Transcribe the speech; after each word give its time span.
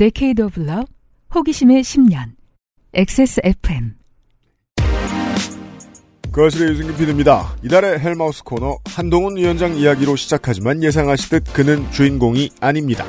Decade 0.00 0.42
of 0.42 0.58
호기심의 1.34 1.82
10년, 1.82 2.32
XSFM. 2.94 3.96
거실의 6.32 6.70
유승균 6.70 6.96
PD입니다. 6.96 7.54
이달의 7.62 8.00
헬마우스 8.00 8.42
코너 8.42 8.78
한동훈 8.86 9.36
위원장 9.36 9.76
이야기로 9.76 10.16
시작하지만 10.16 10.82
예상하시듯 10.82 11.52
그는 11.52 11.84
주인공이 11.90 12.48
아닙니다. 12.62 13.04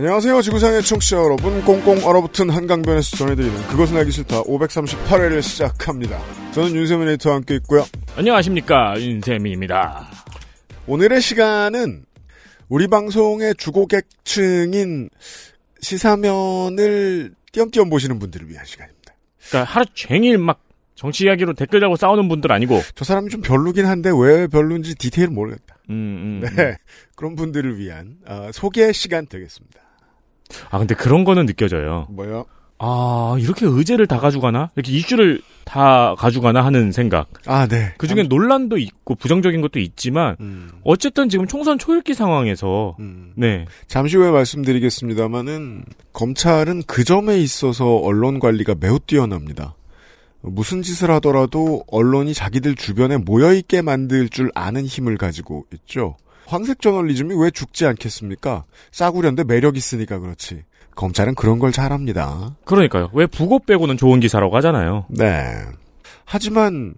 안녕하세요. 0.00 0.40
지구상의 0.40 0.82
청취자 0.82 1.18
여러분. 1.18 1.62
꽁꽁 1.62 2.02
얼어붙은 2.02 2.48
한강변에서 2.48 3.18
전해드리는 3.18 3.54
그것은 3.68 3.98
알기 3.98 4.10
싫다 4.10 4.44
538회를 4.44 5.42
시작합니다. 5.42 6.18
저는 6.52 6.74
윤세민 6.74 7.06
에이터와 7.06 7.36
함께 7.36 7.56
있고요. 7.56 7.84
안녕하십니까 8.16 8.98
윤세민입니다. 8.98 10.08
오늘의 10.86 11.20
시간은 11.20 12.06
우리 12.70 12.86
방송의 12.86 13.56
주고객층인 13.56 15.10
시사면을 15.82 17.34
띄엄띄엄 17.52 17.90
보시는 17.90 18.18
분들을 18.18 18.48
위한 18.48 18.64
시간입니다. 18.64 19.12
그러니까 19.50 19.70
하루 19.70 19.84
종일 19.92 20.38
막 20.38 20.62
정치 20.94 21.24
이야기로 21.24 21.52
댓글 21.52 21.80
달고 21.80 21.96
싸우는 21.96 22.26
분들 22.26 22.50
아니고 22.50 22.80
저 22.94 23.04
사람이 23.04 23.28
좀 23.28 23.42
별로긴 23.42 23.84
한데 23.84 24.10
왜 24.18 24.46
별론지 24.46 24.94
디테일 24.94 25.28
모르겠다. 25.28 25.76
음, 25.90 26.40
음, 26.42 26.48
음. 26.48 26.56
네. 26.56 26.78
그런 27.16 27.36
분들을 27.36 27.76
위한 27.76 28.16
어, 28.24 28.48
소개 28.50 28.90
시간 28.92 29.26
되겠습니다. 29.26 29.89
아 30.70 30.78
근데 30.78 30.94
그런 30.94 31.24
거는 31.24 31.46
느껴져요. 31.46 32.06
뭐요? 32.10 32.46
아 32.82 33.36
이렇게 33.38 33.66
의제를 33.66 34.06
다 34.06 34.18
가져가나 34.18 34.70
이렇게 34.74 34.92
이슈를 34.92 35.42
다 35.64 36.14
가져가나 36.16 36.64
하는 36.64 36.92
생각. 36.92 37.28
아, 37.46 37.68
네. 37.68 37.92
그 37.98 38.08
중에 38.08 38.22
논란도 38.22 38.78
있고 38.78 39.14
부정적인 39.14 39.60
것도 39.60 39.78
있지만 39.78 40.36
음, 40.40 40.70
어쨌든 40.82 41.28
지금 41.28 41.46
총선 41.46 41.78
초읽기 41.78 42.14
상황에서 42.14 42.96
음. 42.98 43.32
네 43.36 43.66
잠시 43.86 44.16
후에 44.16 44.30
말씀드리겠습니다만은 44.30 45.84
검찰은 46.14 46.84
그 46.86 47.04
점에 47.04 47.38
있어서 47.38 47.96
언론 47.96 48.40
관리가 48.40 48.76
매우 48.80 48.98
뛰어납니다. 48.98 49.74
무슨 50.40 50.80
짓을 50.80 51.10
하더라도 51.10 51.84
언론이 51.88 52.32
자기들 52.32 52.74
주변에 52.74 53.18
모여있게 53.18 53.82
만들 53.82 54.30
줄 54.30 54.50
아는 54.54 54.86
힘을 54.86 55.18
가지고 55.18 55.66
있죠. 55.74 56.16
황색 56.50 56.80
저널리즘이 56.80 57.34
왜 57.40 57.50
죽지 57.50 57.86
않겠습니까? 57.86 58.64
싸구려인데 58.90 59.44
매력 59.44 59.76
있으니까 59.76 60.18
그렇지. 60.18 60.64
검찰은 60.96 61.36
그런 61.36 61.60
걸 61.60 61.70
잘합니다. 61.70 62.56
그러니까요. 62.64 63.10
왜 63.12 63.26
부고 63.26 63.60
빼고는 63.60 63.96
좋은 63.96 64.18
기사라고 64.18 64.56
하잖아요. 64.56 65.06
네. 65.08 65.44
하지만 66.24 66.94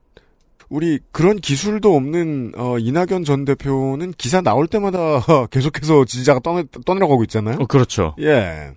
우리 0.71 0.99
그런 1.13 1.37
기술도 1.37 1.95
없는 1.95 2.53
어, 2.57 2.79
이낙연 2.79 3.25
전 3.25 3.45
대표는 3.45 4.13
기사 4.17 4.41
나올 4.41 4.67
때마다 4.67 5.21
계속해서 5.53 6.07
지지자가 6.07 6.41
떠내, 6.41 6.65
떠내려가고 6.87 7.23
있잖아요. 7.25 7.59
어, 7.61 7.67
그렇죠. 7.67 8.15
예. 8.21 8.71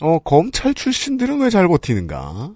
어, 0.00 0.18
검찰 0.18 0.74
출신들은 0.74 1.40
왜 1.40 1.48
잘 1.48 1.66
버티는가? 1.66 2.50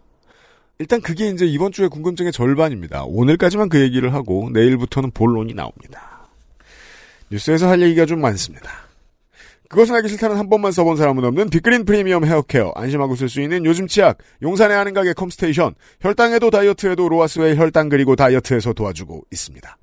일단 0.80 1.00
그게 1.00 1.28
이제 1.30 1.46
이번 1.46 1.72
주의 1.72 1.88
궁금증의 1.88 2.30
절반입니다. 2.32 3.04
오늘까지만 3.04 3.70
그 3.70 3.80
얘기를 3.80 4.12
하고 4.12 4.50
내일부터는 4.52 5.12
본론이 5.12 5.54
나옵니다. 5.54 6.13
뉴스에서 7.30 7.68
할 7.68 7.82
얘기가 7.82 8.06
좀 8.06 8.20
많습니다. 8.20 8.70
그것은 9.68 9.94
알기 9.96 10.08
싫다는 10.08 10.36
한 10.36 10.48
번만 10.48 10.72
써본 10.72 10.96
사람은 10.96 11.24
없는 11.24 11.50
빅그린 11.50 11.84
프리미엄 11.84 12.24
헤어케어 12.24 12.72
안심하고 12.76 13.16
쓸 13.16 13.28
수 13.28 13.40
있는 13.40 13.64
요즘 13.64 13.86
치약 13.86 14.18
용산의 14.42 14.76
아는 14.76 14.94
가게 14.94 15.12
컴스테이션 15.14 15.74
혈당에도 16.00 16.50
다이어트에도 16.50 17.08
로아스웰 17.08 17.56
혈당 17.56 17.88
그리고 17.88 18.14
다이어트에서 18.14 18.72
도와주고 18.72 19.24
있습니다. 19.32 19.78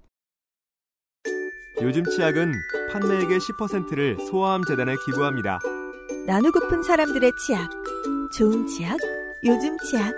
요즘 1.81 2.05
치약은 2.05 2.53
판매액의 2.91 3.39
10%를 3.39 4.17
소아암 4.29 4.63
재단에 4.67 4.93
기부합니다. 5.05 5.59
나누고픈 6.27 6.83
사람들의 6.83 7.31
치약. 7.45 7.69
좋은 8.37 8.67
치약, 8.67 8.97
요즘 9.43 9.75
치약. 9.79 10.13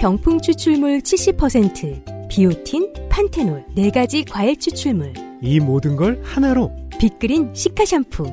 병풀 0.00 0.40
추출물 0.40 1.00
70%, 1.00 2.15
비오틴, 2.28 2.92
판테놀, 3.08 3.64
4가지 3.76 4.24
과일 4.30 4.58
추출물, 4.58 5.12
이 5.42 5.60
모든 5.60 5.96
걸 5.96 6.20
하나로 6.24 6.72
빅그린 6.98 7.54
시카 7.54 7.84
샴푸. 7.84 8.24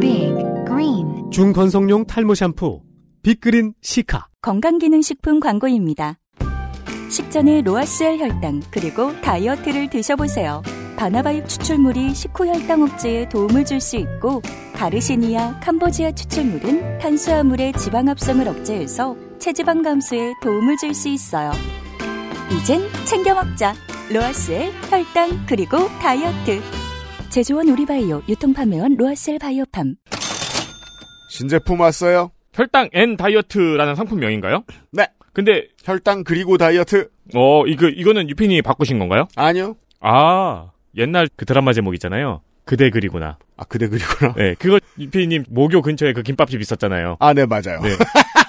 Big 0.00 0.34
Green 0.66 1.30
중건성용 1.30 2.06
탈모 2.06 2.34
샴푸 2.34 2.80
빅그린 3.22 3.74
시카 3.82 4.26
건강기능식품 4.42 5.40
광고입니다. 5.40 6.18
식전에 7.10 7.60
로아스웰 7.62 8.18
혈당 8.18 8.62
그리고 8.70 9.18
다이어트를 9.20 9.90
드셔보세요. 9.90 10.62
바나바잎 10.96 11.48
추출물이 11.48 12.14
식후 12.14 12.46
혈당 12.46 12.82
억제에 12.82 13.28
도움을 13.28 13.64
줄 13.64 13.80
수 13.80 13.96
있고 13.96 14.42
가르시니아, 14.74 15.60
캄보지아 15.60 16.12
추출물은 16.12 16.98
탄수화물의 16.98 17.74
지방 17.74 18.08
합성을 18.08 18.46
억제해서 18.48 19.16
체지방 19.38 19.82
감소에 19.82 20.34
도움을 20.42 20.76
줄 20.78 20.94
수 20.94 21.08
있어요. 21.08 21.52
이젠 22.52 22.80
챙겨 23.04 23.34
먹자. 23.34 23.74
로아스엘 24.12 24.72
혈당 24.90 25.46
그리고 25.46 25.88
다이어트. 26.00 26.60
제조원 27.28 27.68
우리바이오 27.68 28.22
유통판매원 28.28 28.96
로아스엘 28.96 29.38
바이오팜. 29.38 29.94
신제품 31.30 31.80
왔어요? 31.80 32.32
혈당 32.52 32.88
N 32.92 33.16
다이어트라는 33.16 33.94
상품명인가요? 33.94 34.64
네. 34.92 35.06
근데 35.32 35.68
혈당 35.84 36.24
그리고 36.24 36.58
다이어트 36.58 37.08
어 37.36 37.64
이거 37.66 37.86
이거는 37.88 38.28
유핀이 38.28 38.62
바꾸신 38.62 38.98
건가요? 38.98 39.28
아니요. 39.36 39.76
아 40.00 40.70
옛날 40.96 41.28
그 41.36 41.44
드라마 41.46 41.72
제목 41.72 41.94
있잖아요. 41.94 42.40
그대 42.64 42.90
그리구나. 42.90 43.38
아 43.56 43.64
그대 43.64 43.86
그리구나. 43.88 44.34
네, 44.34 44.54
그거 44.58 44.80
유피님 44.98 45.44
모교 45.50 45.82
근처에 45.82 46.12
그 46.12 46.22
김밥집 46.24 46.60
있었잖아요. 46.60 47.16
아 47.20 47.32
네 47.32 47.46
맞아요. 47.46 47.80
네. 47.80 47.90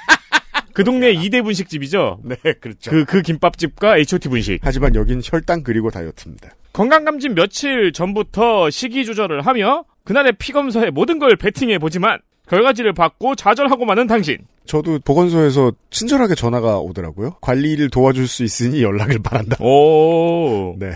그 0.74 0.84
동네 0.84 1.14
2대 1.14 1.44
분식집이죠. 1.44 2.20
네 2.24 2.36
그렇죠. 2.60 2.92
그 2.92 3.06
그 3.06 3.22
김밥집과 3.22 3.98
H.O.T 3.98 4.30
분식. 4.30 4.60
하지만 4.64 4.96
여긴 4.96 5.22
혈당 5.24 5.64
그리고 5.64 5.90
다이어트입니다. 5.90 6.50
건강검진 6.74 7.36
며칠 7.36 7.92
전부터 7.92 8.70
식이 8.70 9.06
조절을 9.06 9.42
하며 9.46 9.84
그날의 10.06 10.34
피 10.40 10.52
검사에 10.54 10.90
모든 10.90 11.20
걸 11.20 11.36
베팅해 11.36 11.78
보지만 11.80 12.20
결과지를 12.48 12.94
받고 12.94 13.36
좌절하고 13.36 13.86
마는 13.86 14.08
당신. 14.08 14.38
저도 14.66 15.00
보건소에서 15.04 15.72
친절하게 15.90 16.36
전화가 16.36 16.80
오더라고요. 16.80 17.38
관리를 17.42 17.90
도와줄 17.90 18.28
수 18.28 18.44
있으니 18.44 18.84
연락을 18.84 19.20
바란다. 19.24 19.58
오. 19.64 20.76
네. 20.80 20.92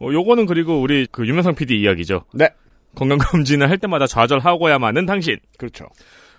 어, 0.00 0.08
요거는 0.12 0.46
그리고 0.46 0.80
우리 0.80 1.06
그 1.10 1.26
유명상 1.26 1.54
PD 1.54 1.80
이야기죠. 1.80 2.24
네. 2.34 2.48
건강검진을 2.94 3.68
할 3.68 3.78
때마다 3.78 4.06
좌절하고야 4.06 4.78
마는 4.78 5.06
당신. 5.06 5.36
그렇죠. 5.58 5.86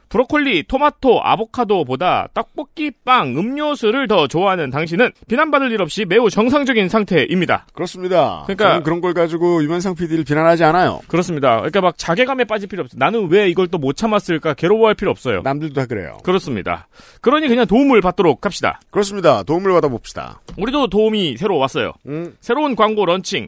브로콜리, 0.09 0.63
토마토, 0.63 1.21
아보카도보다 1.23 2.27
떡볶이, 2.33 2.91
빵, 3.05 3.37
음료수를 3.37 4.07
더 4.07 4.27
좋아하는 4.27 4.69
당신은 4.71 5.11
비난받을 5.27 5.71
일 5.71 5.81
없이 5.81 6.05
매우 6.05 6.29
정상적인 6.29 6.89
상태입니다. 6.89 7.67
그렇습니다. 7.73 8.43
그러니까- 8.47 8.69
저는 8.69 8.83
그런 8.83 9.01
걸 9.01 9.13
가지고 9.13 9.63
유면상 9.63 9.95
PD를 9.95 10.23
비난하지 10.23 10.63
않아요. 10.63 10.99
그렇습니다. 11.07 11.57
그러니까 11.57 11.81
막 11.81 11.97
자괴감에 11.97 12.45
빠질 12.45 12.67
필요 12.67 12.81
없어요. 12.83 12.97
나는 12.97 13.29
왜 13.29 13.49
이걸 13.49 13.67
또 13.67 13.79
못 13.79 13.95
참았을까 13.95 14.55
괴로워할 14.55 14.93
필요 14.93 15.09
없어요. 15.09 15.41
남들도 15.41 15.73
다 15.73 15.85
그래요. 15.85 16.17
그렇습니다. 16.23 16.87
그러니 17.21 17.47
그냥 17.47 17.65
도움을 17.65 18.01
받도록 18.01 18.45
합시다. 18.45 18.81
그렇습니다. 18.91 19.43
도움을 19.43 19.71
받아봅시다. 19.71 20.41
우리도 20.57 20.87
도움이 20.87 21.37
새로 21.37 21.57
왔어요. 21.57 21.93
음, 22.07 22.35
새로운 22.41 22.75
광고 22.75 23.05
런칭. 23.05 23.47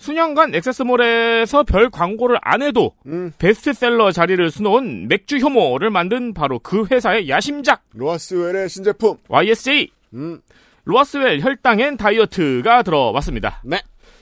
수년간 0.00 0.54
액세스몰에서 0.54 1.62
별 1.64 1.90
광고를 1.90 2.38
안 2.40 2.62
해도 2.62 2.94
음. 3.04 3.32
베스트셀러 3.38 4.12
자리를 4.12 4.50
수놓은 4.50 5.08
맥주 5.08 5.36
효모를 5.36 5.90
만든 5.90 6.32
바로 6.32 6.58
그 6.58 6.86
회사의 6.90 7.28
야심작 7.28 7.82
로아스웰의 7.92 8.70
신제품. 8.70 9.18
YSJ 9.28 9.90
음, 10.14 10.40
로아스웰 10.84 11.40
혈당엔 11.40 11.98
다이어트가 11.98 12.82
들어왔습니다. 12.82 13.62
네. 13.62 13.78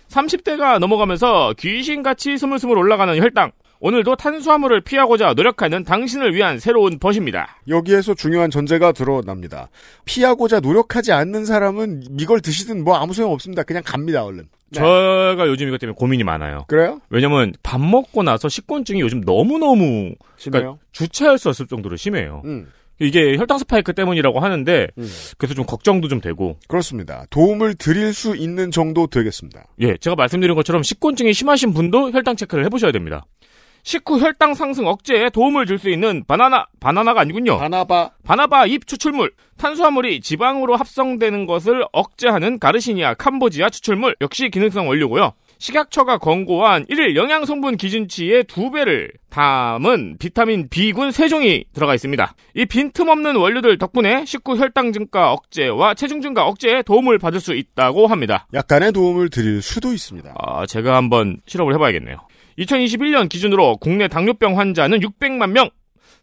30대가 0.08 0.80
넘어가면서 0.80 1.54
귀신같이 1.56 2.36
스물스물 2.38 2.76
올라가는 2.76 3.16
혈당. 3.16 3.52
오늘도 3.80 4.16
탄수화물을 4.16 4.80
피하고자 4.80 5.34
노력하는 5.34 5.84
당신을 5.84 6.34
위한 6.34 6.58
새로운 6.58 6.98
벗입니다. 6.98 7.60
여기에서 7.68 8.14
중요한 8.14 8.50
전제가 8.50 8.92
드러납니다. 8.92 9.68
피하고자 10.04 10.60
노력하지 10.60 11.12
않는 11.12 11.44
사람은 11.44 12.02
이걸 12.18 12.40
드시든 12.40 12.82
뭐 12.82 12.96
아무 12.96 13.12
소용 13.12 13.32
없습니다. 13.32 13.62
그냥 13.62 13.82
갑니다, 13.84 14.24
얼른. 14.24 14.48
네. 14.70 14.80
제가 14.80 15.46
요즘 15.46 15.68
이것 15.68 15.78
때문에 15.78 15.94
고민이 15.96 16.24
많아요. 16.24 16.64
그래요? 16.68 17.00
왜냐면 17.08 17.54
밥 17.62 17.80
먹고 17.80 18.22
나서 18.22 18.48
식곤증이 18.48 19.00
요즘 19.00 19.20
너무너무 19.22 20.14
심해요? 20.36 20.60
그러니까 20.60 20.78
주체할 20.92 21.38
수 21.38 21.48
없을 21.48 21.66
정도로 21.66 21.96
심해요. 21.96 22.42
음, 22.44 22.66
이게 23.00 23.36
혈당 23.36 23.58
스파이크 23.58 23.94
때문이라고 23.94 24.40
하는데 24.40 24.88
음. 24.98 25.08
그래서 25.38 25.54
좀 25.54 25.64
걱정도 25.64 26.08
좀 26.08 26.20
되고 26.20 26.58
그렇습니다. 26.66 27.24
도움을 27.30 27.76
드릴 27.76 28.12
수 28.12 28.36
있는 28.36 28.70
정도 28.70 29.06
되겠습니다. 29.06 29.64
예 29.80 29.96
제가 29.96 30.16
말씀드린 30.16 30.54
것처럼 30.54 30.82
식곤증이 30.82 31.32
심하신 31.32 31.72
분도 31.72 32.10
혈당 32.10 32.36
체크를 32.36 32.64
해보셔야 32.66 32.92
됩니다. 32.92 33.24
식후 33.88 34.20
혈당 34.20 34.52
상승 34.52 34.86
억제에 34.86 35.30
도움을 35.30 35.64
줄 35.64 35.78
수 35.78 35.88
있는 35.88 36.22
바나나 36.26 36.66
바나나가 36.78 37.22
아니군요. 37.22 37.56
바나바 37.56 38.10
바나바 38.22 38.66
잎 38.66 38.86
추출물. 38.86 39.32
탄수화물이 39.56 40.20
지방으로 40.20 40.76
합성되는 40.76 41.46
것을 41.46 41.84
억제하는 41.92 42.58
가르시니아 42.58 43.14
캄보지아 43.14 43.70
추출물 43.70 44.14
역시 44.20 44.50
기능성 44.50 44.88
원료고요. 44.88 45.32
식약처가 45.58 46.18
권고한 46.18 46.84
1일 46.84 47.16
영양 47.16 47.46
성분 47.46 47.78
기준치의 47.78 48.44
두 48.44 48.70
배를 48.70 49.10
담은 49.30 50.16
비타민 50.18 50.68
B군 50.68 51.10
세 51.10 51.26
종이 51.26 51.64
들어가 51.72 51.94
있습니다. 51.94 52.34
이 52.56 52.66
빈틈없는 52.66 53.36
원료들 53.36 53.78
덕분에 53.78 54.26
식후 54.26 54.58
혈당 54.58 54.92
증가 54.92 55.32
억제와 55.32 55.94
체중 55.94 56.20
증가 56.20 56.44
억제에 56.46 56.82
도움을 56.82 57.18
받을 57.18 57.40
수 57.40 57.54
있다고 57.54 58.06
합니다. 58.06 58.46
약간의 58.52 58.92
도움을 58.92 59.30
드릴 59.30 59.62
수도 59.62 59.94
있습니다. 59.94 60.34
아, 60.36 60.66
제가 60.66 60.94
한번 60.94 61.40
실험을 61.46 61.72
해봐야겠네요. 61.74 62.18
2021년 62.58 63.28
기준으로 63.28 63.76
국내 63.76 64.08
당뇨병 64.08 64.58
환자는 64.58 65.00
600만 65.00 65.50
명. 65.50 65.70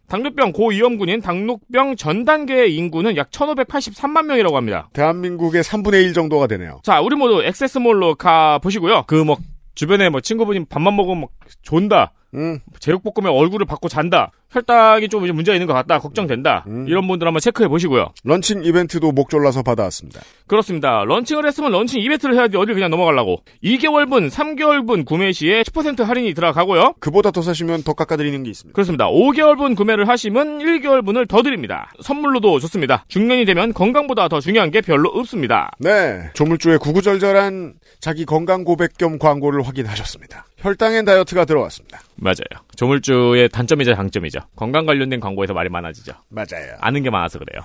당뇨병 0.08 0.52
고위험군인 0.52 1.20
당뇨병 1.20 1.96
전 1.96 2.24
단계의 2.24 2.76
인구는 2.76 3.16
약 3.16 3.30
1,583만 3.30 4.26
명이라고 4.26 4.56
합니다. 4.56 4.88
대한민국의 4.92 5.62
3분의 5.64 6.04
1 6.04 6.12
정도가 6.12 6.46
되네요. 6.46 6.80
자, 6.84 7.00
우리 7.00 7.16
모두 7.16 7.42
액세스몰로 7.42 8.14
가 8.14 8.58
보시고요. 8.58 9.04
그 9.06 9.24
뭐 9.24 9.36
주변에 9.74 10.08
뭐 10.08 10.20
친구분이 10.20 10.66
밥만 10.66 10.94
먹으면 10.96 11.22
막 11.22 11.30
존다. 11.62 12.12
음, 12.34 12.58
제육볶음에 12.80 13.30
얼굴을 13.30 13.66
박고 13.66 13.88
잔다. 13.88 14.30
혈당이 14.50 15.08
좀 15.08 15.24
이제 15.24 15.32
문제가 15.32 15.54
있는 15.54 15.66
것 15.66 15.74
같다. 15.74 15.98
걱정된다. 15.98 16.64
음. 16.68 16.86
이런 16.88 17.06
분들 17.06 17.26
한번 17.26 17.40
체크해 17.40 17.68
보시고요. 17.68 18.12
런칭 18.24 18.64
이벤트도 18.64 19.12
목 19.12 19.28
졸라서 19.28 19.62
받아왔습니다. 19.62 20.20
그렇습니다. 20.46 21.04
launching을 21.04 21.46
했으면 21.46 21.72
런칭 21.72 22.00
이벤트를 22.00 22.36
해야지 22.36 22.56
어딜 22.56 22.74
그냥 22.74 22.90
넘어가려고. 22.90 23.42
2개월분, 23.62 24.30
3개월분 24.30 25.04
구매 25.04 25.32
시에 25.32 25.62
10% 25.62 26.04
할인이 26.04 26.32
들어가고요. 26.34 26.94
그보다 27.00 27.30
더 27.30 27.42
사시면 27.42 27.82
더 27.82 27.92
깎아드리는 27.92 28.42
게 28.44 28.50
있습니다. 28.50 28.74
그렇습니다. 28.74 29.06
5개월분 29.08 29.76
구매를 29.76 30.08
하시면 30.08 30.58
1개월분을 30.60 31.28
더 31.28 31.42
드립니다. 31.42 31.90
선물로도 32.02 32.60
좋습니다. 32.60 33.04
중년이 33.08 33.44
되면 33.44 33.72
건강보다 33.72 34.28
더 34.28 34.40
중요한 34.40 34.70
게 34.70 34.80
별로 34.80 35.08
없습니다. 35.10 35.70
네, 35.80 36.30
조물주의 36.34 36.78
구구절절한 36.78 37.74
자기 38.00 38.24
건강 38.24 38.64
고백 38.64 38.96
겸 38.96 39.18
광고를 39.18 39.66
확인하셨습니다. 39.66 40.46
혈당엔 40.66 41.04
다이어트가 41.04 41.44
들어왔습니다. 41.44 42.00
맞아요. 42.16 42.64
조물주의 42.74 43.48
단점이자 43.50 43.94
장점이죠. 43.94 44.40
건강 44.56 44.84
관련된 44.84 45.20
광고에서 45.20 45.54
말이 45.54 45.68
많아지죠. 45.68 46.12
맞아요. 46.28 46.74
아는 46.80 47.04
게 47.04 47.10
많아서 47.10 47.38
그래요. 47.38 47.62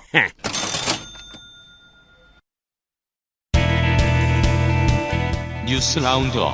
뉴스 5.68 6.00
roundup 6.00 6.53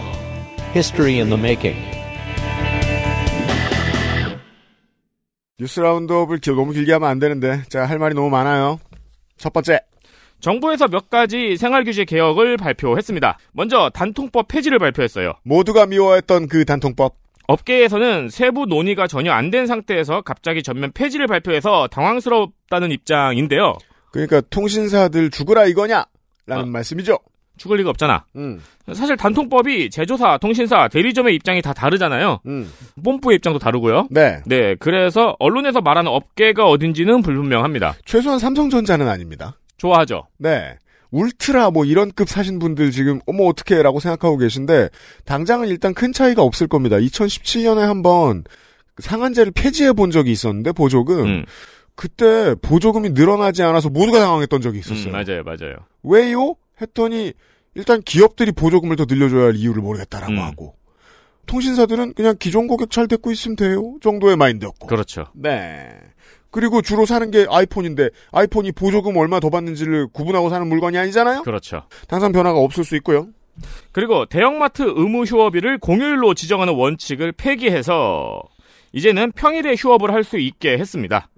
History 0.76 1.16
in 1.20 1.30
the 1.30 1.40
making. 1.40 1.78
뉴스 5.60 5.80
roundup을 5.80 6.38
기- 6.38 6.52
너무 6.52 6.72
길게 6.72 6.94
하면 6.94 7.10
안 7.10 7.18
되는데, 7.20 7.64
자, 7.70 7.86
할 7.86 7.98
말이 7.98 8.14
너무 8.14 8.30
많아요. 8.30 8.80
첫 9.38 9.52
번째, 9.54 9.80
정부에서 10.40 10.88
몇 10.88 11.10
가지 11.10 11.58
생활규제 11.58 12.06
개혁을 12.06 12.58
발표했습니다. 12.58 13.38
먼저 13.54 13.90
단통법 13.94 14.48
폐지를 14.48 14.80
발표했어요. 14.80 15.34
모두가 15.44 15.86
미워했던 15.86 16.48
그 16.48 16.64
단통법. 16.66 17.16
업계에서는 17.48 18.30
세부 18.30 18.66
논의가 18.66 19.08
전혀 19.08 19.32
안 19.32 19.52
된 19.52 19.68
상태에서 19.68 20.22
갑자기 20.22 20.62
전면 20.62 20.92
폐지를 20.92 21.28
발표해서 21.28 21.88
당황스럽다는 21.88 22.92
입장인데요. 22.92 23.78
그러니까 24.12 24.42
통신사들 24.50 25.30
죽으라 25.32 25.66
이거냐? 25.66 26.06
라는 26.46 26.64
어. 26.64 26.68
말씀이죠. 26.68 27.18
죽을 27.58 27.78
리가 27.78 27.90
없잖아. 27.90 28.26
음, 28.36 28.62
사실 28.94 29.18
단통법이 29.18 29.90
제조사, 29.90 30.38
통신사, 30.38 30.88
대리점의 30.90 31.34
입장이 31.36 31.62
다 31.64 31.74
다르잖아요. 31.74 32.40
음. 32.46 32.72
뽐뿌의 33.04 33.38
입장도 33.38 33.58
다르고요. 33.60 34.08
네. 34.12 34.42
네, 34.46 34.76
그래서 34.76 35.36
언론에서 35.40 35.82
말하는 35.82 36.12
업계가 36.12 36.66
어딘지는 36.68 37.22
불분명합니다. 37.24 37.96
최소한 38.06 38.38
삼성전자는 38.40 39.08
아닙니다. 39.08 39.56
좋아하죠. 39.78 40.28
네. 40.38 40.78
울트라 41.12 41.72
뭐 41.72 41.86
이런 41.86 42.12
급 42.12 42.28
사신 42.28 42.60
분들 42.60 42.92
지금 42.92 43.20
어머 43.26 43.46
어떻게 43.46 43.82
라고 43.82 44.00
생각하고 44.00 44.38
계신데 44.38 44.90
당장은 45.26 45.70
일단 45.70 45.94
큰 45.94 46.12
차이가 46.12 46.42
없을 46.42 46.68
겁니다. 46.68 46.98
2017년에 46.98 47.80
한번 47.80 48.44
상한제를 49.00 49.52
폐지해 49.54 49.94
본 49.94 50.12
적이 50.12 50.32
있었는데 50.32 50.74
보조금 50.74 51.26
음, 51.26 51.46
그때 51.96 52.56
보조금이 52.62 53.12
늘어나지 53.12 53.64
않아서 53.64 53.90
모두가 53.90 54.20
당황했던 54.20 54.62
적이 54.62 54.80
있었어요. 54.80 55.08
음, 55.08 55.12
맞아요, 55.14 55.44
맞아요. 55.44 55.76
왜요? 56.04 56.56
했더니 56.82 57.34
일단 57.74 58.02
기업들이 58.02 58.52
보조금을 58.52 58.96
더 58.96 59.06
늘려줘야 59.08 59.46
할 59.46 59.56
이유를 59.56 59.82
모르겠다라고 59.82 60.34
음. 60.34 60.40
하고 60.40 60.76
통신사들은 61.46 62.14
그냥 62.14 62.36
기존 62.38 62.68
고객 62.68 62.92
잘 62.92 63.08
됐고 63.08 63.32
있으면 63.32 63.56
돼요 63.56 63.96
정도의 64.02 64.36
마인드였고 64.36 64.88
그렇죠. 64.88 65.28
네. 65.34 65.90
그리고 66.58 66.82
주로 66.82 67.06
사는 67.06 67.30
게 67.30 67.46
아이폰인데 67.48 68.10
아이폰이 68.32 68.72
보조금 68.72 69.16
얼마 69.18 69.40
더 69.40 69.52
받는지를 69.52 70.08
구분하고 70.12 70.50
사는 70.50 70.66
물건이 70.66 70.98
아니잖아요. 70.98 71.44
그렇죠. 71.44 71.84
당장 72.08 72.32
변화가 72.32 72.58
없을 72.58 72.84
수 72.84 72.96
있고요. 72.96 73.28
그리고 73.92 74.26
대형마트 74.26 74.82
의무 74.82 75.26
휴업일을 75.26 75.78
공휴일로 75.78 76.34
지정하는 76.34 76.74
원칙을 76.74 77.34
폐기해서 77.34 78.42
이제는 78.92 79.34
평일에 79.34 79.76
휴업을 79.78 80.12
할 80.12 80.24
수 80.24 80.40
있게 80.40 80.80
했습니다. 80.80 81.30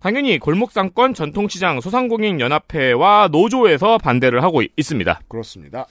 당연히 0.00 0.38
골목상권 0.38 1.12
전통시장 1.12 1.82
소상공인연합회와 1.82 3.28
노조에서 3.32 3.98
반대를 3.98 4.42
하고 4.42 4.62
있- 4.62 4.72
있습니다. 4.78 5.20
그렇습니다. 5.28 5.86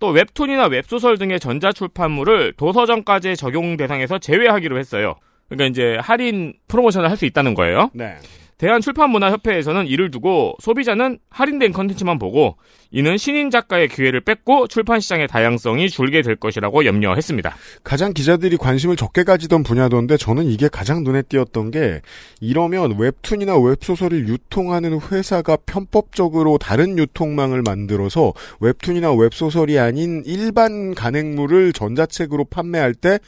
또 0.00 0.08
웹툰이나 0.08 0.66
웹소설 0.66 1.16
등의 1.16 1.40
전자출판물을 1.40 2.52
도서점까지 2.58 3.36
적용 3.36 3.78
대상에서 3.78 4.18
제외하기로 4.18 4.78
했어요. 4.78 5.14
그러니까 5.48 5.66
이제 5.66 5.98
할인 6.00 6.54
프로모션을 6.68 7.10
할 7.10 7.18
수 7.18 7.24
있다는 7.26 7.54
거예요. 7.54 7.90
네. 7.94 8.16
대한출판문화협회에서는 8.58 9.86
이를 9.86 10.10
두고 10.10 10.54
소비자는 10.60 11.18
할인된 11.30 11.72
컨텐츠만 11.72 12.18
보고 12.18 12.56
이는 12.90 13.16
신인 13.16 13.50
작가의 13.50 13.88
기회를 13.88 14.20
뺏고 14.20 14.66
출판 14.66 15.00
시장의 15.00 15.28
다양성이 15.28 15.88
줄게 15.88 16.22
될 16.22 16.36
것이라고 16.36 16.84
염려했습니다. 16.84 17.54
가장 17.84 18.12
기자들이 18.12 18.56
관심을 18.56 18.96
적게 18.96 19.22
가지던 19.22 19.62
분야던데 19.62 20.16
저는 20.16 20.46
이게 20.46 20.68
가장 20.68 21.04
눈에 21.04 21.22
띄었던 21.22 21.70
게 21.70 22.00
이러면 22.40 22.98
웹툰이나 22.98 23.58
웹소설을 23.58 24.28
유통하는 24.28 25.00
회사가 25.00 25.56
편법적으로 25.64 26.58
다른 26.58 26.98
유통망을 26.98 27.62
만들어서 27.62 28.32
웹툰이나 28.60 29.12
웹소설이 29.12 29.78
아닌 29.78 30.22
일반 30.26 30.94
간행물을 30.94 31.72
전자책으로 31.72 32.46
판매할 32.46 32.94
때 32.94 33.18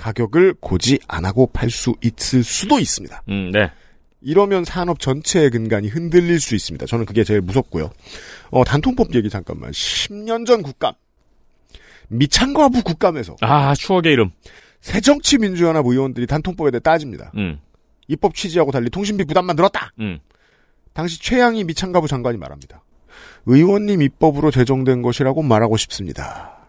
가격을 0.00 0.54
고지 0.60 0.98
안 1.06 1.24
하고 1.24 1.46
팔 1.46 1.70
수 1.70 1.94
있을 2.02 2.42
수도 2.42 2.78
있습니다. 2.78 3.22
음, 3.28 3.50
네. 3.52 3.70
이러면 4.22 4.64
산업 4.64 4.98
전체의 4.98 5.50
근간이 5.50 5.88
흔들릴 5.88 6.40
수 6.40 6.54
있습니다. 6.54 6.84
저는 6.86 7.04
그게 7.06 7.22
제일 7.24 7.40
무섭고요. 7.40 7.90
어, 8.50 8.64
단통법 8.64 9.14
얘기 9.14 9.30
잠깐만. 9.30 9.70
10년 9.70 10.46
전 10.46 10.62
국감. 10.62 10.94
미창과부 12.08 12.82
국감에서 12.82 13.36
아, 13.40 13.74
추억의 13.74 14.12
이름. 14.12 14.30
새정치민주연합 14.80 15.86
의원들이 15.86 16.26
단통법에 16.26 16.70
대해 16.70 16.80
따집니다. 16.80 17.30
음, 17.36 17.58
입법 18.08 18.34
취지하고 18.34 18.72
달리 18.72 18.90
통신비 18.90 19.24
부담만 19.24 19.54
들었다. 19.56 19.92
음. 20.00 20.18
당시 20.92 21.20
최양희 21.20 21.64
미창가부 21.64 22.08
장관이 22.08 22.36
말합니다. 22.38 22.82
의원님 23.46 24.02
입법으로 24.02 24.50
제정된 24.50 25.02
것이라고 25.02 25.42
말하고 25.42 25.76
싶습니다. 25.76 26.59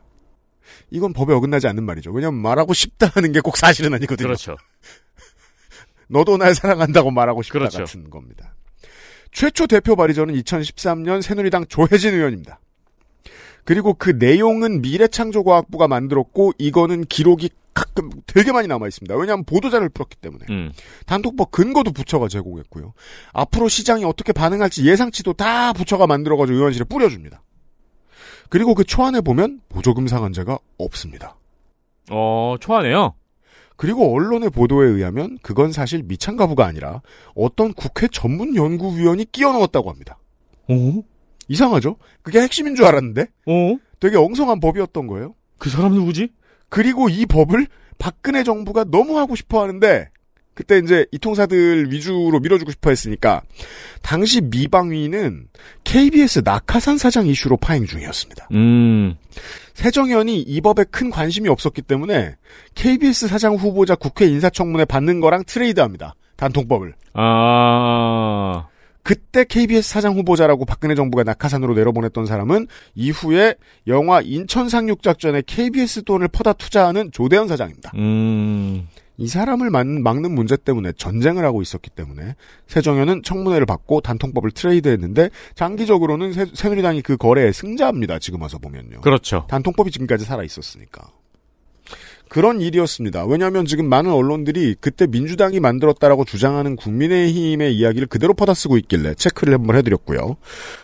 이건 0.92 1.14
법에 1.14 1.34
어긋나지 1.34 1.68
않는 1.68 1.84
말이죠. 1.84 2.12
왜냐하면 2.12 2.42
말하고 2.42 2.74
싶다는 2.74 3.32
게 3.32 3.42
꼭 3.42 3.58
사실은 3.58 3.94
아니거든요. 3.94 4.28
그렇죠. 4.28 4.56
너도 6.08 6.38
날 6.38 6.54
사랑한다고 6.54 7.10
말하고 7.12 7.42
싶다 7.42 7.58
그렇죠. 7.60 7.80
같은 7.80 8.10
겁니다. 8.10 8.54
최초 9.32 9.66
대표 9.66 9.96
발의자는 9.96 10.36
2013년 10.36 11.22
새누리당 11.22 11.66
조혜진 11.68 12.14
의원입니다. 12.14 12.60
그리고 13.64 13.94
그 13.94 14.10
내용은 14.12 14.82
미래창조과학부가 14.82 15.88
만들었고 15.88 16.52
이거는 16.58 17.06
기록이 17.06 17.50
가끔 17.74 18.10
되게 18.28 18.52
많이 18.52 18.68
남아 18.68 18.88
있습니다. 18.88 19.16
왜냐하면 19.16 19.46
보도자를 19.46 19.88
풀었기 19.90 20.18
때문에. 20.18 20.46
음. 20.50 20.72
단독법 21.06 21.52
근거도 21.52 21.92
부처가 21.94 22.28
제공했고요. 22.28 22.94
앞으로 23.32 23.70
시장이 23.70 24.04
어떻게 24.04 24.34
반응할지 24.34 24.86
예상치도 24.86 25.34
다 25.34 25.72
부처가 25.72 26.06
만들어가지고 26.08 26.58
의원실에 26.58 26.84
뿌려줍니다. 26.86 27.42
그리고 28.51 28.75
그 28.75 28.84
초안에 28.84 29.22
보면 29.22 29.62
보조금 29.70 30.08
상한제가 30.08 30.60
없습니다. 30.77 31.38
어, 32.10 32.58
초하네요. 32.60 33.13
그리고 33.77 34.13
언론의 34.13 34.50
보도에 34.50 34.89
의하면 34.89 35.38
그건 35.41 35.72
사실 35.72 36.03
미창 36.03 36.36
가부가 36.36 36.65
아니라 36.65 37.01
어떤 37.34 37.74
국회 37.74 38.10
전문 38.10 38.58
연구위원이 38.58 39.31
끼워 39.31 39.53
넣었다고 39.53 39.89
합니다. 39.89 40.20
오? 40.67 41.01
이상하죠? 41.48 41.96
그게 42.24 42.41
핵심인 42.41 42.75
줄 42.75 42.84
알았는데 42.86 43.27
오? 43.46 43.79
되게 44.01 44.17
엉성한 44.17 44.60
법이었던 44.60 45.08
거예요. 45.08 45.34
그 45.58 45.70
사람 45.70 45.93
누구지? 45.93 46.34
그리고 46.67 47.08
이 47.08 47.25
법을 47.25 47.67
박근혜 48.00 48.43
정부가 48.43 48.84
너무 48.84 49.17
하고 49.17 49.36
싶어 49.36 49.62
하는데 49.62 50.10
그때 50.62 50.77
이제 50.77 51.08
이 51.12 51.18
통사들 51.18 51.91
위주로 51.91 52.39
밀어주고 52.39 52.70
싶어 52.70 52.91
했으니까 52.91 53.41
당시 54.03 54.41
미방위는 54.41 55.48
KBS 55.84 56.44
낙하산 56.46 57.00
사장 57.00 57.25
이슈로 57.25 57.58
파행 57.58 57.88
중이었습니다. 57.88 58.50
음. 58.51 59.15
세정연이 59.74 60.39
이 60.39 60.62
법에 60.62 60.84
큰 60.84 61.10
관심이 61.10 61.50
없었기 61.50 61.82
때문에 61.82 62.36
KBS 62.75 63.27
사장 63.27 63.56
후보자 63.56 63.96
국회 63.96 64.27
인사청문회 64.27 64.86
받는 64.86 65.20
거랑 65.20 65.46
트레이드합니다. 65.48 66.13
단통법을. 66.36 66.94
아. 67.13 68.68
그때 69.01 69.44
KBS 69.44 69.89
사장 69.89 70.13
후보자라고 70.13 70.65
박근혜 70.65 70.94
정부가 70.94 71.24
낙하산으로 71.24 71.74
내려보냈던 71.74 72.27
사람은 72.27 72.68
이후에 72.94 73.56
영화 73.88 74.22
인천 74.22 74.70
상륙작전에 74.70 75.41
KBS 75.48 76.03
돈을 76.03 76.27
퍼다 76.27 76.53
투자하는 76.53 77.12
조대현 77.12 77.48
사장입니다. 77.48 77.94
음. 77.96 78.88
이 79.22 79.28
사람을 79.28 79.70
막, 79.70 79.88
막는 79.88 80.32
문제 80.32 80.58
때문에 80.58 80.94
전쟁을 80.94 81.46
하고 81.46 81.62
있었기 81.62 81.92
때문에 81.92 82.36
세정연은 82.66 83.22
청문회를 83.22 83.68
받고 83.68 84.01
단통법을 84.01 84.50
트레이드했는데 84.50 85.30
장기적으로는 85.54 86.34
새, 86.34 86.48
새누리당이 86.51 87.04
그 87.04 87.18
거래의 87.18 87.54
승자입니다. 87.54 88.18
지금 88.18 88.42
와서 88.42 88.58
보면요. 88.58 89.01
그렇죠. 89.01 89.46
단통법이 89.48 89.92
지금까지 89.92 90.25
살아 90.25 90.44
있었으니까. 90.44 91.12
그런 92.30 92.62
일이었습니다. 92.62 93.25
왜냐하면 93.25 93.66
지금 93.66 93.88
많은 93.90 94.10
언론들이 94.10 94.75
그때 94.80 95.06
민주당이 95.06 95.60
만들었다라고 95.60 96.25
주장하는 96.25 96.78
국민의힘의 96.78 97.75
이야기를 97.75 98.08
그대로 98.08 98.34
퍼다 98.34 98.56
쓰고 98.56 98.78
있길래 98.78 99.13
체크를 99.13 99.54
한번 99.54 99.75
해드렸고요. 99.75 100.38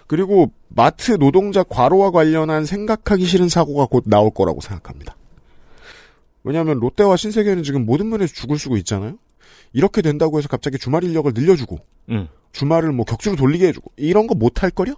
그리고 0.05 0.51
마트 0.67 1.17
노동자 1.17 1.63
과로와 1.63 2.11
관련한 2.11 2.65
생각하기 2.65 3.25
싫은 3.25 3.49
사고가 3.49 3.85
곧 3.85 4.03
나올 4.05 4.29
거라고 4.29 4.61
생각합니다. 4.61 5.15
왜냐하면 6.47 6.79
롯데와 6.79 7.17
신세계는 7.17 7.63
지금 7.63 7.85
모든 7.85 8.07
면에서 8.07 8.33
죽을 8.33 8.57
쓰고 8.57 8.77
있잖아요. 8.77 9.17
이렇게 9.73 10.01
된다고 10.01 10.37
해서 10.37 10.47
갑자기 10.47 10.77
주말 10.77 11.03
인력을 11.03 11.29
늘려주고 11.35 11.77
음. 12.09 12.29
주말을 12.53 12.93
뭐 12.93 13.05
격주로 13.05 13.35
돌리게 13.35 13.67
해주고 13.67 13.91
이런 13.97 14.27
거 14.27 14.33
못할 14.33 14.71
거려? 14.71 14.95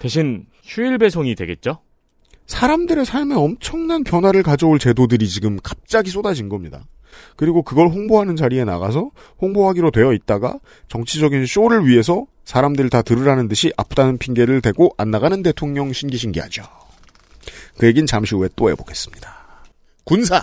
대신 0.00 0.46
휴일 0.62 0.98
배송이 0.98 1.34
되겠죠? 1.34 1.78
사람들의 2.46 3.06
삶에 3.06 3.34
엄청난 3.34 4.04
변화를 4.04 4.42
가져올 4.42 4.78
제도들이 4.78 5.28
지금 5.28 5.58
갑자기 5.62 6.10
쏟아진 6.10 6.50
겁니다. 6.50 6.86
그리고 7.36 7.62
그걸 7.62 7.88
홍보하는 7.88 8.36
자리에 8.36 8.64
나가서 8.64 9.10
홍보하기로 9.40 9.90
되어 9.92 10.12
있다가 10.12 10.58
정치적인 10.88 11.46
쇼를 11.46 11.86
위해서 11.86 12.26
사람들 12.44 12.90
다 12.90 13.00
들으라는 13.00 13.48
듯이 13.48 13.72
아프다는 13.78 14.18
핑계를 14.18 14.60
대고 14.60 14.94
안 14.98 15.10
나가는 15.10 15.42
대통령 15.42 15.92
신기신기하죠. 15.94 16.64
그 17.78 17.86
얘기는 17.86 18.06
잠시 18.06 18.34
후에 18.34 18.50
또 18.56 18.68
해보겠습니다. 18.70 19.37
군사! 20.08 20.40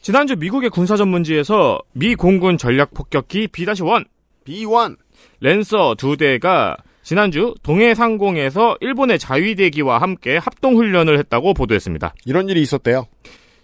지난주 0.00 0.34
미국의 0.34 0.68
군사 0.68 0.96
전문지에서 0.96 1.78
미 1.92 2.16
공군 2.16 2.58
전략 2.58 2.92
폭격기 2.92 3.46
B-1 3.52 4.04
B1 4.44 4.96
랜서 5.38 5.94
두 5.94 6.16
대가 6.16 6.76
지난주 7.04 7.54
동해 7.62 7.94
상공에서 7.94 8.76
일본의 8.80 9.20
자위대기와 9.20 9.98
함께 9.98 10.38
합동 10.38 10.76
훈련을 10.76 11.20
했다고 11.20 11.54
보도했습니다. 11.54 12.14
이런 12.24 12.48
일이 12.48 12.62
있었대요. 12.62 13.06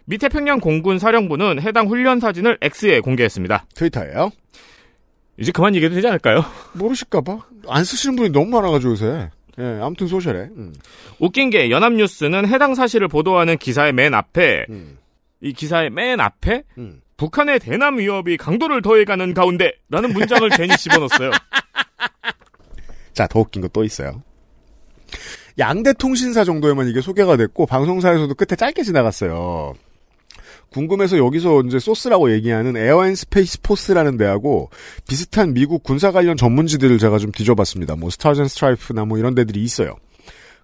미 0.04 0.16
태평양 0.16 0.60
공군 0.60 1.00
사령부는 1.00 1.60
해당 1.60 1.88
훈련 1.88 2.20
사진을 2.20 2.58
X에 2.62 3.00
공개했습니다. 3.00 3.66
트위터예요. 3.74 4.30
이제 5.38 5.50
그만 5.50 5.74
얘기해도 5.74 5.96
되지 5.96 6.06
않을까요? 6.06 6.44
모르실까봐. 6.74 7.38
안 7.66 7.82
쓰시는 7.82 8.14
분이 8.14 8.28
너무 8.30 8.46
많아가지고 8.46 8.92
요새. 8.92 9.30
예, 9.58 9.78
아무튼 9.82 10.06
소셜에. 10.06 10.48
음. 10.56 10.74
웃긴 11.18 11.50
게 11.50 11.70
연합뉴스는 11.70 12.46
해당 12.48 12.74
사실을 12.74 13.08
보도하는 13.08 13.56
기사의 13.58 13.92
맨 13.92 14.14
앞에 14.14 14.66
음. 14.70 14.98
이 15.40 15.52
기사의 15.52 15.90
맨 15.90 16.20
앞에 16.20 16.64
음. 16.78 17.00
북한의 17.16 17.60
대남 17.60 17.98
위협이 17.98 18.36
강도를 18.36 18.82
더해가는 18.82 19.34
가운데라는 19.34 20.12
문장을 20.12 20.48
괜히 20.56 20.76
집어넣었어요. 20.76 21.30
자, 23.12 23.26
더 23.28 23.38
웃긴 23.40 23.62
거 23.62 23.68
또 23.68 23.84
있어요. 23.84 24.22
양대 25.58 25.92
통신사 25.92 26.42
정도에만 26.42 26.88
이게 26.88 27.00
소개가 27.00 27.36
됐고 27.36 27.66
방송사에서도 27.66 28.34
끝에 28.34 28.56
짧게 28.56 28.82
지나갔어요. 28.82 29.74
궁금해서 30.74 31.18
여기서 31.18 31.62
이제 31.62 31.78
소스라고 31.78 32.32
얘기하는 32.32 32.76
Air 32.76 32.99
and 32.99 33.22
Space 33.22 33.60
Forces라는 33.62 34.16
데하고 34.16 34.70
비슷한 35.06 35.54
미국 35.54 35.84
군사 35.84 36.10
관련 36.10 36.36
전문지들을 36.36 36.98
제가 36.98 37.18
좀 37.18 37.30
뒤져봤습니다. 37.30 37.94
뭐 37.94 38.10
Stars 38.10 38.44
Stripe나 38.48 39.04
뭐 39.04 39.16
이런 39.16 39.36
데들이 39.36 39.62
있어요. 39.62 39.94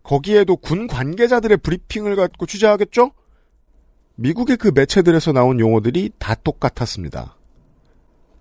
거기에도 0.02 0.56
군 0.56 0.88
관계자들의 0.88 1.58
브리핑을 1.58 2.16
갖고 2.16 2.44
취재하겠죠? 2.46 3.12
미국의 4.16 4.56
그 4.56 4.72
매체들에서 4.74 5.30
나온 5.30 5.60
용어들이 5.60 6.10
다 6.18 6.34
똑같았습니다. 6.34 7.36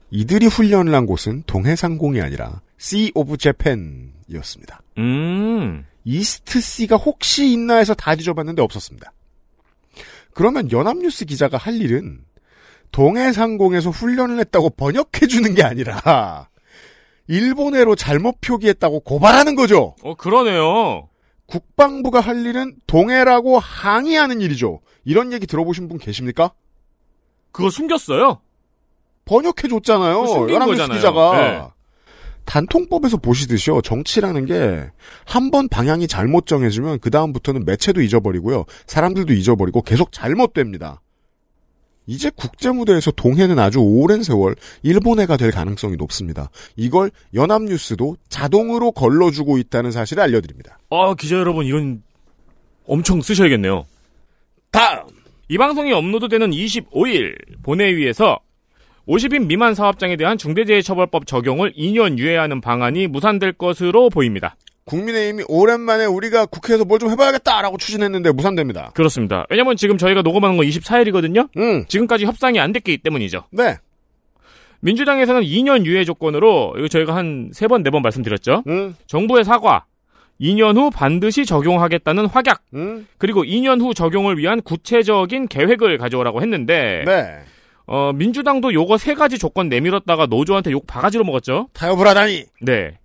이들이 0.10 0.48
훈련을 0.48 0.96
한 0.96 1.06
곳은 1.06 1.44
동해상공이 1.46 2.20
아니라 2.20 2.62
Sea 2.82 3.12
of 3.14 3.38
Japan이었습니다. 3.38 4.82
음. 4.98 5.86
East 6.04 6.62
Sea가 6.62 6.96
혹시 6.96 7.52
있나 7.52 7.76
해서 7.76 7.94
다 7.94 8.16
뒤져봤는데 8.16 8.64
없었습니다. 8.64 9.14
그러면 10.34 10.72
연합뉴스 10.72 11.26
기자가 11.26 11.58
할 11.58 11.76
일은 11.76 12.20
동해상공에서 12.92 13.90
훈련을 13.90 14.40
했다고 14.40 14.72
번역해 14.72 15.28
주는 15.30 15.54
게 15.54 15.64
아니라 15.64 16.48
일본해로 17.28 17.96
잘못 17.96 18.42
표기했다고 18.42 19.02
고발하는 19.02 19.56
거죠. 19.56 19.96
어, 20.02 20.16
그러네요. 20.16 21.08
국방부가 21.46 22.20
할 22.20 22.46
일은 22.46 22.76
동해라고 22.88 23.60
항의하는 23.60 24.42
일이죠. 24.42 24.82
이런 25.04 25.34
얘기 25.34 25.46
들어보신 25.48 25.88
분 25.88 25.98
계십니까? 25.98 26.52
그거 27.52 27.70
숨겼어요. 27.70 28.42
번역해 29.26 29.68
줬잖아요. 29.70 30.22
그거 30.22 30.34
숨긴 30.34 30.56
연합뉴스 30.56 30.82
거잖아요. 30.82 30.98
기자가. 30.98 31.38
네. 31.42 31.68
단통법에서 32.50 33.18
보시듯이요. 33.18 33.82
정치라는 33.82 34.46
게 34.46 34.90
한 35.26 35.52
번 35.52 35.68
방향이 35.70 36.08
잘못 36.08 36.46
정해지면 36.48 37.00
그 37.00 37.10
다음부터는 37.12 37.66
매체도 37.66 38.02
잊어버리고요. 38.02 38.66
사람들도 38.88 39.34
잊어버리고 39.34 39.82
계속 39.84 40.12
잘못됩니다. 40.12 41.02
이제 42.08 42.32
국제무대에서 42.36 43.12
동해는 43.12 43.60
아주 43.60 43.80
오랜 43.80 44.24
세월 44.24 44.56
일본해가 44.82 45.38
될 45.38 45.52
가능성이 45.52 45.96
높습니다. 45.98 46.50
이걸 46.76 47.12
연합뉴스도 47.36 48.18
자동으로 48.30 48.92
걸러주고 48.94 49.60
있다는 49.60 49.92
사실을 49.92 50.24
알려드립니다. 50.24 50.80
아, 50.90 51.14
기자 51.14 51.36
여러분, 51.36 51.66
이건 51.68 52.02
엄청 52.88 53.22
쓰셔야겠네요. 53.22 53.86
다음! 54.72 55.04
이 55.50 55.58
방송이 55.58 55.92
업로드되는 55.94 56.50
25일 56.52 57.36
본회의에서 57.64 58.40
50인 59.10 59.48
미만 59.48 59.74
사업장에 59.74 60.16
대한 60.18 60.38
중대재해처벌법 60.38 61.26
적용을 61.26 61.74
2년 61.74 62.20
유예하는 62.20 62.62
방안이 62.62 63.08
무산될 63.08 63.54
것으로 63.54 64.10
보입니다. 64.10 64.56
국민의힘이 64.86 65.44
오랜만에 65.48 66.06
우리가 66.06 66.46
국회에서 66.46 66.86
뭘 66.86 67.00
좀 67.00 67.10
해봐야겠다라고 67.12 67.78
추진했는데 67.78 68.32
무산됩니다. 68.32 68.92
그렇습니다. 68.94 69.46
왜냐면 69.50 69.76
지금 69.78 69.98
저희가 69.98 70.22
녹음하는 70.22 70.58
건 70.58 70.66
24일이거든요? 70.68 71.50
음. 71.58 71.86
지금까지 71.88 72.26
협상이 72.26 72.60
안 72.60 72.72
됐기 72.72 73.00
때문이죠. 73.00 73.46
네. 73.52 73.78
민주당에서는 74.82 75.42
2년 75.42 75.86
유예 75.86 76.06
조건으로, 76.06 76.76
이거 76.78 76.88
저희가 76.88 77.16
한 77.16 77.52
3번, 77.52 77.84
4번 77.86 78.02
말씀드렸죠? 78.02 78.64
음. 78.68 78.96
정부의 79.08 79.44
사과, 79.44 79.86
2년 80.40 80.78
후 80.78 80.90
반드시 80.90 81.46
적용하겠다는 81.46 82.28
확약, 82.28 82.62
음. 82.76 83.06
그리고 83.18 83.44
2년 83.44 83.82
후 83.82 83.94
적용을 83.94 84.38
위한 84.38 84.62
구체적인 84.62 85.48
계획을 85.48 85.98
가져오라고 85.98 86.42
했는데, 86.42 87.04
네. 87.06 87.40
어, 87.92 88.12
민주당도 88.14 88.72
요거 88.74 88.98
세 89.00 89.16
가지 89.16 89.40
조건 89.40 89.68
내밀었다가 89.68 90.28
노조한테 90.28 90.70
욕 90.72 90.86
바가지로 90.86 91.24
먹었죠? 91.24 91.70
타협을 91.74 92.08
하다니! 92.08 92.46
네. 92.62 93.00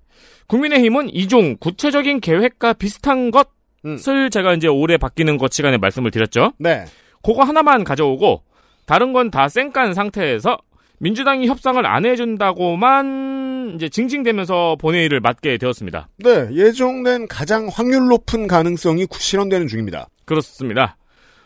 국민의힘은 0.47 1.09
이중 1.15 1.57
구체적인 1.59 2.21
계획과 2.21 2.75
비슷한 2.75 3.31
것을 3.31 4.29
제가 4.31 4.53
이제 4.55 4.69
올해 4.69 4.99
바뀌는 4.99 5.39
것 5.39 5.53
시간에 5.53 5.79
말씀을 5.79 6.11
드렸죠? 6.11 6.53
네. 6.59 6.85
그거 7.23 7.43
하나만 7.45 7.85
가져오고, 7.85 8.43
다른 8.85 9.15
건 9.15 9.31
다 9.31 9.49
쌩깐 9.49 9.95
상태에서 9.95 10.59
민주당이 10.99 11.47
협상을 11.47 11.85
안 11.87 12.05
해준다고만 12.05 13.73
이제 13.77 13.89
징징대면서 13.89 14.77
본회의를 14.79 15.21
맡게 15.21 15.57
되었습니다. 15.57 16.09
네. 16.19 16.49
예정된 16.53 17.29
가장 17.29 17.69
확률 17.73 18.07
높은 18.09 18.47
가능성이 18.47 19.07
구- 19.07 19.19
실현되는 19.19 19.67
중입니다. 19.67 20.09
그렇습니다. 20.27 20.97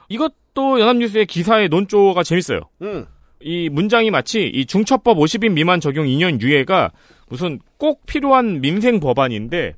이것도 0.09 0.80
연합뉴스의 0.80 1.26
기사의 1.26 1.68
논조가 1.68 2.25
재밌어요. 2.25 2.62
음. 2.83 3.07
이 3.40 3.68
문장이 3.68 4.11
마치 4.11 4.47
이 4.47 4.66
중처법 4.66 5.18
50인 5.18 5.52
미만 5.52 5.80
적용 5.80 6.07
2년 6.07 6.40
유예가 6.40 6.90
무슨 7.28 7.61
꼭 7.76 8.04
필요한 8.07 8.61
민생 8.61 9.00
법안인데 9.00 9.75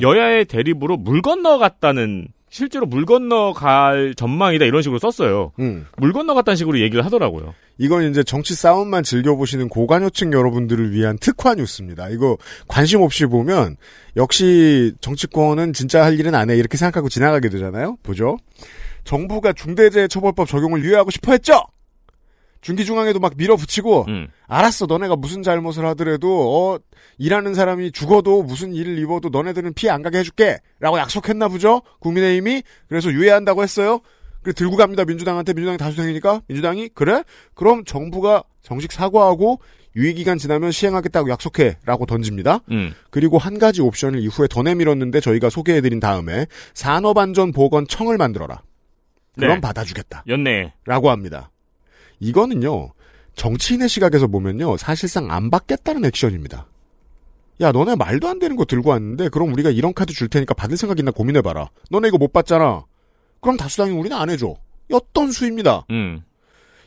여야의 0.00 0.46
대립으로 0.46 0.96
물 0.96 1.20
건너갔다는 1.20 2.28
실제로 2.48 2.86
물 2.86 3.04
건너갈 3.04 4.14
전망이다 4.16 4.64
이런 4.64 4.80
식으로 4.80 5.00
썼어요. 5.00 5.50
음. 5.58 5.86
물 5.98 6.12
건너갔다는 6.12 6.56
식으로 6.56 6.78
얘기를 6.80 7.04
하더라고요. 7.04 7.52
이건 7.78 8.08
이제 8.08 8.22
정치 8.22 8.54
싸움만 8.54 9.02
즐겨보시는 9.02 9.68
고관여층 9.68 10.32
여러분들을 10.32 10.92
위한 10.92 11.18
특화 11.18 11.56
뉴스입니다. 11.56 12.08
이거 12.10 12.38
관심 12.68 13.02
없이 13.02 13.26
보면 13.26 13.76
역시 14.16 14.92
정치권은 15.00 15.72
진짜 15.72 16.04
할 16.04 16.18
일은 16.20 16.36
안 16.36 16.48
해 16.48 16.56
이렇게 16.56 16.76
생각하고 16.76 17.08
지나가게 17.08 17.48
되잖아요. 17.48 17.96
보죠. 18.04 18.36
정부가 19.02 19.52
중대재해처벌법 19.52 20.46
적용을 20.48 20.82
유예하고 20.84 21.10
싶어 21.10 21.32
했죠? 21.32 21.60
중기중앙에도 22.64 23.20
막 23.20 23.34
밀어붙이고 23.36 24.06
음. 24.08 24.28
알았어 24.46 24.86
너네가 24.86 25.16
무슨 25.16 25.42
잘못을 25.42 25.84
하더라도 25.88 26.28
어 26.74 26.78
일하는 27.18 27.52
사람이 27.54 27.92
죽어도 27.92 28.42
무슨 28.42 28.74
일을 28.74 28.98
입어도 28.98 29.28
너네들은 29.28 29.74
피해 29.74 29.92
안 29.92 30.02
가게 30.02 30.18
해줄게. 30.18 30.58
라고 30.80 30.98
약속했나 30.98 31.48
보죠? 31.48 31.82
국민의힘이? 32.00 32.62
그래서 32.88 33.12
유예한다고 33.12 33.62
했어요? 33.62 34.00
그래 34.42 34.54
들고 34.54 34.76
갑니다 34.76 35.04
민주당한테. 35.04 35.52
민주당이 35.52 35.76
다수당이니까. 35.76 36.40
민주당이? 36.48 36.88
그래? 36.94 37.22
그럼 37.54 37.84
정부가 37.84 38.42
정식 38.62 38.92
사과하고 38.92 39.60
유예기간 39.94 40.38
지나면 40.38 40.72
시행하겠다고 40.72 41.28
약속해 41.28 41.76
라고 41.84 42.06
던집니다. 42.06 42.60
음. 42.70 42.94
그리고 43.10 43.36
한 43.36 43.58
가지 43.58 43.82
옵션을 43.82 44.20
이후에 44.20 44.48
더 44.48 44.62
내밀었는데 44.62 45.20
저희가 45.20 45.50
소개해드린 45.50 46.00
다음에 46.00 46.46
산업안전보건청을 46.72 48.16
만들어라. 48.16 48.62
그럼 49.38 49.56
네. 49.56 49.60
받아주겠다. 49.60 50.24
연내. 50.28 50.72
라고 50.86 51.10
합니다. 51.10 51.50
이거는요, 52.24 52.92
정치인의 53.36 53.88
시각에서 53.88 54.26
보면요, 54.26 54.76
사실상 54.78 55.30
안 55.30 55.50
받겠다는 55.50 56.04
액션입니다. 56.06 56.66
야, 57.60 57.70
너네 57.70 57.96
말도 57.96 58.28
안 58.28 58.38
되는 58.38 58.56
거 58.56 58.64
들고 58.64 58.90
왔는데, 58.90 59.28
그럼 59.28 59.52
우리가 59.52 59.70
이런 59.70 59.92
카드 59.92 60.12
줄 60.12 60.28
테니까 60.28 60.54
받을 60.54 60.76
생각 60.76 60.98
있나 60.98 61.10
고민해봐라. 61.10 61.68
너네 61.90 62.08
이거 62.08 62.18
못 62.18 62.32
받잖아. 62.32 62.84
그럼 63.40 63.56
다수당이 63.56 63.92
우리는 63.92 64.16
안 64.16 64.30
해줘. 64.30 64.56
였던 64.90 65.32
수입니다. 65.32 65.84
음. 65.90 66.22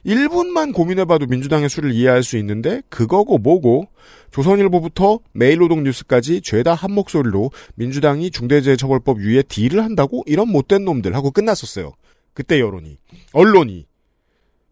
1분만 0.05 0.73
고민해봐도 0.73 1.27
민주당의 1.27 1.69
수를 1.69 1.91
이해할 1.91 2.23
수 2.23 2.37
있는데, 2.37 2.81
그거고 2.89 3.37
뭐고, 3.37 3.87
조선일보부터 4.31 5.19
매일노동뉴스까지 5.33 6.41
죄다 6.41 6.73
한 6.73 6.91
목소리로 6.93 7.51
민주당이 7.75 8.31
중대재해처벌법 8.31 9.19
위에 9.19 9.43
딜을 9.43 9.83
한다고 9.83 10.23
이런 10.25 10.49
못된 10.49 10.83
놈들 10.85 11.15
하고 11.15 11.31
끝났었어요. 11.31 11.93
그때 12.33 12.59
여론이. 12.59 12.97
언론이. 13.33 13.85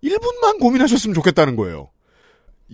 1분만 0.06 0.60
고민하셨으면 0.60 1.14
좋겠다는 1.14 1.56
거예요. 1.56 1.90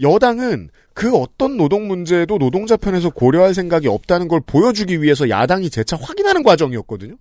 여당은 0.02 0.70
그 0.94 1.16
어떤 1.16 1.58
노동 1.58 1.88
문제도 1.88 2.38
노동자 2.38 2.78
편에서 2.78 3.10
고려할 3.10 3.54
생각이 3.54 3.88
없다는 3.88 4.28
걸 4.28 4.42
보여주기 4.42 5.02
위해서 5.02 5.30
야당이 5.30 5.70
재차 5.70 5.98
확인하는 5.98 6.44
과정이었거든요. 6.44 7.16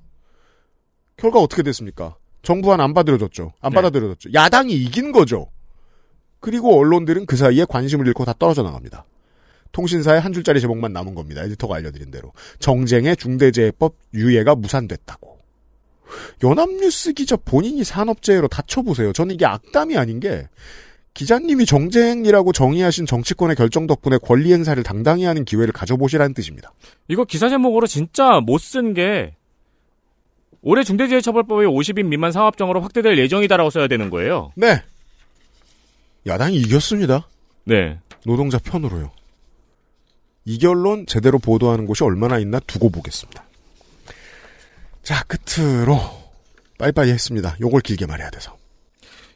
결과 1.17 1.41
어떻게 1.41 1.63
됐습니까? 1.63 2.17
정부안 2.43 2.81
안 2.81 2.95
받아들여졌죠. 2.95 3.53
안 3.61 3.71
네. 3.71 3.75
받아들여졌죠. 3.75 4.31
야당이 4.33 4.73
이긴 4.73 5.13
거죠. 5.13 5.49
그리고 6.41 6.79
언론들은 6.79 7.27
그 7.27 7.37
사이에 7.37 7.67
관심을 7.69 8.07
잃고 8.07 8.25
다 8.25 8.33
떨어져 8.39 8.63
나갑니다. 8.63 9.05
통신사에 9.73 10.19
한 10.19 10.33
줄짜리 10.33 10.61
제목만 10.61 10.93
남은 10.93 11.15
겁니다. 11.15 11.43
에디터가 11.45 11.77
알려드린 11.77 12.11
대로. 12.11 12.33
정쟁의 12.59 13.17
중대재해법 13.17 13.95
유예가 14.15 14.55
무산됐다고. 14.55 15.30
연합뉴스 16.43 17.13
기자 17.13 17.37
본인이 17.37 17.85
산업재해로 17.85 18.49
다쳐보세요. 18.49 19.13
저는 19.13 19.35
이게 19.35 19.47
악담이 19.47 19.97
아닌 19.97 20.21
게 20.21 20.49
기자님이 21.15 21.67
정쟁이라고 21.67 22.53
정의하신 22.53 23.07
정치권의 23.07 23.57
결정 23.57 23.87
덕분에 23.87 24.19
권리 24.19 24.53
행사를 24.53 24.81
당당히 24.83 25.25
하는 25.25 25.45
기회를 25.45 25.73
가져보시라는 25.73 26.35
뜻입니다. 26.35 26.73
이거 27.09 27.25
기사 27.25 27.49
제목으로 27.49 27.87
진짜 27.87 28.41
못 28.41 28.61
쓴 28.61 28.95
게 28.95 29.35
올해 30.63 30.85
중대재해처벌법이 30.85 31.65
50인 31.67 32.05
미만 32.07 32.33
상업정으로 32.33 32.81
확대될 32.83 33.19
예정이다라고 33.19 33.71
써야 33.71 33.89
되는 33.89 34.11
거예요. 34.11 34.53
네. 34.57 34.83
야당이 36.27 36.57
이겼습니다. 36.59 37.27
네. 37.65 37.99
노동자 38.27 38.59
편으로요. 38.59 39.11
이 40.45 40.59
결론 40.59 41.07
제대로 41.07 41.39
보도하는 41.39 41.87
곳이 41.87 42.05
얼마나 42.05 42.39
있나 42.39 42.61
두고 42.61 42.91
보겠습니다. 42.91 43.43
자, 45.03 45.25
끝으로 45.25 45.99
빨리빨리 46.79 47.11
했습니다. 47.11 47.57
요걸 47.61 47.81
길게 47.83 48.07
말해야 48.07 48.31
돼서. 48.31 48.57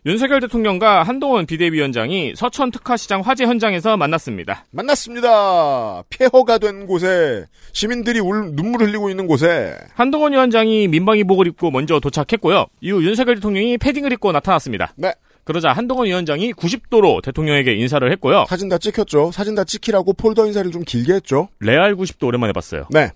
윤석열 0.06 0.40
대통령과 0.40 1.02
한동훈 1.02 1.46
비대위원장이 1.46 2.34
서천 2.36 2.70
특화시장 2.72 3.22
화재 3.22 3.44
현장에서 3.44 3.96
만났습니다. 3.96 4.66
만났습니다. 4.70 6.02
폐허가 6.10 6.58
된 6.58 6.86
곳에 6.86 7.46
시민들이 7.72 8.20
울, 8.20 8.54
눈물 8.54 8.82
흘리고 8.82 9.08
있는 9.08 9.26
곳에 9.26 9.74
한동훈 9.94 10.32
위원장이 10.32 10.88
민방위복을 10.88 11.46
입고 11.46 11.70
먼저 11.70 12.00
도착했고요. 12.00 12.66
이후 12.82 13.02
윤석열 13.02 13.36
대통령이 13.36 13.78
패딩을 13.78 14.12
입고 14.12 14.32
나타났습니다. 14.32 14.92
네. 14.96 15.14
그러자 15.44 15.72
한동훈 15.72 16.06
위원장이 16.06 16.52
90도로 16.52 17.22
대통령에게 17.22 17.74
인사를 17.74 18.10
했고요. 18.12 18.44
사진 18.46 18.68
다 18.68 18.76
찍혔죠. 18.76 19.30
사진 19.32 19.54
다 19.54 19.64
찍히라고 19.64 20.12
폴더 20.12 20.46
인사를 20.46 20.70
좀 20.70 20.82
길게 20.84 21.14
했죠. 21.14 21.48
레알 21.60 21.94
90도 21.94 22.26
오랜만에 22.26 22.52
봤어요. 22.52 22.88
네. 22.90 23.10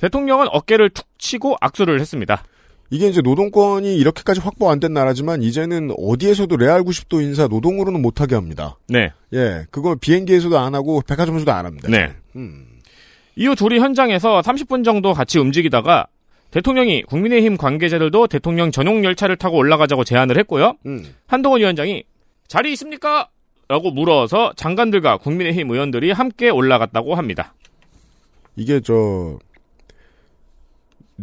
대통령은 0.00 0.48
어깨를 0.50 0.90
툭 0.90 1.06
치고 1.18 1.56
악수를 1.60 2.00
했습니다. 2.00 2.42
이게 2.92 3.06
이제 3.06 3.20
노동권이 3.20 3.94
이렇게까지 3.96 4.40
확보 4.40 4.68
안 4.70 4.80
된 4.80 4.92
나라지만 4.92 5.42
이제는 5.42 5.90
어디에서도 5.96 6.56
레알 6.56 6.82
90도 6.82 7.22
인사 7.22 7.46
노동으로는 7.46 8.02
못하게 8.02 8.34
합니다. 8.34 8.78
네. 8.88 9.12
예, 9.32 9.64
그거 9.70 9.94
비행기에서도 9.94 10.58
안 10.58 10.74
하고 10.74 11.00
백화점에서도 11.06 11.52
안 11.52 11.66
합니다. 11.66 11.88
네. 11.88 12.12
음. 12.34 12.66
이후 13.36 13.54
둘이 13.54 13.78
현장에서 13.78 14.40
30분 14.40 14.84
정도 14.84 15.12
같이 15.12 15.38
움직이다가 15.38 16.06
대통령이 16.50 17.02
국민의힘 17.04 17.56
관계자들도 17.56 18.26
대통령 18.26 18.72
전용 18.72 19.04
열차를 19.04 19.36
타고 19.36 19.56
올라가자고 19.58 20.02
제안을 20.02 20.36
했고요. 20.38 20.74
음. 20.86 21.04
한동훈 21.28 21.60
위원장이 21.60 22.02
자리 22.48 22.72
있습니까? 22.72 23.28
라고 23.68 23.92
물어서 23.92 24.52
장관들과 24.56 25.18
국민의힘 25.18 25.70
의원들이 25.70 26.10
함께 26.10 26.50
올라갔다고 26.50 27.14
합니다. 27.14 27.54
이게 28.56 28.80
저 28.80 29.38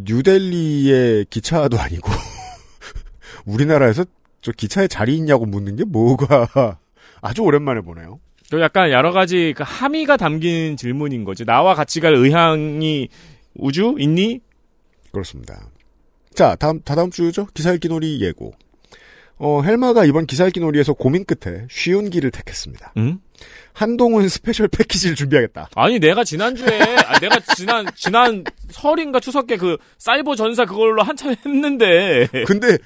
뉴델리의 0.04 1.26
기차도 1.30 1.80
아니고 1.80 2.10
우리나라에서 3.46 4.06
저 4.42 4.52
기차에 4.52 4.88
자리 4.88 5.16
있냐고 5.16 5.46
묻는 5.46 5.76
게 5.76 5.84
뭐가 5.84 6.80
아주 7.22 7.42
오랜만에 7.42 7.82
보네요. 7.82 8.20
또 8.50 8.62
약간 8.62 8.92
여러 8.92 9.12
가지 9.12 9.54
그 9.58 9.64
함의가 9.66 10.18
담긴 10.18 10.78
질문인 10.78 11.24
거지. 11.24 11.44
나와 11.46 11.76
같이 11.76 12.00
갈 12.00 12.14
의향이 12.14 13.10
우주 13.56 13.96
있니? 14.00 14.40
그렇습니다. 15.12 15.70
자, 16.34 16.56
다음 16.56 16.82
다다음 16.82 17.10
주죠. 17.10 17.48
기사 17.54 17.74
읽기 17.74 17.90
놀이 17.90 18.22
예고. 18.22 18.54
어, 19.40 19.62
헬마가 19.62 20.06
이번 20.06 20.26
기사 20.26 20.46
읽기 20.48 20.60
놀이에서 20.60 20.94
고민 20.94 21.26
끝에 21.26 21.66
쉬운 21.70 22.10
길을 22.10 22.32
택했습니다. 22.32 22.94
응? 22.98 23.20
한동훈 23.78 24.28
special 24.30 24.68
패키지를 24.68 25.16
준비하겠다. 25.16 25.70
아니 25.76 26.00
내가 26.00 26.24
지난주에 26.24 26.82
아, 27.06 27.20
내가 27.20 27.40
지난 27.56 27.86
지난 27.96 28.44
설인가 28.72 29.20
추석에 29.20 29.56
그 29.58 29.78
사이버 30.00 30.36
전사 30.36 30.66
그걸로 30.66 31.04
한참 31.04 31.36
했는데 31.46 32.28
근데 32.48 32.78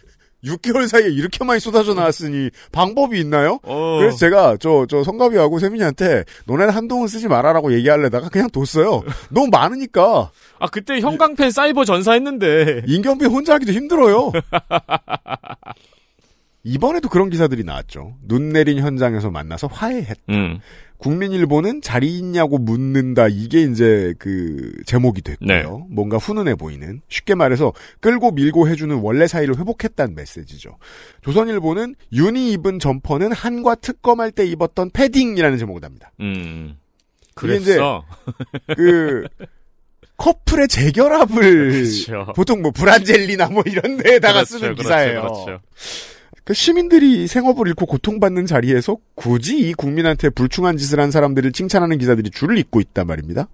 6개월 0.43 0.87
사이에 0.87 1.07
이렇게 1.07 1.45
많이 1.45 1.59
쏟아져 1.59 1.93
나왔으니 1.93 2.49
방법이 2.71 3.19
있나요? 3.19 3.59
어. 3.63 3.97
그래서 3.99 4.17
제가 4.17 4.57
저, 4.59 4.85
저 4.89 5.03
성가비하고 5.03 5.59
세민이한테 5.59 6.25
너네는 6.45 6.73
한동훈 6.73 7.07
쓰지 7.07 7.27
말아라고 7.27 7.73
얘기하려다가 7.73 8.29
그냥 8.29 8.49
뒀어요. 8.49 9.03
너무 9.29 9.47
많으니까. 9.51 10.31
아 10.59 10.67
그때 10.67 10.99
형광펜 10.99 11.51
사이버 11.51 11.85
전사 11.85 12.13
했는데 12.13 12.81
인경비 12.87 13.25
혼자 13.25 13.53
하기도 13.53 13.71
힘들어요. 13.71 14.31
이번에도 16.63 17.09
그런 17.09 17.29
기사들이 17.29 17.63
나왔죠. 17.63 18.15
눈 18.27 18.49
내린 18.49 18.79
현장에서 18.79 19.31
만나서 19.31 19.67
화해했다. 19.67 20.21
음. 20.29 20.59
국민일보는 20.97 21.81
자리 21.81 22.19
있냐고 22.19 22.59
묻는다. 22.59 23.27
이게 23.27 23.63
이제 23.63 24.13
그 24.19 24.71
제목이 24.85 25.21
됐고요. 25.21 25.47
네. 25.47 25.63
뭔가 25.89 26.17
훈훈해 26.17 26.53
보이는 26.55 27.01
쉽게 27.09 27.33
말해서 27.33 27.73
끌고 27.99 28.31
밀고 28.31 28.69
해주는 28.69 28.95
원래 28.97 29.25
사이를 29.25 29.57
회복했다는 29.57 30.13
메시지죠. 30.13 30.77
조선일보는 31.21 31.95
윤이 32.13 32.51
입은 32.51 32.77
점퍼는 32.77 33.31
한과 33.31 33.75
특검할 33.75 34.31
때 34.31 34.45
입었던 34.45 34.91
패딩이라는 34.91 35.57
제목을 35.57 35.81
답니다. 35.81 36.11
음. 36.19 36.77
그게 37.33 37.55
이제 37.55 37.77
그랬어. 37.77 38.05
그 38.77 39.23
커플의 40.17 40.67
재결합을 40.67 41.71
그렇죠. 42.05 42.31
보통 42.35 42.61
뭐 42.61 42.69
브란젤리나 42.69 43.47
뭐 43.47 43.63
이런 43.65 43.97
데에다가 43.97 44.33
그렇죠, 44.33 44.45
쓰는 44.45 44.61
그렇죠, 44.75 44.83
기사예요. 44.83 45.21
그렇죠. 45.21 45.59
그 46.43 46.53
시민들이 46.53 47.27
생업을 47.27 47.67
잃고 47.67 47.85
고통받는 47.85 48.45
자리에서 48.47 48.97
굳이 49.15 49.57
이 49.59 49.73
국민한테 49.73 50.29
불충한 50.29 50.77
짓을 50.77 50.99
한 50.99 51.11
사람들을 51.11 51.51
칭찬하는 51.51 51.97
기사들이 51.99 52.31
줄을 52.31 52.57
잇고 52.57 52.81
있단 52.81 53.05
말입니다. 53.07 53.47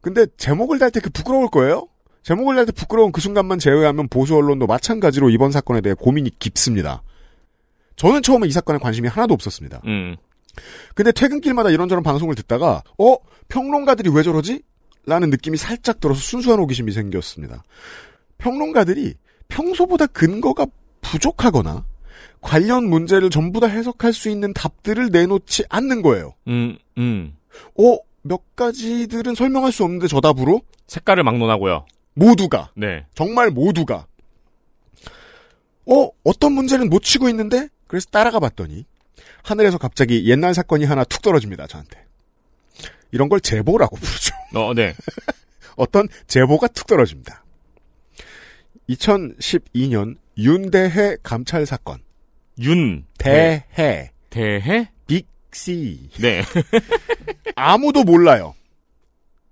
근데 0.00 0.26
제목을 0.36 0.78
달 0.78 0.90
때 0.90 1.00
그 1.00 1.10
부끄러울 1.10 1.48
거예요? 1.48 1.88
제목을 2.22 2.54
달 2.56 2.66
때 2.66 2.72
부끄러운 2.72 3.10
그 3.10 3.20
순간만 3.20 3.58
제외하면 3.58 4.08
보수 4.08 4.36
언론도 4.36 4.66
마찬가지로 4.66 5.30
이번 5.30 5.50
사건에 5.50 5.80
대해 5.80 5.94
고민이 5.98 6.30
깊습니다. 6.38 7.02
저는 7.96 8.22
처음에 8.22 8.46
이 8.46 8.52
사건에 8.52 8.78
관심이 8.78 9.08
하나도 9.08 9.34
없었습니다. 9.34 9.80
음. 9.86 10.16
근데 10.94 11.10
퇴근길마다 11.12 11.70
이런저런 11.70 12.02
방송을 12.04 12.34
듣다가 12.36 12.82
어 12.98 13.16
평론가들이 13.48 14.10
왜 14.10 14.22
저러지? 14.22 14.62
라는 15.04 15.30
느낌이 15.30 15.56
살짝 15.56 16.00
들어서 16.00 16.20
순수한 16.20 16.60
호기심이 16.60 16.92
생겼습니다. 16.92 17.62
평론가들이 18.38 19.14
평소보다 19.48 20.06
근거가 20.06 20.66
부족하거나 21.10 21.84
관련 22.40 22.88
문제를 22.88 23.30
전부 23.30 23.60
다 23.60 23.66
해석할 23.66 24.12
수 24.12 24.28
있는 24.28 24.52
답들을 24.52 25.10
내놓지 25.10 25.64
않는 25.68 26.02
거예요. 26.02 26.34
음. 26.46 26.78
음. 26.98 27.36
어, 27.78 27.98
몇 28.22 28.56
가지들은 28.56 29.34
설명할 29.34 29.72
수 29.72 29.84
없는데 29.84 30.06
저 30.06 30.20
답으로 30.20 30.62
색깔을 30.86 31.22
막론하고요. 31.24 31.86
모두가 32.14 32.70
네. 32.76 33.06
정말 33.14 33.50
모두가 33.50 34.06
어, 35.86 36.10
어떤 36.24 36.52
문제는 36.52 36.90
못 36.90 37.02
치고 37.02 37.28
있는데 37.30 37.68
그래서 37.86 38.08
따라가 38.10 38.38
봤더니 38.40 38.84
하늘에서 39.42 39.78
갑자기 39.78 40.28
옛날 40.28 40.52
사건이 40.54 40.84
하나 40.84 41.04
툭 41.04 41.22
떨어집니다, 41.22 41.66
저한테. 41.66 42.04
이런 43.10 43.28
걸 43.28 43.40
제보라고 43.40 43.96
부르죠. 43.96 44.34
어, 44.54 44.74
네. 44.74 44.94
어떤 45.76 46.08
제보가 46.26 46.68
툭 46.68 46.86
떨어집니다. 46.86 47.42
2012년 48.88 50.16
윤대해 50.36 51.16
감찰 51.22 51.66
사건. 51.66 51.98
윤. 52.60 53.04
대해. 53.18 53.64
대해? 54.30 54.90
빅C. 55.06 56.10
네. 56.20 56.42
아무도 57.56 58.04
몰라요. 58.04 58.54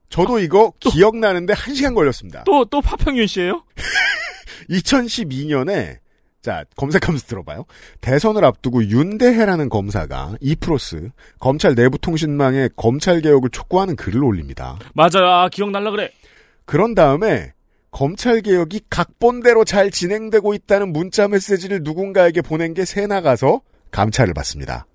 저도 0.09 0.38
이거 0.38 0.72
기억나는데 0.79 1.53
한 1.53 1.75
시간 1.75 1.94
걸렸습니다. 1.94 2.44
또, 2.44 2.64
또 2.64 2.81
파평윤 2.81 3.27
씨예요 3.27 3.64
2012년에 4.70 5.99
자 6.40 6.64
검색하면서 6.77 7.27
들어봐요. 7.27 7.64
대선을 8.01 8.44
앞두고 8.44 8.85
윤대해라는 8.85 9.68
검사가 9.68 10.37
이프로스 10.40 11.11
검찰 11.40 11.75
내부 11.75 11.99
통신망에 11.99 12.68
검찰 12.77 13.20
개혁을 13.20 13.51
촉구하는 13.51 13.96
글을 13.96 14.22
올립니다. 14.22 14.79
맞아요. 14.94 15.29
아, 15.29 15.49
기억날라 15.49 15.90
그래. 15.90 16.11
그런 16.64 16.94
다음에 16.94 17.53
검찰 17.96 18.42
개혁이 18.42 18.82
각본대로 18.90 19.64
잘 19.64 19.90
진행되고 19.90 20.52
있다는 20.52 20.92
문자 20.92 21.28
메시지를 21.28 21.80
누군가에게 21.82 22.42
보낸 22.42 22.74
게 22.74 22.85
새 22.85 23.06
나가서 23.06 23.62
감찰을 23.90 24.35
받습니다. 24.35 24.87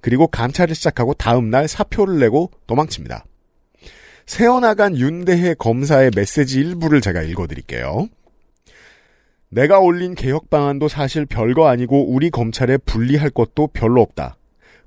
그리고 0.00 0.28
감찰을 0.28 0.76
시작하고 0.76 1.14
다음 1.14 1.50
날 1.50 1.66
사표를 1.66 2.20
내고 2.20 2.52
도망칩니다. 2.68 3.24
새어나간 4.26 4.96
윤대해 4.96 5.54
검사의 5.54 6.12
메시지 6.14 6.60
일부를 6.60 7.00
제가 7.00 7.22
읽어드릴게요. 7.22 8.06
내가 9.48 9.80
올린 9.80 10.14
개혁 10.14 10.48
방안도 10.48 10.86
사실 10.86 11.26
별거 11.26 11.66
아니고 11.66 12.12
우리 12.12 12.30
검찰에 12.30 12.76
분리할 12.76 13.30
것도 13.30 13.70
별로 13.72 14.02
없다. 14.02 14.36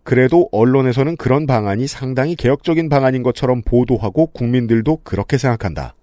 그래도 0.04 0.48
언론에서는 0.54 1.18
그런 1.18 1.46
방안이 1.46 1.88
상당히 1.88 2.38
개혁적인 2.38 2.88
방안인 2.88 3.22
것처럼 3.22 3.64
보도하고 3.64 4.28
국민들도 4.28 5.02
그렇게 5.04 5.38
생각한다. 5.38 5.96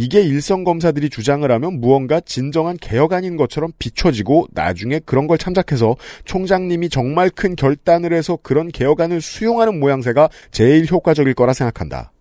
이게 0.00 0.22
일선 0.22 0.62
검사들이 0.62 1.10
주장을 1.10 1.50
하면 1.50 1.80
무언가 1.80 2.20
진정한 2.20 2.76
개혁안인 2.80 3.36
것처럼 3.36 3.72
비춰지고 3.80 4.46
나중에 4.52 5.00
그런 5.04 5.26
걸 5.26 5.38
참작해서 5.38 5.96
총장님이 6.24 6.88
정말 6.88 7.30
큰 7.30 7.56
결단을 7.56 8.12
해서 8.12 8.38
그런 8.40 8.68
개혁안을 8.68 9.20
수용하는 9.20 9.80
모양새가 9.80 10.28
제일 10.52 10.88
효과적일 10.88 11.34
거라 11.34 11.52
생각한다. 11.52 12.12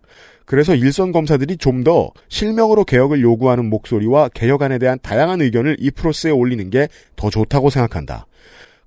그래서 0.45 0.73
일선 0.73 1.11
검사들이 1.11 1.57
좀 1.57 1.83
더 1.83 2.09
실명으로 2.29 2.83
개혁을 2.83 3.21
요구하는 3.21 3.69
목소리와 3.69 4.29
개혁안에 4.29 4.79
대한 4.79 4.97
다양한 5.03 5.41
의견을 5.41 5.77
이 5.79 5.91
프로스에 5.91 6.31
올리는 6.31 6.71
게 6.71 6.87
더 7.15 7.29
좋다고 7.29 7.69
생각한다. 7.69 8.25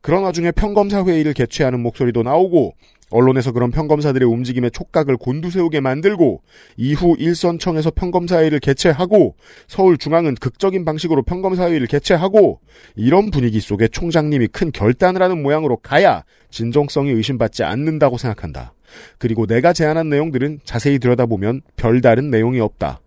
그런 0.01 0.25
와중에 0.25 0.51
평검사 0.51 1.05
회의를 1.05 1.33
개최하는 1.33 1.79
목소리도 1.79 2.25
나오고 2.25 2.75
언론에서 3.11 3.53
그런 3.53 3.71
평검사들의 3.71 4.27
움직임에 4.27 4.71
촉각을 4.71 5.17
곤두세우게 5.17 5.81
만들고 5.81 6.43
이후 6.77 7.17
일선청에서 7.19 7.91
평검사회의를 7.91 8.61
개최하고 8.61 9.37
서울중앙은 9.69 10.37
극적인 10.37 10.85
방식으로 10.85 11.23
평검사회의를 11.23 11.87
개최하고 11.87 12.61
이런 12.97 13.31
분위기 13.31 13.61
속에 13.61 13.89
총장님이 13.89 14.49
큰 14.49 14.73
결단을 14.73 15.23
하는 15.23 15.43
모양으로 15.43 15.77
가야 15.79 16.25
진정성이 16.51 17.11
의심받지 17.11 17.65
않는다고 17.65 18.17
생각한다. 18.17 18.75
그리고 19.19 19.47
내가 19.47 19.73
제안한 19.73 20.09
내용들은 20.09 20.61
자세히 20.65 20.99
들여다보면 20.99 21.63
별다른 21.77 22.31
내용이 22.31 22.61
없다. 22.61 23.01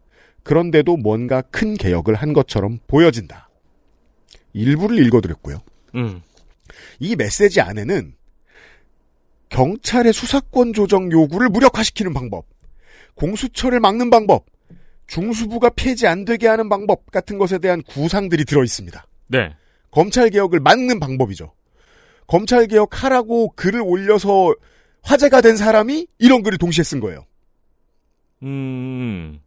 그런데도 0.44 0.98
뭔가 0.98 1.42
큰 1.42 1.76
개혁을 1.76 2.16
한 2.16 2.34
것처럼 2.34 2.80
보여진다. 2.88 3.50
일부를 4.54 5.06
읽어드렸고요. 5.06 5.62
음. 5.96 6.22
이 7.00 7.16
메시지 7.16 7.62
안에는 7.62 8.14
경찰의 9.54 10.14
수사권 10.14 10.74
조정 10.74 11.12
요구를 11.12 11.48
무력화시키는 11.50 12.12
방법, 12.12 12.48
공수처를 13.14 13.80
막는 13.80 14.10
방법, 14.10 14.46
중수부가 15.06 15.70
폐지 15.76 16.08
안 16.08 16.26
되게 16.26 16.48
하는 16.48 16.70
방법 16.70 17.12
같은 17.12 17.38
것에 17.38 17.60
대한 17.60 17.84
구상들이 17.84 18.46
들어 18.46 18.64
있습니다. 18.64 19.06
네. 19.28 19.56
검찰 19.92 20.32
개혁을 20.32 20.60
막는 20.60 21.00
방법이죠. 21.00 21.54
검찰 22.26 22.66
개혁하라고 22.66 23.52
글을 23.56 23.82
올려서 23.82 24.56
화제가 25.04 25.42
된 25.42 25.56
사람이 25.56 26.08
이런 26.18 26.42
글을 26.42 26.58
동시에 26.58 26.84
쓴 26.84 27.00
거예요. 27.00 27.28
음. 28.42 29.40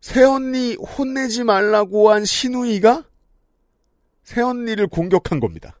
새언니 0.00 0.76
혼내지 0.76 1.44
말라고 1.44 2.10
한 2.10 2.24
신우이가 2.24 3.04
새언니를 4.22 4.86
공격한 4.86 5.38
겁니다. 5.38 5.78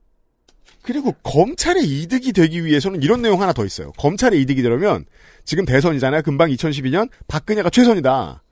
그리고 0.84 1.12
검찰의 1.22 1.82
이득이 1.82 2.32
되기 2.34 2.64
위해서는 2.64 3.02
이런 3.02 3.22
내용 3.22 3.40
하나 3.40 3.54
더 3.54 3.64
있어요. 3.64 3.90
검찰의 3.92 4.40
이득이 4.42 4.62
되려면 4.62 5.06
지금 5.44 5.64
대선이잖아요. 5.64 6.20
금방 6.22 6.50
2012년 6.50 7.08
박근혜가 7.26 7.70
최선이다. 7.70 8.42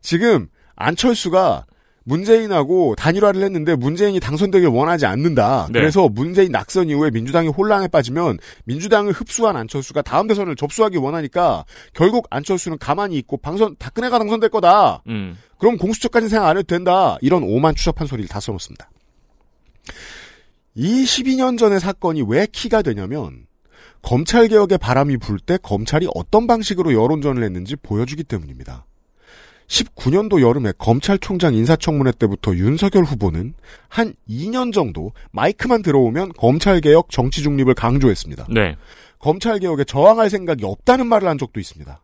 지금 0.00 0.48
안철수가 0.74 1.66
문재인하고 2.04 2.94
단일화를 2.96 3.42
했는데 3.42 3.76
문재인이 3.76 4.18
당선되길 4.20 4.68
원하지 4.68 5.04
않는다. 5.04 5.68
네. 5.70 5.80
그래서 5.80 6.08
문재인 6.08 6.50
낙선 6.50 6.88
이후에 6.88 7.10
민주당이 7.10 7.48
혼란에 7.48 7.88
빠지면 7.88 8.38
민주당을 8.64 9.12
흡수한 9.12 9.56
안철수가 9.56 10.00
다음 10.00 10.26
대선을 10.28 10.56
접수하기 10.56 10.96
원하니까 10.96 11.66
결국 11.92 12.26
안철수는 12.30 12.78
가만히 12.78 13.18
있고 13.18 13.36
방선 13.36 13.76
박근혜가 13.78 14.18
당선될 14.18 14.48
거다. 14.48 15.02
음. 15.08 15.36
그럼 15.58 15.76
공수처까지 15.76 16.28
생각 16.28 16.48
안 16.48 16.56
해도 16.56 16.66
된다. 16.66 17.18
이런 17.20 17.42
오만 17.42 17.74
추접한 17.74 18.06
소리를 18.06 18.28
다 18.28 18.40
써놓습니다. 18.40 18.90
이 20.74 21.04
12년 21.04 21.58
전의 21.58 21.80
사건이 21.80 22.24
왜 22.26 22.46
키가 22.50 22.82
되냐면 22.82 23.46
검찰 24.00 24.48
개혁의 24.48 24.78
바람이 24.78 25.18
불 25.18 25.38
때 25.38 25.58
검찰이 25.62 26.08
어떤 26.14 26.46
방식으로 26.46 26.92
여론전을 26.94 27.42
했는지 27.42 27.76
보여주기 27.76 28.24
때문입니다. 28.24 28.86
19년도 29.68 30.40
여름에 30.42 30.72
검찰총장 30.76 31.54
인사청문회 31.54 32.12
때부터 32.18 32.54
윤석열 32.56 33.04
후보는 33.04 33.54
한 33.88 34.14
2년 34.28 34.72
정도 34.72 35.12
마이크만 35.30 35.82
들어오면 35.82 36.32
검찰개혁 36.36 37.10
정치 37.10 37.42
중립을 37.42 37.74
강조했습니다. 37.74 38.48
네. 38.50 38.76
검찰개혁에 39.18 39.84
저항할 39.84 40.30
생각이 40.30 40.64
없다는 40.64 41.06
말을 41.06 41.28
한 41.28 41.38
적도 41.38 41.60
있습니다. 41.60 42.02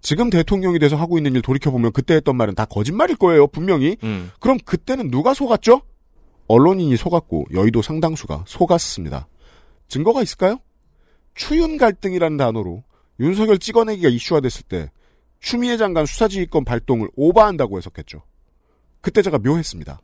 지금 0.00 0.30
대통령이 0.30 0.78
돼서 0.78 0.96
하고 0.96 1.18
있는 1.18 1.34
일 1.34 1.42
돌이켜보면 1.42 1.92
그때 1.92 2.14
했던 2.14 2.36
말은 2.36 2.54
다 2.54 2.64
거짓말일 2.64 3.16
거예요, 3.16 3.46
분명히. 3.46 3.96
음. 4.04 4.30
그럼 4.40 4.58
그때는 4.64 5.10
누가 5.10 5.34
속았죠? 5.34 5.82
언론인이 6.52 6.94
속았고 6.98 7.46
여의도 7.54 7.80
상당수가 7.80 8.44
속았습니다. 8.46 9.26
증거가 9.88 10.22
있을까요? 10.22 10.58
추윤 11.34 11.78
갈등이라는 11.78 12.36
단어로 12.36 12.84
윤석열 13.20 13.58
찍어내기가 13.58 14.10
이슈화 14.10 14.40
됐을 14.40 14.62
때 14.64 14.90
추미애 15.40 15.78
장관 15.78 16.04
수사지휘권 16.04 16.66
발동을 16.66 17.08
오버한다고 17.16 17.78
해석했죠. 17.78 18.22
그때 19.00 19.22
제가 19.22 19.38
묘했습니다. 19.38 20.00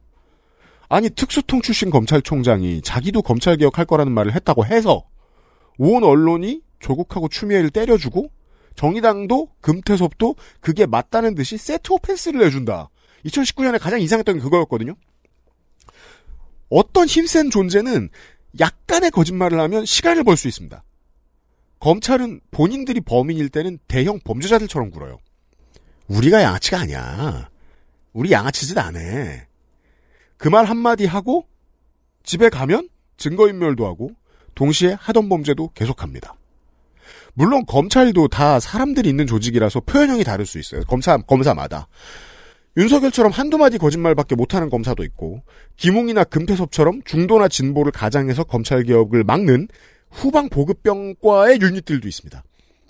아니 0.88 1.11
특수통 1.11 1.61
출신 1.61 1.90
검찰총장이 1.90 2.80
자기도 2.80 3.20
검찰개혁할 3.20 3.84
거라는 3.84 4.11
말을 4.12 4.34
했다고 4.34 4.64
해서 4.64 5.04
온 5.76 6.02
언론이 6.02 6.62
조국하고 6.78 7.28
추미애를 7.28 7.68
때려주고 7.68 8.30
정의당도 8.74 9.50
금태섭도 9.61 10.37
그게 10.61 10.87
맞다는 10.87 11.34
듯이 11.34 11.58
세트 11.58 11.92
오펜스를 11.92 12.40
내준다. 12.40 12.88
2019년에 13.26 13.78
가장 13.78 14.00
이상했던 14.00 14.37
게 14.37 14.40
그거였거든요. 14.40 14.94
어떤 16.70 17.07
힘센 17.07 17.50
존재는 17.50 18.09
약간의 18.61 19.11
거짓말을 19.11 19.59
하면 19.61 19.85
시간을 19.85 20.24
벌 20.24 20.37
수 20.37 20.48
있습니다. 20.48 20.83
검찰은 21.81 22.40
본인들이 22.50 23.00
범인일 23.02 23.50
때는 23.50 23.78
대형 23.87 24.18
범죄자들처럼 24.24 24.90
굴어요. 24.90 25.18
우리가 26.09 26.42
양아치가 26.42 26.81
아니야. 26.81 27.48
우리 28.12 28.33
양아치짓 28.33 28.76
안 28.78 28.96
해. 28.96 29.46
그 30.37 30.48
말 30.48 30.64
한마디 30.64 31.04
하고 31.07 31.46
집에 32.24 32.48
가면 32.48 32.88
증거인멸도 33.16 33.87
하고 33.87 34.11
동시에 34.54 34.96
하던 34.98 35.28
범죄도 35.28 35.70
계속합니다. 35.74 36.35
물론 37.35 37.64
검찰도 37.66 38.28
다 38.28 38.59
사람들이 38.59 39.09
있는 39.09 39.26
조직이라서 39.26 39.81
표현형이 39.81 40.24
다를 40.24 40.46
수 40.46 40.59
있어요. 40.59 40.83
검사 40.85 41.16
검사마다. 41.16 41.87
윤석열처럼 42.78 43.32
한두 43.32 43.58
마디 43.58 43.76
거짓말밖에 43.76 44.36
못하는 44.36 44.70
검사도 44.70 45.02
있고 45.02 45.42
김웅이나 45.76 46.22
금태섭처럼 46.24 47.02
중도나 47.04 47.48
진보를 47.48 47.90
가장해서 47.90 48.44
검찰 48.44 48.84
개혁을 48.84 49.24
막는 49.24 49.66
후방 50.10 50.48
보급병과의 50.48 51.60
유닛들도 51.60 52.06
있습니다. 52.06 52.42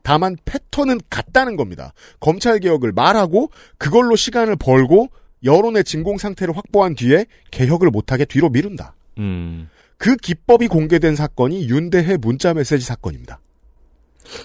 다만 0.02 0.36
패턴은 0.44 1.00
같다는 1.08 1.56
겁니다. 1.56 1.92
검찰 2.20 2.60
개혁을 2.60 2.92
말하고 2.92 3.50
그걸로 3.78 4.14
시간을 4.14 4.56
벌고 4.56 5.08
여론의 5.42 5.84
진공 5.84 6.18
상태를 6.18 6.56
확보한 6.56 6.94
뒤에 6.94 7.24
개혁을 7.50 7.88
못하게 7.90 8.26
뒤로 8.26 8.50
미룬다. 8.50 8.94
음. 9.18 9.68
그 9.96 10.16
기법이 10.16 10.68
공개된 10.68 11.16
사건이 11.16 11.68
윤대해 11.68 12.18
문자 12.18 12.54
메시지 12.54 12.84
사건입니다. 12.84 13.40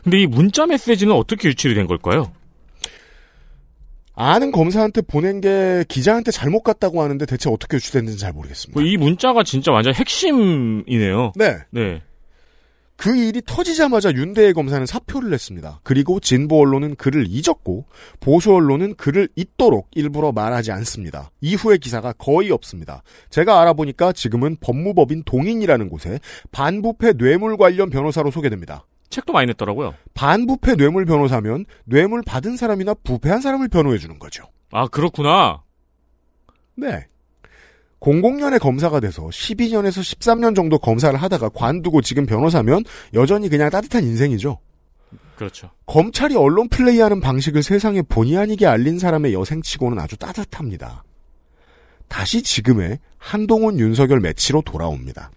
근데 0.03 0.21
이 0.21 0.27
문자 0.27 0.65
메시지는 0.65 1.13
어떻게 1.13 1.49
유출이 1.49 1.75
된 1.75 1.85
걸까요? 1.85 2.31
아는 4.15 4.51
검사한테 4.51 5.01
보낸 5.01 5.41
게 5.41 5.83
기자한테 5.87 6.31
잘못 6.31 6.61
갔다고 6.61 7.01
하는데 7.01 7.25
대체 7.25 7.49
어떻게 7.49 7.77
유출됐는지 7.77 8.19
잘 8.19 8.31
모르겠습니다. 8.33 8.81
이 8.81 8.97
문자가 8.97 9.43
진짜 9.43 9.71
완전 9.71 9.93
핵심이네요. 9.93 11.33
네. 11.35 11.57
네. 11.71 12.01
그 12.95 13.17
일이 13.17 13.41
터지자마자 13.45 14.13
윤대의 14.13 14.53
검사는 14.53 14.85
사표를 14.85 15.31
냈습니다. 15.31 15.81
그리고 15.83 16.19
진보 16.19 16.61
언론은 16.61 16.95
그를 16.95 17.25
잊었고 17.27 17.85
보수 18.19 18.53
언론은 18.53 18.95
그를 18.95 19.27
잊도록 19.35 19.89
일부러 19.93 20.31
말하지 20.31 20.71
않습니다. 20.71 21.31
이후의 21.41 21.79
기사가 21.79 22.13
거의 22.13 22.51
없습니다. 22.51 23.01
제가 23.29 23.61
알아보니까 23.61 24.13
지금은 24.13 24.57
법무법인 24.61 25.23
동인이라는 25.25 25.89
곳에 25.89 26.19
반부패 26.51 27.13
뇌물 27.13 27.57
관련 27.57 27.89
변호사로 27.89 28.31
소개됩니다. 28.31 28.85
책도 29.09 29.33
많이 29.33 29.47
냈더라고요. 29.47 29.93
반부패 30.13 30.75
뇌물 30.75 31.05
변호사면 31.05 31.65
뇌물 31.85 32.21
받은 32.25 32.57
사람이나 32.57 32.93
부패한 32.95 33.41
사람을 33.41 33.67
변호해 33.67 33.97
주는 33.97 34.17
거죠. 34.19 34.45
아, 34.71 34.87
그렇구나. 34.87 35.61
네. 36.75 37.07
00년에 37.99 38.59
검사가 38.59 38.99
돼서 38.99 39.23
12년에서 39.27 40.01
13년 40.01 40.55
정도 40.55 40.77
검사를 40.77 41.17
하다가 41.19 41.49
관두고 41.49 42.01
지금 42.01 42.25
변호사면 42.25 42.83
여전히 43.13 43.47
그냥 43.49 43.69
따뜻한 43.69 44.03
인생이죠. 44.03 44.59
그렇죠. 45.35 45.71
검찰이 45.85 46.35
언론 46.35 46.67
플레이하는 46.69 47.21
방식을 47.21 47.63
세상에 47.63 48.01
본의 48.01 48.37
아니게 48.37 48.65
알린 48.65 48.99
사람의 48.99 49.33
여생치고는 49.33 49.99
아주 49.99 50.17
따뜻합니다. 50.17 51.03
다시 52.07 52.41
지금의 52.43 52.99
한동훈 53.17 53.79
윤석열 53.79 54.19
매치로 54.19 54.61
돌아옵니다. 54.61 55.31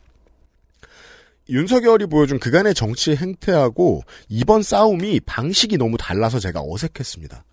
윤석열이 1.49 2.07
보여준 2.07 2.39
그간의 2.39 2.75
정치 2.75 3.15
행태하고 3.15 4.03
이번 4.29 4.63
싸움이 4.63 5.21
방식이 5.21 5.77
너무 5.79 5.97
달라서 5.97 6.39
제가 6.41 6.61
어색했습니다. 6.63 7.45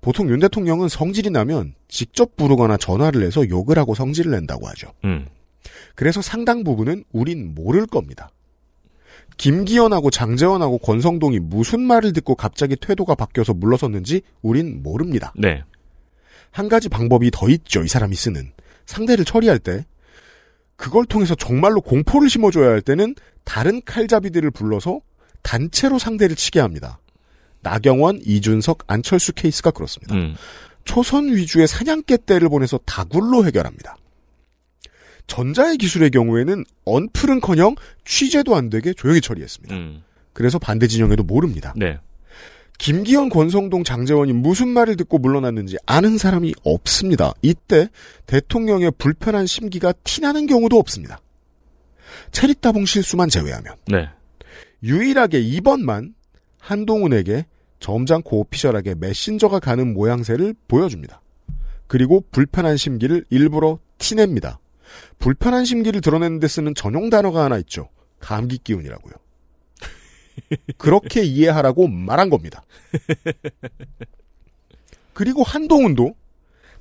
보통 0.00 0.28
윤 0.28 0.40
대통령은 0.40 0.88
성질이 0.88 1.30
나면 1.30 1.74
직접 1.88 2.36
부르거나 2.36 2.76
전화를 2.76 3.22
해서 3.22 3.48
욕을 3.48 3.78
하고 3.78 3.94
성질을 3.94 4.32
낸다고 4.32 4.68
하죠. 4.68 4.88
음. 5.04 5.26
그래서 5.94 6.20
상당 6.20 6.64
부분은 6.64 7.04
우린 7.12 7.54
모를 7.54 7.86
겁니다. 7.86 8.30
김기현하고 9.36 10.10
장재원하고 10.10 10.78
권성동이 10.78 11.38
무슨 11.40 11.80
말을 11.80 12.12
듣고 12.12 12.34
갑자기 12.34 12.76
태도가 12.76 13.14
바뀌어서 13.14 13.54
물러섰는지 13.54 14.22
우린 14.42 14.82
모릅니다. 14.82 15.32
네. 15.36 15.62
한 16.50 16.68
가지 16.68 16.88
방법이 16.88 17.30
더 17.32 17.48
있죠. 17.48 17.82
이 17.82 17.88
사람이 17.88 18.14
쓰는. 18.14 18.52
상대를 18.86 19.24
처리할 19.24 19.58
때 19.58 19.86
그걸 20.76 21.04
통해서 21.06 21.34
정말로 21.34 21.80
공포를 21.80 22.28
심어줘야 22.28 22.70
할 22.70 22.80
때는 22.80 23.14
다른 23.44 23.80
칼잡이들을 23.84 24.50
불러서 24.50 25.00
단체로 25.42 25.98
상대를 25.98 26.36
치게 26.36 26.60
합니다. 26.60 26.98
나경원, 27.62 28.20
이준석, 28.24 28.84
안철수 28.86 29.32
케이스가 29.32 29.70
그렇습니다. 29.70 30.14
음. 30.14 30.34
초선 30.84 31.34
위주의 31.34 31.66
사냥개 31.66 32.18
떼를 32.26 32.48
보내서 32.48 32.78
다굴로 32.84 33.46
해결합니다. 33.46 33.96
전자의 35.26 35.78
기술의 35.78 36.10
경우에는 36.10 36.64
언플은커녕 36.84 37.76
취재도 38.04 38.54
안 38.54 38.68
되게 38.68 38.92
조용히 38.92 39.20
처리했습니다. 39.20 39.74
음. 39.74 40.02
그래서 40.34 40.58
반대 40.58 40.86
진영에도 40.86 41.22
모릅니다. 41.22 41.72
네. 41.76 41.98
김기현, 42.78 43.28
권성동, 43.28 43.84
장재원이 43.84 44.32
무슨 44.32 44.68
말을 44.68 44.96
듣고 44.96 45.18
물러났는지 45.18 45.76
아는 45.86 46.18
사람이 46.18 46.54
없습니다. 46.64 47.32
이때 47.40 47.88
대통령의 48.26 48.92
불편한 48.98 49.46
심기가 49.46 49.92
티나는 50.04 50.46
경우도 50.46 50.78
없습니다. 50.78 51.20
체리따봉 52.32 52.84
실수만 52.84 53.28
제외하면 53.28 53.74
네. 53.86 54.08
유일하게 54.82 55.40
이번만 55.40 56.14
한동훈에게 56.58 57.46
점잖고 57.80 58.40
오피셜하게 58.40 58.94
메신저가 58.96 59.60
가는 59.60 59.92
모양새를 59.92 60.54
보여줍니다. 60.68 61.20
그리고 61.86 62.24
불편한 62.30 62.76
심기를 62.76 63.24
일부러 63.30 63.78
티냅니다. 63.98 64.58
불편한 65.18 65.64
심기를 65.64 66.00
드러내는 66.00 66.40
데 66.40 66.48
쓰는 66.48 66.74
전용 66.74 67.10
단어가 67.10 67.44
하나 67.44 67.58
있죠. 67.58 67.88
감기 68.20 68.58
기운이라고요. 68.58 69.14
그렇게 70.78 71.22
이해하라고 71.22 71.86
말한 71.88 72.30
겁니다. 72.30 72.64
그리고 75.12 75.42
한동훈도 75.42 76.14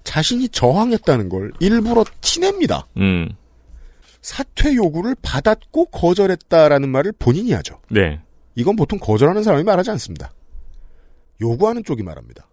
자신이 0.04 0.50
저항했다는 0.50 1.30
걸 1.30 1.54
일부러 1.60 2.04
티냅니다. 2.22 2.88
음. 2.98 3.30
사퇴 4.22 4.76
요구를 4.76 5.16
받았고 5.22 5.86
거절했다라는 5.86 6.90
말을 6.90 7.12
본인이 7.20 7.52
하죠. 7.54 7.80
네. 7.90 8.22
이건 8.56 8.76
보통 8.76 9.00
거절하는 9.00 9.44
사람이 9.44 9.64
말하지 9.64 9.92
않습니다. 9.92 10.32
요구하는 11.42 11.84
쪽이 11.84 12.04
말합니다. 12.04 12.48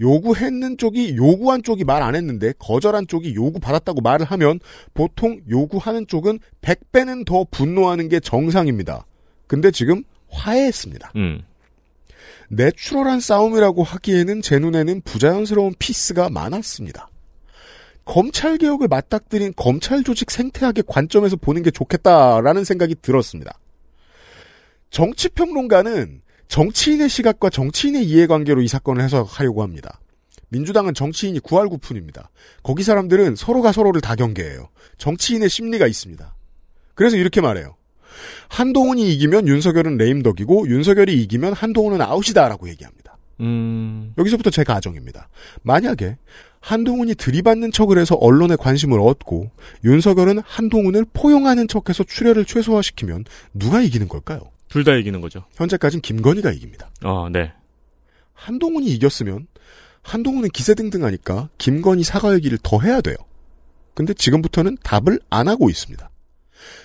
요구했는 0.00 0.76
쪽이 0.78 1.16
요구한 1.16 1.62
쪽이 1.62 1.84
말 1.84 2.02
안 2.02 2.14
했는데 2.16 2.52
거절한 2.58 3.06
쪽이 3.06 3.34
요구받았다고 3.34 4.00
말을 4.00 4.26
하면 4.26 4.58
보통 4.92 5.40
요구하는 5.48 6.06
쪽은 6.06 6.40
100배는 6.62 7.24
더 7.26 7.44
분노하는 7.50 8.08
게 8.08 8.18
정상입니다. 8.20 9.06
근데 9.46 9.70
지금 9.70 10.02
화해했습니다. 10.28 11.12
음. 11.16 11.42
내추럴한 12.48 13.20
싸움이라고 13.20 13.82
하기에는 13.82 14.42
제 14.42 14.58
눈에는 14.58 15.02
부자연스러운 15.02 15.74
피스가 15.78 16.30
많았습니다. 16.30 17.08
검찰 18.04 18.58
개혁을 18.58 18.88
맞닥뜨린 18.88 19.54
검찰 19.56 20.04
조직 20.04 20.30
생태학의 20.30 20.84
관점에서 20.86 21.36
보는 21.36 21.62
게 21.62 21.70
좋겠다라는 21.70 22.64
생각이 22.64 22.96
들었습니다. 23.00 23.58
정치 24.90 25.28
평론가는 25.30 26.22
정치인의 26.48 27.08
시각과 27.08 27.50
정치인의 27.50 28.04
이해관계로 28.04 28.60
이 28.60 28.68
사건을 28.68 29.02
해석하려고 29.02 29.62
합니다. 29.62 29.98
민주당은 30.50 30.94
정치인이 30.94 31.40
구할구푼입니다. 31.40 32.30
거기 32.62 32.82
사람들은 32.84 33.34
서로가 33.34 33.72
서로를 33.72 34.00
다 34.00 34.14
경계해요. 34.14 34.68
정치인의 34.98 35.48
심리가 35.48 35.86
있습니다. 35.86 36.36
그래서 36.94 37.16
이렇게 37.16 37.40
말해요. 37.40 37.76
한동훈이 38.48 39.12
이기면 39.14 39.48
윤석열은 39.48 39.96
레임덕이고 39.96 40.68
윤석열이 40.68 41.22
이기면 41.22 41.52
한동훈은 41.52 42.00
아웃이다라고 42.00 42.68
얘기합니다. 42.68 43.16
음. 43.40 44.12
여기서부터 44.18 44.50
제 44.50 44.64
가정입니다. 44.64 45.28
만약에 45.62 46.16
한동훈이 46.60 47.14
들이받는 47.16 47.72
척을 47.72 47.98
해서 47.98 48.14
언론의 48.14 48.56
관심을 48.56 48.98
얻고 49.00 49.50
윤석열은 49.84 50.40
한동훈을 50.44 51.04
포용하는 51.12 51.68
척해서 51.68 52.04
출혈을 52.04 52.44
최소화시키면 52.46 53.24
누가 53.52 53.80
이기는 53.82 54.08
걸까요? 54.08 54.40
둘 54.68 54.82
다 54.84 54.94
이기는 54.94 55.20
거죠. 55.20 55.44
현재까지는 55.54 56.00
김건희가 56.02 56.50
이깁니다. 56.52 56.90
어, 57.04 57.28
네. 57.30 57.52
한동훈이 58.32 58.86
이겼으면 58.86 59.46
한동훈은 60.02 60.48
기세등등하니까 60.50 61.48
김건희 61.58 62.02
사과 62.02 62.34
얘기를 62.34 62.58
더 62.62 62.80
해야 62.80 63.00
돼요. 63.00 63.16
근데 63.94 64.12
지금부터는 64.14 64.76
답을 64.82 65.20
안 65.30 65.48
하고 65.48 65.70
있습니다. 65.70 66.10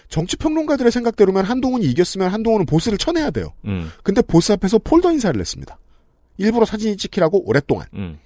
정치평론가들의 0.10 0.92
생각대로면 0.92 1.46
한동훈이 1.46 1.86
이겼으면 1.86 2.30
한동훈은 2.30 2.66
보스를 2.66 2.98
쳐내야 2.98 3.32
돼요. 3.32 3.54
음. 3.66 3.92
근데 4.04 4.22
보스 4.22 4.52
앞에서 4.52 4.80
폴더 4.80 5.12
인사를 5.12 5.40
했습니다. 5.40 5.78
일부러 6.38 6.66
사진이 6.66 6.98
찍히라고 6.98 7.48
오랫동안. 7.48 7.88
음. 7.94 8.18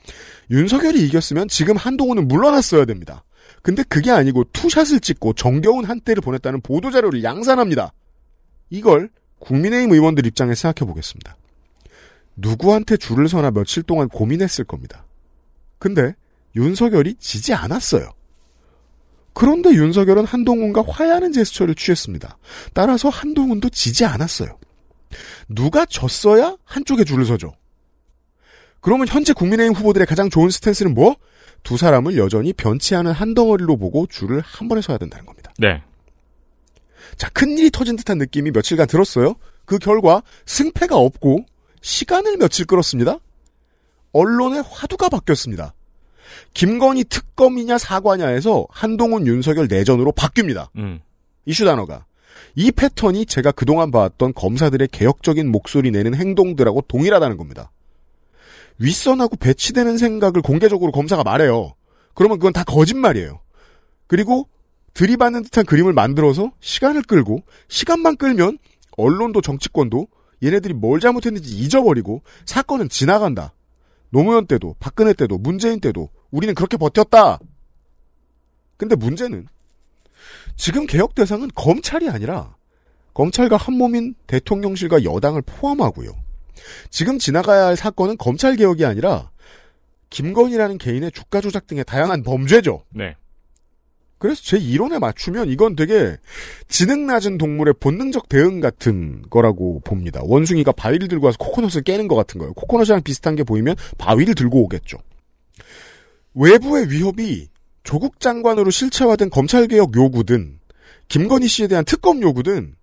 윤석열이 0.51 1.03
이겼으면 1.07 1.47
지금 1.47 1.75
한동훈은 1.75 2.27
물러났어야 2.27 2.85
됩니다. 2.85 3.23
근데 3.61 3.83
그게 3.83 4.11
아니고 4.11 4.45
투샷을 4.53 4.99
찍고 4.99 5.33
정겨운 5.33 5.85
한때를 5.85 6.21
보냈다는 6.21 6.61
보도자료를 6.61 7.23
양산합니다. 7.23 7.93
이걸 8.69 9.09
국민의힘 9.39 9.91
의원들 9.91 10.25
입장에 10.25 10.55
생각해 10.55 10.87
보겠습니다. 10.87 11.35
누구한테 12.35 12.97
줄을 12.97 13.27
서나 13.27 13.51
며칠 13.51 13.83
동안 13.83 14.09
고민했을 14.09 14.65
겁니다. 14.65 15.05
근데 15.79 16.15
윤석열이 16.55 17.15
지지 17.15 17.53
않았어요. 17.53 18.09
그런데 19.33 19.71
윤석열은 19.71 20.25
한동훈과 20.25 20.83
화해하는 20.87 21.31
제스처를 21.33 21.75
취했습니다. 21.75 22.37
따라서 22.73 23.09
한동훈도 23.09 23.69
지지 23.69 24.05
않았어요. 24.05 24.57
누가 25.49 25.85
졌어야 25.85 26.57
한쪽에 26.63 27.03
줄을 27.03 27.25
서죠. 27.25 27.53
그러면 28.79 29.07
현재 29.07 29.33
국민의힘 29.33 29.73
후보들의 29.75 30.05
가장 30.07 30.29
좋은 30.29 30.49
스탠스는 30.49 30.93
뭐? 30.93 31.15
두 31.63 31.77
사람을 31.77 32.17
여전히 32.17 32.51
변치 32.51 32.95
않은 32.95 33.11
한 33.11 33.33
덩어리로 33.33 33.77
보고 33.77 34.05
줄을 34.07 34.41
한 34.41 34.67
번에 34.67 34.81
서야 34.81 34.97
된다는 34.97 35.25
겁니다. 35.25 35.53
네. 35.57 35.81
자, 37.17 37.29
큰일이 37.29 37.71
터진 37.71 37.95
듯한 37.95 38.17
느낌이 38.17 38.51
며칠간 38.51 38.87
들었어요. 38.87 39.35
그 39.65 39.77
결과 39.77 40.21
승패가 40.45 40.95
없고 40.97 41.45
시간을 41.81 42.37
며칠 42.37 42.65
끌었습니다. 42.65 43.17
언론의 44.11 44.63
화두가 44.69 45.09
바뀌었습니다. 45.09 45.73
김건희 46.53 47.05
특검이냐 47.05 47.77
사과냐에서 47.77 48.67
한동훈 48.69 49.27
윤석열 49.27 49.67
내전으로 49.69 50.11
바뀝니다. 50.11 50.69
음. 50.77 50.99
이슈 51.45 51.65
단어가. 51.65 52.05
이 52.55 52.71
패턴이 52.71 53.25
제가 53.25 53.51
그동안 53.51 53.91
봐왔던 53.91 54.33
검사들의 54.33 54.87
개혁적인 54.91 55.51
목소리 55.51 55.91
내는 55.91 56.15
행동들하고 56.15 56.81
동일하다는 56.87 57.37
겁니다. 57.37 57.71
윗선하고 58.79 59.37
배치되는 59.37 59.97
생각을 59.97 60.41
공개적으로 60.41 60.91
검사가 60.91 61.23
말해요. 61.23 61.73
그러면 62.13 62.39
그건 62.39 62.53
다 62.53 62.63
거짓말이에요. 62.63 63.39
그리고 64.07 64.47
들이받는 64.93 65.43
듯한 65.43 65.65
그림을 65.65 65.93
만들어서 65.93 66.51
시간을 66.59 67.03
끌고 67.03 67.41
시간만 67.67 68.17
끌면 68.17 68.59
언론도 68.97 69.41
정치권도 69.41 70.07
얘네들이 70.43 70.73
뭘 70.73 70.99
잘못했는지 70.99 71.55
잊어버리고 71.57 72.21
사건은 72.45 72.89
지나간다. 72.89 73.53
노무현 74.09 74.45
때도 74.45 74.75
박근혜 74.79 75.13
때도 75.13 75.39
문재인 75.39 75.79
때도 75.79 76.09
우리는 76.33 76.55
그렇게 76.55 76.77
버텼다. 76.77 77.37
근데 78.75 78.95
문제는 78.95 79.47
지금 80.55 80.87
개혁 80.87 81.13
대상은 81.13 81.47
검찰이 81.53 82.09
아니라 82.09 82.55
검찰과 83.13 83.55
한몸인 83.55 84.15
대통령실과 84.25 85.03
여당을 85.03 85.43
포함하고요. 85.43 86.11
지금 86.89 87.19
지나가야 87.19 87.67
할 87.67 87.75
사건은 87.75 88.17
검찰 88.17 88.55
개혁이 88.55 88.83
아니라 88.83 89.29
김건희라는 90.09 90.79
개인의 90.79 91.11
주가 91.11 91.39
조작 91.39 91.67
등의 91.67 91.85
다양한 91.85 92.23
범죄죠. 92.23 92.83
네. 92.89 93.15
그래서 94.17 94.41
제 94.41 94.57
이론에 94.57 94.97
맞추면 94.97 95.49
이건 95.49 95.75
되게 95.75 96.17
지능 96.67 97.05
낮은 97.05 97.37
동물의 97.37 97.75
본능적 97.79 98.29
대응 98.29 98.59
같은 98.59 99.21
거라고 99.29 99.81
봅니다. 99.81 100.21
원숭이가 100.23 100.71
바위를 100.71 101.09
들고 101.09 101.27
와서 101.27 101.37
코코넛을 101.37 101.83
깨는 101.83 102.07
것 102.07 102.15
같은 102.15 102.39
거예요. 102.39 102.53
코코넛이랑 102.53 103.03
비슷한 103.03 103.35
게 103.35 103.43
보이면 103.43 103.75
바위를 103.97 104.33
들고 104.33 104.63
오겠죠. 104.63 104.97
외부의 106.35 106.89
위협이 106.89 107.49
조국 107.83 108.19
장관으로 108.19 108.71
실체화된 108.71 109.29
검찰개혁 109.29 109.95
요구든 109.95 110.59
김건희 111.07 111.47
씨에 111.47 111.67
대한 111.67 111.85
특검 111.85 112.21
요구든 112.21 112.75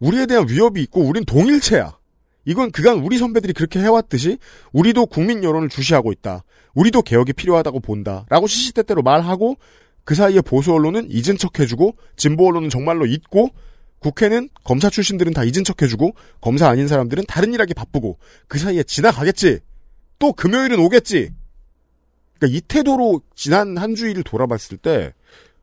우리에 0.00 0.26
대한 0.26 0.48
위협이 0.48 0.82
있고 0.82 1.02
우린 1.02 1.24
동일체야. 1.24 1.98
이건 2.46 2.70
그간 2.70 3.00
우리 3.00 3.18
선배들이 3.18 3.52
그렇게 3.52 3.78
해왔듯이 3.80 4.38
우리도 4.72 5.06
국민 5.06 5.44
여론을 5.44 5.68
주시하고 5.68 6.10
있다. 6.10 6.42
우리도 6.74 7.02
개혁이 7.02 7.34
필요하다고 7.34 7.80
본다. 7.80 8.24
라고 8.30 8.46
시시때때로 8.46 9.02
말하고 9.02 9.56
그 10.04 10.14
사이에 10.14 10.40
보수 10.40 10.72
언론은 10.72 11.08
잊은 11.10 11.36
척 11.38 11.60
해주고 11.60 11.96
진보 12.16 12.48
언론은 12.48 12.70
정말로 12.70 13.04
잊고 13.04 13.50
국회는 13.98 14.48
검사 14.64 14.88
출신들은 14.88 15.34
다 15.34 15.44
잊은 15.44 15.62
척 15.64 15.82
해주고 15.82 16.12
검사 16.40 16.68
아닌 16.68 16.88
사람들은 16.88 17.24
다른 17.28 17.52
일 17.52 17.60
하기 17.60 17.74
바쁘고 17.74 18.18
그 18.48 18.58
사이에 18.58 18.82
지나가겠지. 18.82 19.60
또 20.18 20.32
금요일은 20.32 20.78
오겠지. 20.80 21.30
그러니까 22.40 22.56
이 22.56 22.60
태도로 22.62 23.20
지난 23.34 23.76
한 23.76 23.94
주일을 23.94 24.24
돌아봤을 24.24 24.78
때 24.78 25.12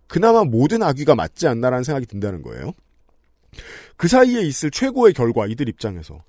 그나마 0.06 0.44
모든 0.46 0.84
악귀가 0.84 1.16
맞지 1.16 1.48
않나라는 1.48 1.84
생각이 1.84 2.06
든다는 2.06 2.44
거예요. 2.44 2.72
그 3.98 4.08
사이에 4.08 4.42
있을 4.44 4.70
최고의 4.70 5.14
결과 5.14 5.48
이들 5.48 5.68
입장에서 5.68 6.24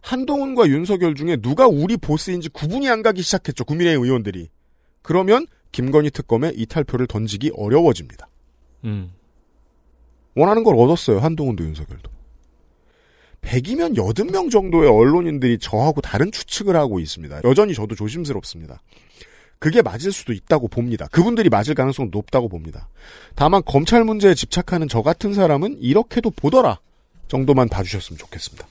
한동훈과 0.00 0.68
윤석열 0.68 1.14
중에 1.14 1.36
누가 1.36 1.68
우리 1.68 1.96
보스인지 1.96 2.48
구분이 2.48 2.90
안 2.90 3.02
가기 3.02 3.22
시작했죠. 3.22 3.64
국민의힘 3.64 4.04
의원들이. 4.04 4.48
그러면 5.00 5.46
김건희 5.70 6.10
특검에 6.10 6.52
이탈표를 6.56 7.06
던지기 7.06 7.52
어려워집니다. 7.56 8.28
음. 8.84 9.12
원하는 10.34 10.64
걸 10.64 10.76
얻었어요. 10.76 11.20
한동훈도 11.20 11.64
윤석열도. 11.64 12.10
100이면 13.42 13.96
80명 13.96 14.50
정도의 14.50 14.88
언론인들이 14.90 15.58
저하고 15.58 16.00
다른 16.00 16.32
추측을 16.32 16.76
하고 16.76 16.98
있습니다. 17.00 17.42
여전히 17.44 17.74
저도 17.74 17.94
조심스럽습니다. 17.94 18.82
그게 19.62 19.80
맞을 19.80 20.10
수도 20.10 20.32
있다고 20.32 20.66
봅니다. 20.66 21.06
그분들이 21.12 21.48
맞을 21.48 21.76
가능성은 21.76 22.10
높다고 22.12 22.48
봅니다. 22.48 22.88
다만 23.36 23.62
검찰 23.64 24.02
문제에 24.02 24.34
집착하는 24.34 24.88
저 24.88 25.02
같은 25.02 25.34
사람은 25.34 25.76
이렇게도 25.80 26.32
보더라 26.32 26.80
정도만 27.28 27.68
봐주셨으면 27.68 28.18
좋겠습니다. 28.18 28.66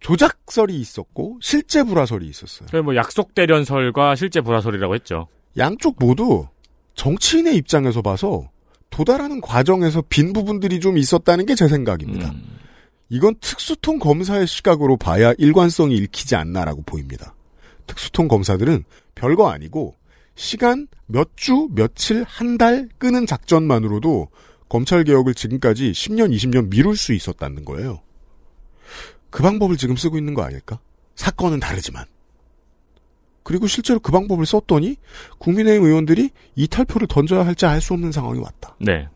조작설이 0.00 0.74
있었고 0.74 1.38
실제 1.40 1.84
불화설이 1.84 2.26
있었어요. 2.26 2.68
그뭐 2.72 2.96
약속 2.96 3.36
대련설과 3.36 4.16
실제 4.16 4.40
불화설이라고 4.40 4.96
했죠. 4.96 5.28
양쪽 5.56 5.94
모두 6.00 6.48
정치인의 6.96 7.54
입장에서 7.54 8.02
봐서 8.02 8.50
도달하는 8.90 9.40
과정에서 9.40 10.02
빈 10.08 10.32
부분들이 10.32 10.80
좀 10.80 10.98
있었다는 10.98 11.46
게 11.46 11.54
제 11.54 11.68
생각입니다. 11.68 12.28
음. 12.28 12.58
이건 13.08 13.36
특수통 13.40 14.00
검사의 14.00 14.48
시각으로 14.48 14.96
봐야 14.96 15.32
일관성이 15.38 15.94
읽히지 15.94 16.34
않나라고 16.34 16.82
보입니다. 16.82 17.33
특수통 17.86 18.28
검사들은 18.28 18.84
별거 19.14 19.48
아니고 19.50 19.94
시간 20.34 20.88
몇 21.06 21.36
주, 21.36 21.68
며칠, 21.72 22.24
한 22.26 22.58
달 22.58 22.88
끄는 22.98 23.26
작전만으로도 23.26 24.28
검찰 24.68 25.04
개혁을 25.04 25.34
지금까지 25.34 25.92
10년, 25.92 26.34
20년 26.34 26.68
미룰 26.70 26.96
수 26.96 27.12
있었다는 27.12 27.64
거예요. 27.64 28.00
그 29.30 29.42
방법을 29.42 29.76
지금 29.76 29.96
쓰고 29.96 30.16
있는 30.18 30.34
거 30.34 30.42
아닐까? 30.42 30.80
사건은 31.14 31.60
다르지만. 31.60 32.04
그리고 33.42 33.66
실제로 33.66 34.00
그 34.00 34.10
방법을 34.10 34.46
썼더니 34.46 34.96
국민의힘 35.38 35.84
의원들이 35.86 36.30
이탈표를 36.56 37.06
던져야 37.08 37.44
할지 37.44 37.66
알 37.66 37.80
수 37.80 37.92
없는 37.92 38.10
상황이 38.10 38.40
왔다. 38.40 38.74
네. 38.80 39.08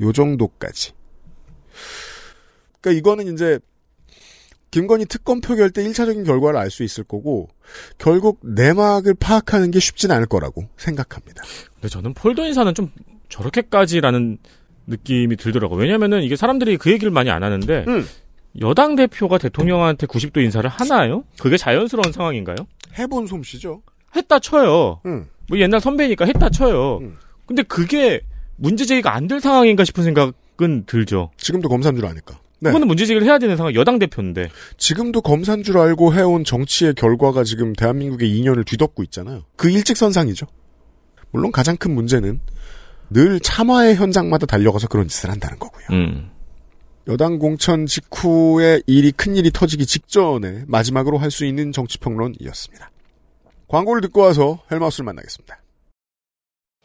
요 0.00 0.12
정도까지. 0.12 0.92
그러니까 2.80 2.98
이거는 2.98 3.32
이제 3.34 3.58
김건희 4.70 5.06
특검 5.06 5.40
표결 5.40 5.70
때 5.70 5.82
1차적인 5.82 6.24
결과를 6.24 6.58
알 6.58 6.70
수 6.70 6.82
있을 6.84 7.04
거고 7.04 7.48
결국 7.98 8.38
내막을 8.42 9.14
파악하는 9.14 9.70
게 9.70 9.80
쉽진 9.80 10.10
않을 10.12 10.26
거라고 10.26 10.64
생각합니다. 10.76 11.42
근데 11.74 11.88
저는 11.88 12.14
폴더 12.14 12.46
인사는 12.46 12.72
좀 12.74 12.90
저렇게까지라는 13.28 14.38
느낌이 14.86 15.36
들더라고요. 15.36 15.78
왜냐면은 15.80 16.22
이게 16.22 16.36
사람들이 16.36 16.76
그 16.76 16.90
얘기를 16.92 17.10
많이 17.10 17.30
안 17.30 17.42
하는데 17.42 17.84
음. 17.88 18.06
여당 18.60 18.96
대표가 18.96 19.38
대통령한테 19.38 20.06
90도 20.06 20.42
인사를 20.42 20.68
하나요? 20.68 21.24
그게 21.40 21.56
자연스러운 21.56 22.12
상황인가요? 22.12 22.56
해본 22.98 23.26
솜씨죠. 23.26 23.82
했다 24.16 24.38
쳐요. 24.40 25.00
음. 25.06 25.26
뭐 25.48 25.58
옛날 25.58 25.80
선배니까 25.80 26.24
했다 26.26 26.48
쳐요. 26.48 26.98
음. 26.98 27.16
근데 27.46 27.62
그게 27.62 28.20
문제 28.56 28.84
제기가 28.84 29.14
안 29.14 29.26
될 29.28 29.40
상황인가 29.40 29.84
싶은 29.84 30.02
생각은 30.04 30.84
들죠. 30.86 31.30
지금도 31.36 31.68
검사인 31.68 31.94
줄 31.96 32.06
아니까. 32.06 32.38
네. 32.60 32.70
그거는 32.70 32.86
문제 32.86 33.06
제기를 33.06 33.26
해야 33.26 33.38
되는 33.38 33.56
상황 33.56 33.74
여당 33.74 33.98
대표인데. 33.98 34.50
지금도 34.76 35.22
검사인 35.22 35.62
줄 35.62 35.78
알고 35.78 36.14
해온 36.14 36.44
정치의 36.44 36.94
결과가 36.94 37.42
지금 37.44 37.72
대한민국의 37.72 38.28
2년을 38.30 38.66
뒤덮고 38.66 39.02
있잖아요. 39.04 39.44
그 39.56 39.70
일직선상이죠. 39.70 40.46
물론 41.30 41.52
가장 41.52 41.76
큰 41.76 41.94
문제는 41.94 42.40
늘 43.10 43.40
참화의 43.40 43.96
현장마다 43.96 44.46
달려가서 44.46 44.88
그런 44.88 45.08
짓을 45.08 45.30
한다는 45.30 45.58
거고요. 45.58 45.86
음. 45.92 46.30
여당 47.08 47.38
공천 47.38 47.86
직후에 47.86 48.82
일이 48.86 49.10
큰 49.10 49.34
일이 49.36 49.50
터지기 49.50 49.86
직전에 49.86 50.64
마지막으로 50.68 51.18
할 51.18 51.30
수 51.30 51.44
있는 51.46 51.72
정치평론이었습니다. 51.72 52.90
광고를 53.68 54.02
듣고 54.02 54.20
와서 54.20 54.60
헬마우스를 54.70 55.04
만나겠습니다. 55.06 55.60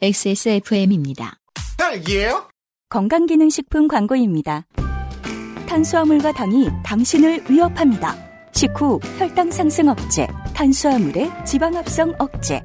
XSFM입니다. 0.00 1.38
딸기예요? 1.76 2.48
건강기능식품 2.88 3.88
광고입니다. 3.88 4.64
탄수화물과 5.76 6.32
당이 6.32 6.70
당신을 6.82 7.44
위협합니다. 7.50 8.16
식후 8.52 8.98
혈당 9.18 9.50
상승 9.50 9.90
억제, 9.90 10.26
탄수화물의 10.54 11.30
지방 11.44 11.76
합성 11.76 12.14
억제. 12.18 12.62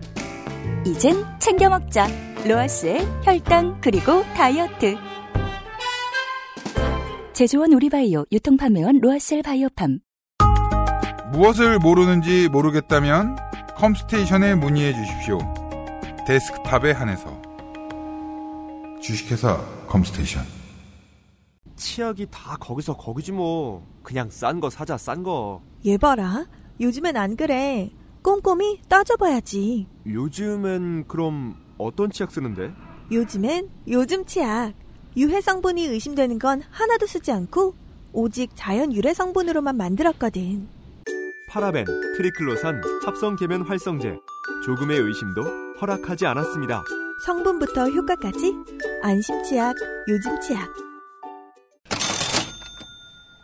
이젠 0.85 1.25
챙겨 1.37 1.67
먹자. 1.67 2.07
로아스의 2.47 3.05
혈당 3.23 3.81
그리고 3.81 4.23
다이어트. 4.33 4.95
제조원 7.33 7.73
우리바이오 7.73 8.27
유통판매원 8.31 9.01
로아셀 9.01 9.43
바이오팜. 9.43 9.99
무엇을 11.33 11.79
모르는지 11.79 12.47
모르겠다면 12.47 13.35
컴스테이션에 13.75 14.55
문의해 14.55 14.93
주십시오. 14.93 15.37
데스크탑에 16.25 16.91
한해서 16.91 17.41
주식회사 19.01 19.57
컴스테이션 19.87 20.60
치약이 21.81 22.27
다 22.29 22.57
거기서 22.59 22.95
거기지 22.95 23.31
뭐. 23.31 23.85
그냥 24.03 24.29
싼 24.29 24.59
거 24.59 24.69
사자 24.69 24.97
싼 24.97 25.23
거. 25.23 25.61
얘 25.85 25.97
봐라. 25.97 26.45
요즘엔 26.79 27.17
안 27.17 27.35
그래. 27.35 27.89
꼼꼼히 28.21 28.79
따져봐야지. 28.87 29.87
요즘엔 30.05 31.07
그럼 31.07 31.55
어떤 31.79 32.11
치약 32.11 32.31
쓰는데? 32.31 32.71
요즘엔 33.11 33.69
요즘 33.87 34.25
치약. 34.25 34.73
유해 35.17 35.41
성분이 35.41 35.87
의심되는 35.87 36.37
건 36.39 36.61
하나도 36.69 37.07
쓰지 37.07 37.31
않고 37.31 37.75
오직 38.13 38.51
자연 38.55 38.93
유래 38.93 39.13
성분으로만 39.13 39.75
만들었거든. 39.75 40.67
파라벤, 41.49 41.85
트리클로산, 42.15 42.81
합성 43.05 43.35
계면 43.35 43.63
활성제. 43.63 44.17
조금의 44.65 44.99
의심도 44.99 45.43
허락하지 45.81 46.27
않았습니다. 46.27 46.83
성분부터 47.25 47.89
효과까지 47.89 48.53
안심 49.01 49.43
치약, 49.43 49.75
요즘 50.07 50.39
치약. 50.39 50.90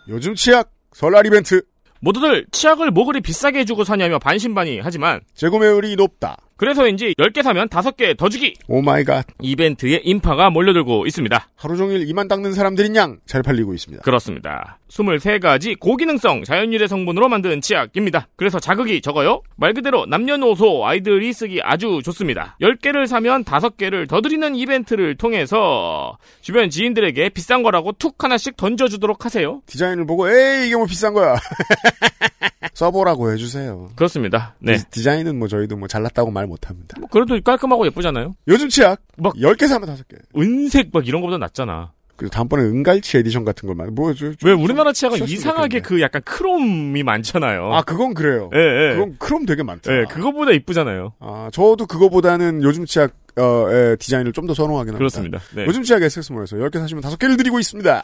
요즘 0.10 0.36
치약 0.36 0.72
설날 0.94 1.26
이벤트 1.26 1.62
모두들 2.00 2.46
치약을 2.52 2.92
뭐 2.92 3.06
그리 3.06 3.22
비싸게 3.22 3.66
주고 3.66 3.84
사냐며 3.84 4.20
반신반의 4.20 4.82
하지만 4.84 5.22
재구매율이 5.34 5.96
높다. 5.96 6.38
그래서인지 6.58 7.14
10개 7.20 7.44
사면 7.44 7.68
5개 7.70 8.18
더 8.18 8.30
주기 8.30 8.54
oh 8.68 8.82
my 8.82 9.04
god. 9.04 9.26
이벤트에 9.42 10.02
인파가 10.04 10.50
몰려들고 10.50 11.06
있습니다. 11.06 11.50
하루 11.56 11.78
종일 11.78 12.08
이만 12.10 12.28
닦는 12.28 12.54
사람들인 12.54 12.96
양 12.96 13.20
잘 13.26 13.42
팔리고 13.44 13.74
있습니다. 13.74 14.04
그렇습니다. 14.04 14.80
23가지 14.90 15.78
고기능성 15.80 16.44
자연유래 16.44 16.88
성분으로 16.88 17.30
만든 17.30 17.62
치약입니다. 17.62 18.28
그래서 18.36 18.60
자극이 18.60 19.02
적어요. 19.02 19.42
말 19.56 19.74
그대로 19.74 20.06
남녀노소 20.06 20.86
아이들이 20.88 21.32
쓰기 21.34 21.60
아주 21.62 22.02
좋습니다. 22.04 22.58
10개를 22.62 23.06
사면 23.08 23.44
5개를 23.44 24.08
더 24.08 24.22
드리는 24.22 24.56
이벤트를 24.56 25.16
통해서 25.16 26.18
주변 26.42 26.70
지인들에게 26.70 27.30
비싼 27.30 27.64
거라고 27.64 27.92
툭 27.94 28.24
하나씩 28.24 28.58
던져주도록 28.58 29.26
하세요. 29.26 29.62
디자인을 29.68 30.06
보고 30.06 30.30
에이 30.30 30.68
이게 30.68 30.76
뭐 30.76 30.86
비싼 30.86 31.14
거야. 31.14 31.36
써보라고 32.78 33.32
해주세요. 33.32 33.90
그렇습니다. 33.96 34.54
네. 34.60 34.78
디, 34.92 35.02
자인은 35.04 35.32
뭐 35.32 35.48
저희도 35.48 35.78
뭐 35.78 35.88
잘났다고 35.88 36.30
말 36.30 36.46
못합니다. 36.46 36.96
뭐 37.00 37.10
그래도 37.10 37.40
깔끔하고 37.42 37.88
예쁘잖아요. 37.88 38.36
요즘 38.48 38.70
치약 38.70 39.02
막 39.18 39.34
10개 39.36 39.68
사면 39.68 39.90
5개. 39.96 40.16
은색 40.38 40.90
막 40.94 41.08
이런 41.08 41.22
거보다 41.22 41.40
낫잖아. 41.40 41.92
그리고 42.18 42.32
다음번에 42.32 42.64
은갈치 42.64 43.18
에디션 43.18 43.46
같은 43.46 43.68
걸만 43.68 43.94
뭐 43.96 44.14
저, 44.14 44.32
왜 44.44 44.52
우리나라 44.52 44.92
치아가 44.92 45.16
쉬었으면 45.18 45.38
이상하게 45.38 45.82
그 45.82 46.02
약간 46.02 46.22
크롬이 46.24 47.02
많잖아요. 47.04 47.74
아 47.74 47.82
그건 47.84 48.14
그래요. 48.14 48.50
예, 48.56 48.60
예. 48.60 48.94
그럼 48.96 49.16
크롬 49.20 49.46
되게 49.46 49.62
많다. 49.64 49.92
예, 49.92 50.06
그거보다 50.06 50.52
이쁘잖아요. 50.52 51.14
아 51.20 51.50
저도 51.52 51.86
그거보다는 51.88 52.62
요즘 52.64 52.86
치약 52.86 53.12
어, 53.38 53.68
의 53.70 53.98
디자인을 53.98 54.34
좀 54.34 54.48
더 54.48 54.54
선호하긴 54.56 54.94
합니다. 54.94 54.98
그렇습니다. 54.98 55.40
네. 55.56 55.66
요즘 55.68 55.84
치약 55.84 56.02
에세스몰에서 56.04 56.58
10개 56.58 56.80
사시면 56.80 57.04
5개를 57.04 57.38
드리고 57.38 57.60
있습니다. 57.60 58.04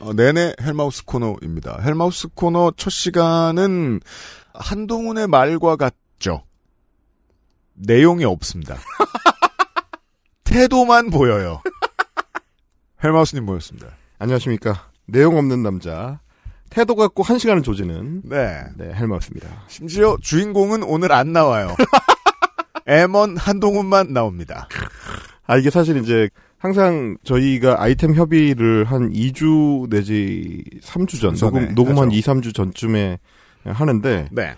어, 0.00 0.14
내내 0.14 0.54
헬마우스 0.60 1.04
코너입니다. 1.04 1.80
헬마우스 1.82 2.28
코너 2.28 2.72
첫 2.76 2.90
시간은 2.90 4.00
한동훈의 4.54 5.26
말과 5.28 5.76
같죠. 5.76 6.44
내용이 7.74 8.24
없습니다. 8.24 8.76
태도만 10.44 11.10
보여요. 11.10 11.62
헬마우스님 13.04 13.44
모였습니다. 13.44 13.88
안녕하십니까 14.18 14.90
내용 15.06 15.36
없는 15.36 15.62
남자 15.62 16.20
태도 16.70 16.94
갖고 16.94 17.22
한 17.22 17.38
시간을 17.38 17.62
조지는 17.62 18.22
네. 18.24 18.62
네 18.76 18.92
헬마우스입니다 18.94 19.48
심지어 19.68 20.16
주인공은 20.20 20.82
오늘 20.82 21.12
안 21.12 21.32
나와요. 21.32 21.74
M1 22.86 23.36
한동훈만 23.38 24.12
나옵니다. 24.12 24.68
아, 25.46 25.56
이게 25.56 25.70
사실 25.70 25.96
이제 25.98 26.28
항상 26.60 27.16
저희가 27.24 27.82
아이템 27.82 28.14
협의를 28.14 28.84
한 28.84 29.10
2주 29.10 29.88
내지 29.88 30.62
3주 30.82 31.18
전, 31.18 31.34
전에 31.34 31.60
녹음, 31.60 31.74
녹음 31.74 31.98
한 31.98 32.08
하죠. 32.08 32.16
2, 32.16 32.20
3주 32.20 32.54
전쯤에 32.54 33.18
하는데, 33.64 34.28
네. 34.30 34.54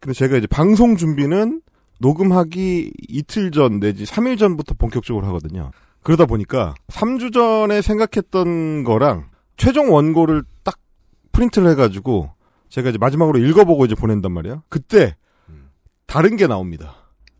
근데 0.00 0.12
제가 0.12 0.36
이제 0.36 0.46
방송 0.46 0.96
준비는 0.96 1.62
녹음하기 1.98 2.92
이틀 3.08 3.50
전 3.52 3.80
내지 3.80 4.04
3일 4.04 4.38
전부터 4.38 4.74
본격적으로 4.74 5.26
하거든요. 5.28 5.70
그러다 6.02 6.26
보니까 6.26 6.74
3주 6.88 7.32
전에 7.32 7.80
생각했던 7.80 8.84
거랑 8.84 9.30
최종 9.56 9.92
원고를 9.94 10.42
딱 10.62 10.78
프린트를 11.32 11.70
해 11.70 11.74
가지고 11.74 12.32
제가 12.68 12.90
이제 12.90 12.98
마지막으로 12.98 13.38
읽어보고 13.38 13.86
이제 13.86 13.94
보낸단 13.94 14.30
말이야. 14.30 14.62
그때 14.68 15.16
다른 16.06 16.36
게 16.36 16.46
나옵니다. 16.46 16.96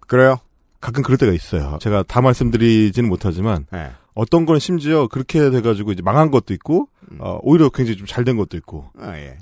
그래요? 0.07 0.39
가끔 0.81 1.03
그럴 1.03 1.19
때가 1.19 1.33
있어요. 1.33 1.79
제가 1.81 2.03
다 2.05 2.21
말씀드리지는 2.21 3.09
못하지만 3.09 3.67
네. 3.73 3.91
어떤 4.15 4.47
거는 4.47 4.59
심지어 4.61 5.07
그렇게 5.09 5.51
돼가지고 5.51 5.93
이제 5.93 6.03
망한 6.03 6.31
것도 6.31 6.55
있고 6.55 6.89
어, 7.19 7.39
오히려 7.43 7.69
굉장히 7.71 7.97
좀 7.99 8.07
잘 8.07 8.25
된 8.25 8.37
것도 8.37 8.57
있고. 8.57 8.91
아, 8.99 9.17
예. 9.17 9.37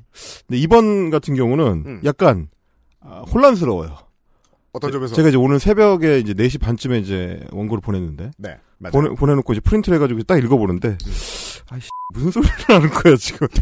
근데 0.47 0.59
이번 0.59 1.11
같은 1.11 1.34
경우는 1.34 1.66
음. 1.86 2.01
약간 2.05 2.49
아, 3.01 3.22
혼란스러워요. 3.32 3.97
어떤 4.72 4.93
점에서? 4.93 5.14
제가 5.14 5.28
이제 5.28 5.36
오늘 5.39 5.59
새벽에 5.59 6.18
이제 6.18 6.34
4시 6.34 6.61
반쯤에 6.61 6.99
이제 6.99 7.41
원고를 7.53 7.80
보냈는데 7.80 8.30
네. 8.36 8.57
보내, 8.93 9.09
보내놓고 9.11 9.53
이제 9.55 9.61
프린트를 9.61 9.97
해가지고 9.97 10.22
딱 10.24 10.39
읽어보는데 10.39 10.99
아이씨 11.70 11.89
무슨 12.14 12.30
소리를 12.30 12.55
하는 12.68 12.91
거야 12.91 13.16
지금 13.16 13.49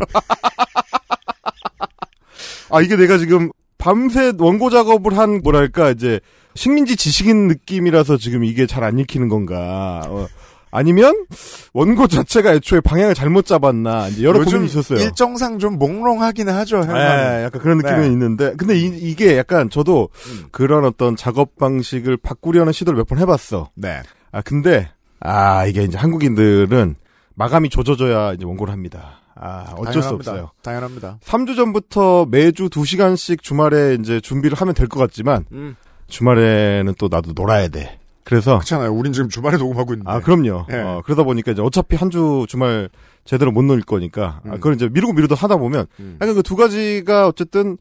아 2.70 2.80
이게 2.82 2.96
내가 2.96 3.18
지금 3.18 3.50
밤새 3.78 4.32
원고 4.38 4.70
작업을 4.70 5.16
한 5.16 5.40
뭐랄까 5.42 5.90
이제 5.90 6.20
식민지 6.56 6.96
지식인 6.96 7.46
느낌이라서 7.48 8.16
지금 8.16 8.42
이게 8.44 8.66
잘 8.66 8.82
안 8.82 8.98
읽히는 8.98 9.28
건가 9.28 10.02
어, 10.08 10.26
아니면 10.70 11.26
원고 11.72 12.06
자체가 12.08 12.52
애초에 12.54 12.80
방향을 12.80 13.14
잘못 13.14 13.46
잡았나 13.46 14.08
이제 14.08 14.24
여러 14.24 14.42
고민이 14.42 14.66
있었어요 14.66 14.98
일정상 14.98 15.58
좀 15.58 15.78
몽롱하긴 15.78 16.48
하죠. 16.48 16.78
예, 16.78 16.82
헬마는. 16.82 17.42
약간 17.44 17.60
그런 17.62 17.78
느낌은 17.78 18.00
네. 18.00 18.06
있는데 18.08 18.54
근데 18.56 18.76
이, 18.78 19.14
게 19.14 19.36
약간 19.38 19.70
저도 19.70 20.08
그런 20.50 20.84
어떤 20.84 21.16
작업 21.16 21.56
방식을 21.56 22.16
바꾸려는 22.18 22.72
시도를 22.72 22.96
몇 22.98 23.06
번 23.06 23.18
해봤어 23.18 23.70
네. 23.74 24.02
아 24.32 24.42
근데 24.42 24.90
아 25.20 25.64
이게 25.66 25.84
이제 25.84 25.96
한국인들은 25.96 26.96
마감이 27.34 27.68
조져져야 27.70 28.32
이제 28.34 28.44
원고를 28.44 28.72
합니다. 28.72 29.20
아 29.34 29.66
어쩔 29.76 30.02
수 30.02 30.08
당연합니다. 30.08 30.30
없어요. 30.32 30.50
당연합니다. 30.62 31.18
3주 31.24 31.56
전부터 31.56 32.26
매주 32.30 32.68
2시간씩 32.68 33.42
주말에 33.42 33.96
이제 34.00 34.20
준비를 34.20 34.56
하면 34.58 34.74
될 34.74 34.88
것 34.88 34.98
같지만 34.98 35.44
음. 35.52 35.76
주말에는 36.08 36.94
또 36.98 37.08
나도 37.10 37.32
놀아야 37.34 37.68
돼. 37.68 37.98
그래서 38.24 38.58
그렇잖아요. 38.58 38.92
우린 38.92 39.12
지금 39.12 39.28
주말에 39.28 39.56
녹음하고 39.56 39.92
있는데. 39.94 40.10
아 40.10 40.20
그럼요. 40.20 40.66
예. 40.72 40.76
어, 40.76 41.02
그러다 41.04 41.22
보니까 41.22 41.52
이제 41.52 41.62
어차피 41.62 41.94
한 41.96 42.10
주 42.10 42.44
주말 42.48 42.88
제대로 43.24 43.50
못 43.52 43.62
놀 43.64 43.80
거니까 43.82 44.40
아, 44.44 44.48
음. 44.48 44.50
그걸 44.54 44.74
이제 44.74 44.88
미루고 44.88 45.12
미루다 45.12 45.34
하다 45.36 45.56
보면 45.58 45.86
음. 46.00 46.16
약간 46.20 46.34
그 46.34 46.42
두 46.42 46.56
가지가 46.56 47.26
어쨌든 47.28 47.76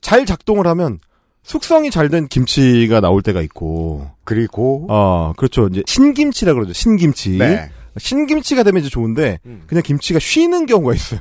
잘 0.00 0.26
작동을 0.26 0.66
하면 0.66 0.98
숙성이 1.42 1.90
잘 1.92 2.08
된 2.08 2.26
김치가 2.26 3.00
나올 3.00 3.22
때가 3.22 3.40
있고 3.42 4.10
그리고 4.24 4.86
어 4.90 5.32
그렇죠 5.36 5.68
이제 5.68 5.82
신김치라 5.86 6.54
그러죠 6.54 6.72
신김치 6.72 7.38
네. 7.38 7.70
신김치가 7.98 8.62
되면 8.64 8.80
이제 8.80 8.88
좋은데 8.90 9.38
음. 9.46 9.62
그냥 9.68 9.82
김치가 9.84 10.18
쉬는 10.18 10.66
경우가 10.66 10.94
있어요. 10.94 11.20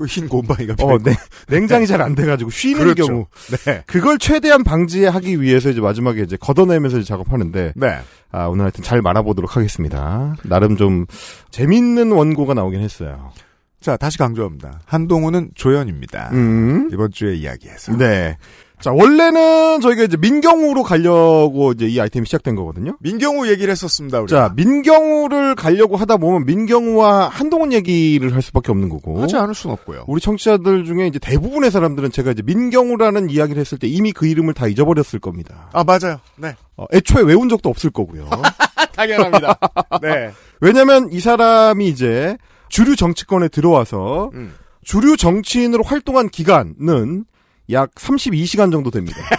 그흰 0.00 0.28
곰팡이가 0.28 0.74
어, 0.78 0.98
네. 0.98 1.14
냉장이 1.48 1.86
잘 1.86 2.00
안 2.00 2.14
돼가지고 2.14 2.50
쉬는 2.50 2.78
그렇죠. 2.80 3.06
경우. 3.06 3.26
네. 3.66 3.82
그걸 3.86 4.18
최대한 4.18 4.64
방지하기 4.64 5.42
위해서 5.42 5.68
이제 5.70 5.80
마지막에 5.80 6.22
이제 6.22 6.36
걷어내면서 6.40 6.98
이제 6.98 7.06
작업하는데. 7.06 7.74
네. 7.76 7.98
아, 8.32 8.46
오늘 8.46 8.64
하여튼 8.64 8.82
잘 8.82 9.02
말아보도록 9.02 9.56
하겠습니다. 9.56 10.34
나름 10.44 10.76
좀 10.76 11.04
재밌는 11.50 12.12
원고가 12.12 12.54
나오긴 12.54 12.80
했어요. 12.80 13.32
자, 13.80 13.96
다시 13.96 14.18
강조합니다. 14.18 14.80
한동훈은 14.86 15.50
조연입니다. 15.54 16.30
음. 16.32 16.88
이번 16.92 17.10
주에 17.10 17.34
이야기에서. 17.34 17.96
네. 17.96 18.36
자, 18.80 18.92
원래는 18.92 19.80
저희가 19.82 20.04
이제 20.04 20.16
민경우로 20.16 20.82
가려고 20.82 21.72
이제 21.72 21.86
이 21.86 22.00
아이템이 22.00 22.24
시작된 22.24 22.56
거거든요. 22.56 22.96
민경우 23.00 23.46
얘기를 23.46 23.70
했었습니다. 23.70 24.20
우리가. 24.20 24.48
자, 24.48 24.54
민경우를 24.56 25.54
가려고 25.54 25.96
하다 25.96 26.16
보면 26.16 26.46
민경우와 26.46 27.28
한동훈 27.28 27.74
얘기를 27.74 28.34
할 28.34 28.40
수밖에 28.40 28.72
없는 28.72 28.88
거고. 28.88 29.20
하지 29.20 29.36
않을 29.36 29.54
수는 29.54 29.74
없고요. 29.74 30.04
우리 30.06 30.20
청취자들 30.20 30.84
중에 30.84 31.06
이제 31.06 31.18
대부분의 31.18 31.70
사람들은 31.70 32.10
제가 32.10 32.30
이제 32.30 32.42
민경우라는 32.42 33.28
이야기를 33.28 33.60
했을 33.60 33.78
때 33.78 33.86
이미 33.86 34.12
그 34.12 34.26
이름을 34.26 34.54
다 34.54 34.66
잊어버렸을 34.66 35.20
겁니다. 35.20 35.68
아, 35.72 35.84
맞아요. 35.84 36.18
네. 36.36 36.56
어, 36.76 36.86
애초에 36.92 37.22
외운 37.22 37.50
적도 37.50 37.68
없을 37.68 37.90
거고요. 37.90 38.30
당연합니다. 38.96 39.58
네. 40.00 40.30
왜냐면 40.60 41.10
이 41.12 41.20
사람이 41.20 41.86
이제 41.86 42.36
주류 42.70 42.96
정치권에 42.96 43.48
들어와서 43.48 44.30
음. 44.34 44.54
주류 44.84 45.18
정치인으로 45.18 45.82
활동한 45.82 46.30
기간은 46.30 47.24
약 47.72 47.94
32시간 47.94 48.70
정도 48.72 48.90
됩니다. 48.90 49.18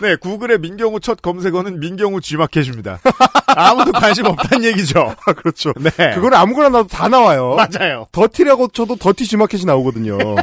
네, 0.00 0.16
구글의 0.16 0.58
민경우 0.58 1.00
첫 1.00 1.22
검색어는 1.22 1.80
민경우 1.80 2.20
G마켓입니다. 2.20 2.98
아무도 3.46 3.92
관심 3.92 4.26
없다는 4.26 4.64
얘기죠. 4.64 5.14
그렇죠. 5.36 5.72
네. 5.80 5.90
그걸 6.14 6.34
아무거나 6.34 6.68
나도 6.68 6.88
다 6.88 7.08
나와요. 7.08 7.56
맞아요. 7.56 8.06
더티라고 8.12 8.68
쳐도 8.68 8.96
더티 8.96 9.24
G마켓이 9.24 9.64
나오거든요. 9.64 10.18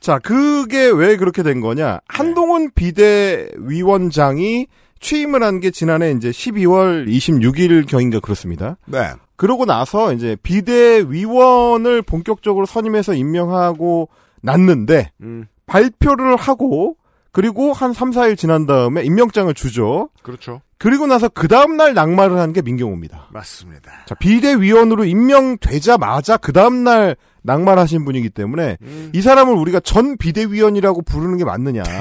자, 0.00 0.18
그게 0.18 0.90
왜 0.90 1.16
그렇게 1.16 1.42
된 1.42 1.60
거냐? 1.62 2.00
한동훈 2.08 2.70
비대위원장이 2.74 4.66
취임을 5.00 5.42
한 5.42 5.60
게 5.60 5.70
지난해 5.70 6.10
이제 6.10 6.30
12월 6.30 7.06
26일 7.08 7.86
경인가 7.86 8.20
그렇습니다. 8.20 8.76
네. 8.86 9.10
그러고 9.36 9.64
나서 9.64 10.12
이제 10.12 10.36
비대위원을 10.42 12.02
본격적으로 12.02 12.66
선임해서 12.66 13.14
임명하고 13.14 14.08
났는데 14.42 15.10
음. 15.22 15.46
발표를 15.66 16.36
하고 16.36 16.96
그리고 17.32 17.72
한 17.72 17.92
3, 17.92 18.10
4일 18.10 18.36
지난 18.38 18.66
다음에 18.66 19.02
임명장을 19.02 19.52
주죠. 19.54 20.08
그렇죠. 20.22 20.60
그리고 20.78 21.06
나서 21.06 21.28
그 21.28 21.48
다음날 21.48 21.94
낙마를 21.94 22.38
한 22.38 22.52
게 22.52 22.62
민경호입니다. 22.62 23.28
맞습니다. 23.32 23.90
자, 24.06 24.14
비대위원으로 24.14 25.04
임명되자마자 25.04 26.36
그 26.36 26.52
다음날 26.52 27.16
낙마를 27.42 27.82
하신 27.82 28.04
분이기 28.04 28.30
때문에 28.30 28.76
음. 28.82 29.10
이 29.14 29.20
사람을 29.22 29.54
우리가 29.54 29.80
전 29.80 30.16
비대위원이라고 30.16 31.02
부르는 31.02 31.36
게 31.38 31.44
맞느냐. 31.44 31.82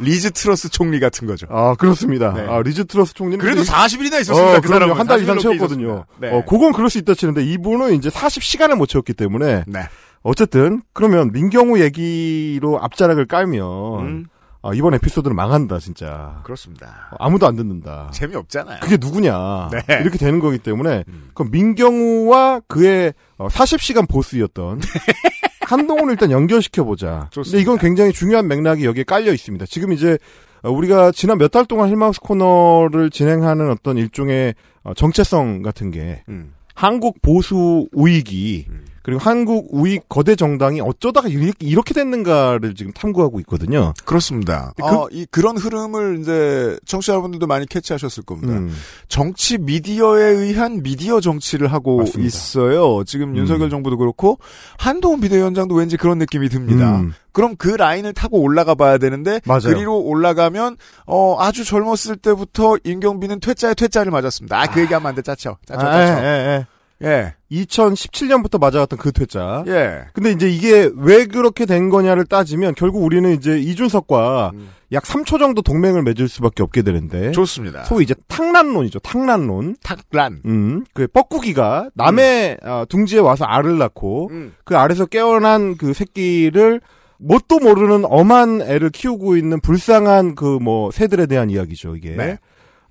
리즈 0.00 0.30
트러스 0.30 0.68
총리 0.68 1.00
같은 1.00 1.26
거죠. 1.26 1.46
아, 1.50 1.74
그렇습니다. 1.74 2.32
네. 2.32 2.46
아, 2.48 2.60
리즈 2.62 2.84
트러스 2.84 3.14
총리는 3.14 3.38
그래도 3.44 3.62
그- 3.62 3.66
40일이나 3.68 4.20
있었습니다. 4.20 4.52
어, 4.52 4.60
그 4.60 4.68
그럼요. 4.68 4.72
사람은. 4.94 4.96
한달 4.96 5.22
이상 5.22 5.36
40일 5.36 5.42
넘게 5.44 5.58
채웠거든요. 5.58 6.04
네. 6.20 6.30
어, 6.32 6.44
그건 6.44 6.72
그럴 6.72 6.88
수 6.90 6.98
있다 6.98 7.14
치는데 7.14 7.44
이분은 7.44 7.94
이제 7.94 8.08
40시간을 8.08 8.76
못 8.76 8.86
채웠기 8.86 9.12
때문에 9.14 9.64
네. 9.66 9.80
어쨌든 10.22 10.82
그러면 10.92 11.30
민경우 11.32 11.78
얘기로 11.78 12.80
앞자락을 12.82 13.26
깔면 13.26 14.00
음. 14.00 14.26
아, 14.60 14.70
이번 14.74 14.92
에피소드는 14.94 15.36
망한다 15.36 15.78
진짜. 15.78 16.40
그렇습니다. 16.44 17.08
어, 17.12 17.16
아무도 17.20 17.46
안 17.46 17.54
듣는다. 17.54 18.10
재미없잖아요. 18.12 18.80
그게 18.80 18.96
누구냐. 18.98 19.68
네. 19.70 19.78
음. 19.96 20.00
이렇게 20.02 20.18
되는 20.18 20.40
거기 20.40 20.58
때문에 20.58 21.04
그럼 21.34 21.50
민경우와 21.52 22.62
그의 22.66 23.14
어, 23.38 23.46
40시간 23.48 24.08
보스였던 24.08 24.80
한동훈을 25.68 26.12
일단 26.12 26.30
연결시켜 26.30 26.84
보자. 26.84 27.28
근데 27.52 27.62
이건 27.62 27.78
굉장히 27.78 28.12
중요한 28.12 28.48
맥락이 28.48 28.84
여기에 28.84 29.04
깔려 29.04 29.32
있습니다. 29.32 29.66
지금 29.66 29.92
이제 29.92 30.18
어, 30.62 30.70
우리가 30.70 31.12
지난 31.12 31.38
몇 31.38 31.48
달 31.50 31.64
동안 31.66 31.88
헬마우스 31.88 32.20
코너를 32.20 33.10
진행하는 33.10 33.70
어떤 33.70 33.96
일종의 33.96 34.54
어, 34.82 34.94
정체성 34.94 35.62
같은 35.62 35.90
게 35.90 36.22
음. 36.28 36.54
한국 36.74 37.20
보수 37.22 37.88
우익이 37.92 38.66
그리고 39.08 39.22
한국 39.22 39.68
우익 39.70 40.06
거대 40.10 40.36
정당이 40.36 40.82
어쩌다가 40.82 41.28
이렇게, 41.28 41.66
이렇게 41.66 41.94
됐는가를 41.94 42.74
지금 42.74 42.92
탐구하고 42.92 43.40
있거든요. 43.40 43.94
그렇습니다. 44.04 44.74
그- 44.76 44.84
어, 44.84 45.08
이 45.10 45.24
그런 45.30 45.56
흐름을 45.56 46.18
이제 46.20 46.78
청취자 46.84 47.14
여러분들도 47.14 47.46
많이 47.46 47.64
캐치하셨을 47.64 48.24
겁니다. 48.24 48.52
음. 48.52 48.70
정치 49.08 49.56
미디어에 49.56 50.24
의한 50.24 50.82
미디어 50.82 51.22
정치를 51.22 51.72
하고 51.72 52.00
맞습니다. 52.00 52.26
있어요. 52.26 53.02
지금 53.04 53.30
음. 53.30 53.36
윤석열 53.38 53.70
정부도 53.70 53.96
그렇고 53.96 54.38
한동훈 54.76 55.20
비대위원장도 55.22 55.74
왠지 55.74 55.96
그런 55.96 56.18
느낌이 56.18 56.50
듭니다. 56.50 56.98
음. 56.98 57.14
그럼 57.32 57.56
그 57.56 57.68
라인을 57.68 58.12
타고 58.12 58.38
올라가 58.42 58.74
봐야 58.74 58.98
되는데 58.98 59.40
맞아요. 59.46 59.60
그리로 59.62 60.00
올라가면 60.00 60.76
어, 61.06 61.36
아주 61.40 61.64
젊었을 61.64 62.16
때부터 62.16 62.76
임경빈은 62.84 63.40
퇴짜에 63.40 63.72
퇴짜를 63.72 64.12
맞았습니다. 64.12 64.60
아, 64.60 64.66
그 64.66 64.80
얘기하면 64.82 65.08
안 65.08 65.14
돼. 65.14 65.22
짜쳐. 65.22 65.56
짜쳐. 65.64 65.86
아, 65.86 65.92
짜쳐. 66.06 66.22
예, 66.22 66.26
예, 66.26 66.66
예. 67.04 67.34
2017년부터 67.52 68.58
맞아갔던 68.60 68.98
그 68.98 69.12
퇴짜. 69.12 69.64
예. 69.66 70.04
근데 70.12 70.32
이제 70.32 70.48
이게 70.50 70.90
왜 70.96 71.26
그렇게 71.26 71.64
된 71.66 71.90
거냐를 71.90 72.24
따지면 72.26 72.74
결국 72.76 73.04
우리는 73.04 73.32
이제 73.32 73.58
이준석과 73.58 74.52
약 74.92 75.02
3초 75.04 75.38
정도 75.38 75.62
동맹을 75.62 76.02
맺을 76.02 76.28
수밖에 76.28 76.62
없게 76.62 76.82
되는데. 76.82 77.30
좋습니다. 77.32 77.84
소위 77.84 78.04
이제 78.04 78.14
탕란론이죠. 78.26 78.98
탕란론. 79.00 79.76
탁란. 79.82 80.42
음, 80.46 80.84
그 80.94 81.06
뻐꾸기가 81.06 81.90
남의 81.94 82.58
어, 82.62 82.84
둥지에 82.88 83.20
와서 83.20 83.44
알을 83.44 83.78
낳고 83.78 84.28
음. 84.30 84.54
그 84.64 84.76
알에서 84.76 85.06
깨어난 85.06 85.76
그 85.76 85.92
새끼를 85.92 86.80
뭣도 87.18 87.58
모르는 87.58 88.04
엄한 88.06 88.62
애를 88.62 88.90
키우고 88.90 89.36
있는 89.36 89.60
불쌍한 89.60 90.34
그 90.36 90.58
뭐 90.60 90.90
새들에 90.90 91.26
대한 91.26 91.50
이야기죠, 91.50 91.96
이게. 91.96 92.10
네. 92.16 92.38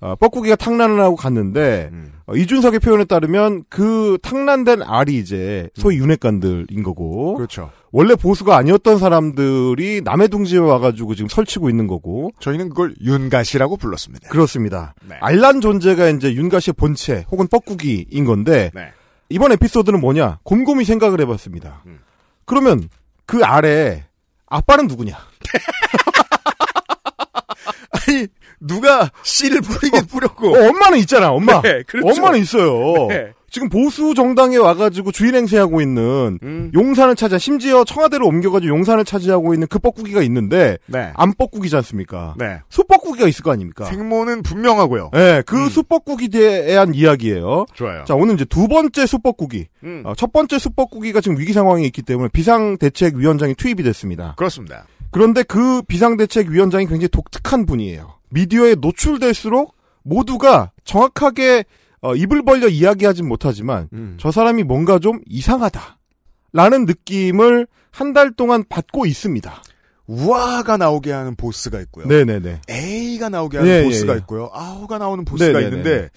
어, 0.00 0.14
뻐꾸기가 0.14 0.54
탕란을 0.54 1.00
하고 1.00 1.16
갔는데 1.16 1.90
음. 1.92 2.12
어, 2.26 2.36
이준석의 2.36 2.78
표현에 2.78 3.04
따르면 3.04 3.64
그 3.68 4.16
탕란된 4.22 4.82
알이 4.82 5.16
이제 5.16 5.68
소위 5.74 5.98
윤핵관들인 5.98 6.84
거고 6.84 7.34
그렇죠. 7.34 7.70
원래 7.90 8.14
보수가 8.14 8.56
아니었던 8.56 8.98
사람들이 8.98 10.02
남의 10.04 10.28
둥지에 10.28 10.58
와가지고 10.58 11.16
지금 11.16 11.28
설치고 11.28 11.68
있는 11.68 11.88
거고 11.88 12.30
저희는 12.38 12.68
그걸 12.68 12.94
윤가시라고 13.02 13.76
불렀습니다. 13.76 14.28
그렇습니다. 14.28 14.94
네. 15.08 15.16
알란 15.20 15.60
존재가 15.60 16.10
이제 16.10 16.32
윤가시의 16.32 16.74
본체 16.74 17.24
혹은 17.30 17.48
뻐꾸기인 17.48 18.24
건데 18.24 18.70
네. 18.74 18.92
이번 19.30 19.50
에피소드는 19.52 20.00
뭐냐 20.00 20.38
곰곰이 20.44 20.84
생각을 20.84 21.20
해봤습니다. 21.22 21.82
음. 21.86 21.98
그러면 22.44 22.88
그 23.26 23.42
아래 23.44 24.04
아빠는 24.46 24.86
누구냐? 24.86 25.18
아니 27.90 28.26
누가 28.60 29.10
씨를 29.22 29.60
뿌리긴 29.60 30.06
뿌렸고 30.06 30.54
어, 30.54 30.68
엄마는 30.68 30.98
있잖아, 30.98 31.30
엄마. 31.30 31.60
네, 31.62 31.82
그렇죠. 31.86 32.08
엄마는 32.20 32.40
있어요. 32.40 33.06
네. 33.08 33.32
지금 33.50 33.70
보수 33.70 34.12
정당에 34.14 34.58
와가지고 34.58 35.10
주인 35.10 35.34
행세하고 35.34 35.80
있는 35.80 36.38
음. 36.42 36.70
용산을 36.74 37.16
차지, 37.16 37.38
심지어 37.38 37.82
청와대로 37.82 38.26
옮겨가지고 38.26 38.68
용산을 38.68 39.06
차지하고 39.06 39.54
있는 39.54 39.66
그 39.68 39.78
뻐꾸기가 39.78 40.20
있는데 40.22 40.76
네. 40.84 41.12
안 41.14 41.32
뻐꾸기지 41.32 41.74
않습니까? 41.76 42.34
네. 42.36 42.60
수뻐꾸기가 42.68 43.26
있을 43.26 43.42
거 43.42 43.50
아닙니까? 43.50 43.86
생모는 43.86 44.42
분명하고요. 44.42 45.10
네, 45.14 45.42
그 45.46 45.70
수뻐꾸기에 45.70 46.66
대한 46.66 46.92
이야기예요. 46.94 47.64
좋아요. 47.72 48.04
자, 48.04 48.14
오늘 48.14 48.34
이제 48.34 48.44
두 48.44 48.68
번째 48.68 49.06
수뻐꾸기. 49.06 49.68
음. 49.84 50.02
어, 50.04 50.12
첫 50.14 50.30
번째 50.30 50.58
수뻐꾸기가 50.58 51.22
지금 51.22 51.38
위기 51.38 51.54
상황에 51.54 51.84
있기 51.84 52.02
때문에 52.02 52.28
비상대책위원장이 52.30 53.54
투입이 53.54 53.82
됐습니다. 53.82 54.34
그렇습니다. 54.36 54.84
그런데 55.10 55.42
그 55.42 55.80
비상대책위원장이 55.88 56.84
굉장히 56.84 57.08
독특한 57.08 57.64
분이에요. 57.64 58.17
미디어에 58.30 58.76
노출될수록 58.76 59.74
모두가 60.02 60.72
정확하게 60.84 61.64
어, 62.00 62.14
입을 62.14 62.44
벌려 62.44 62.68
이야기하진 62.68 63.26
못하지만 63.26 63.88
음. 63.92 64.16
저 64.20 64.30
사람이 64.30 64.62
뭔가 64.62 64.98
좀 64.98 65.20
이상하다. 65.26 65.98
라는 66.52 66.84
느낌을 66.86 67.66
한 67.90 68.12
달 68.12 68.30
동안 68.32 68.64
받고 68.68 69.06
있습니다. 69.06 69.62
우아가 70.06 70.76
나오게 70.76 71.10
하는 71.12 71.34
보스가 71.34 71.80
있고요. 71.82 72.06
네네네. 72.06 72.60
A가 72.70 73.28
나오게 73.28 73.58
하는 73.58 73.70
예, 73.70 73.82
보스가 73.84 74.12
예, 74.12 74.14
예. 74.16 74.18
있고요. 74.20 74.48
아우가 74.52 74.98
나오는 74.98 75.24
보스가 75.24 75.58
네네네. 75.58 75.66
있는데 75.68 76.08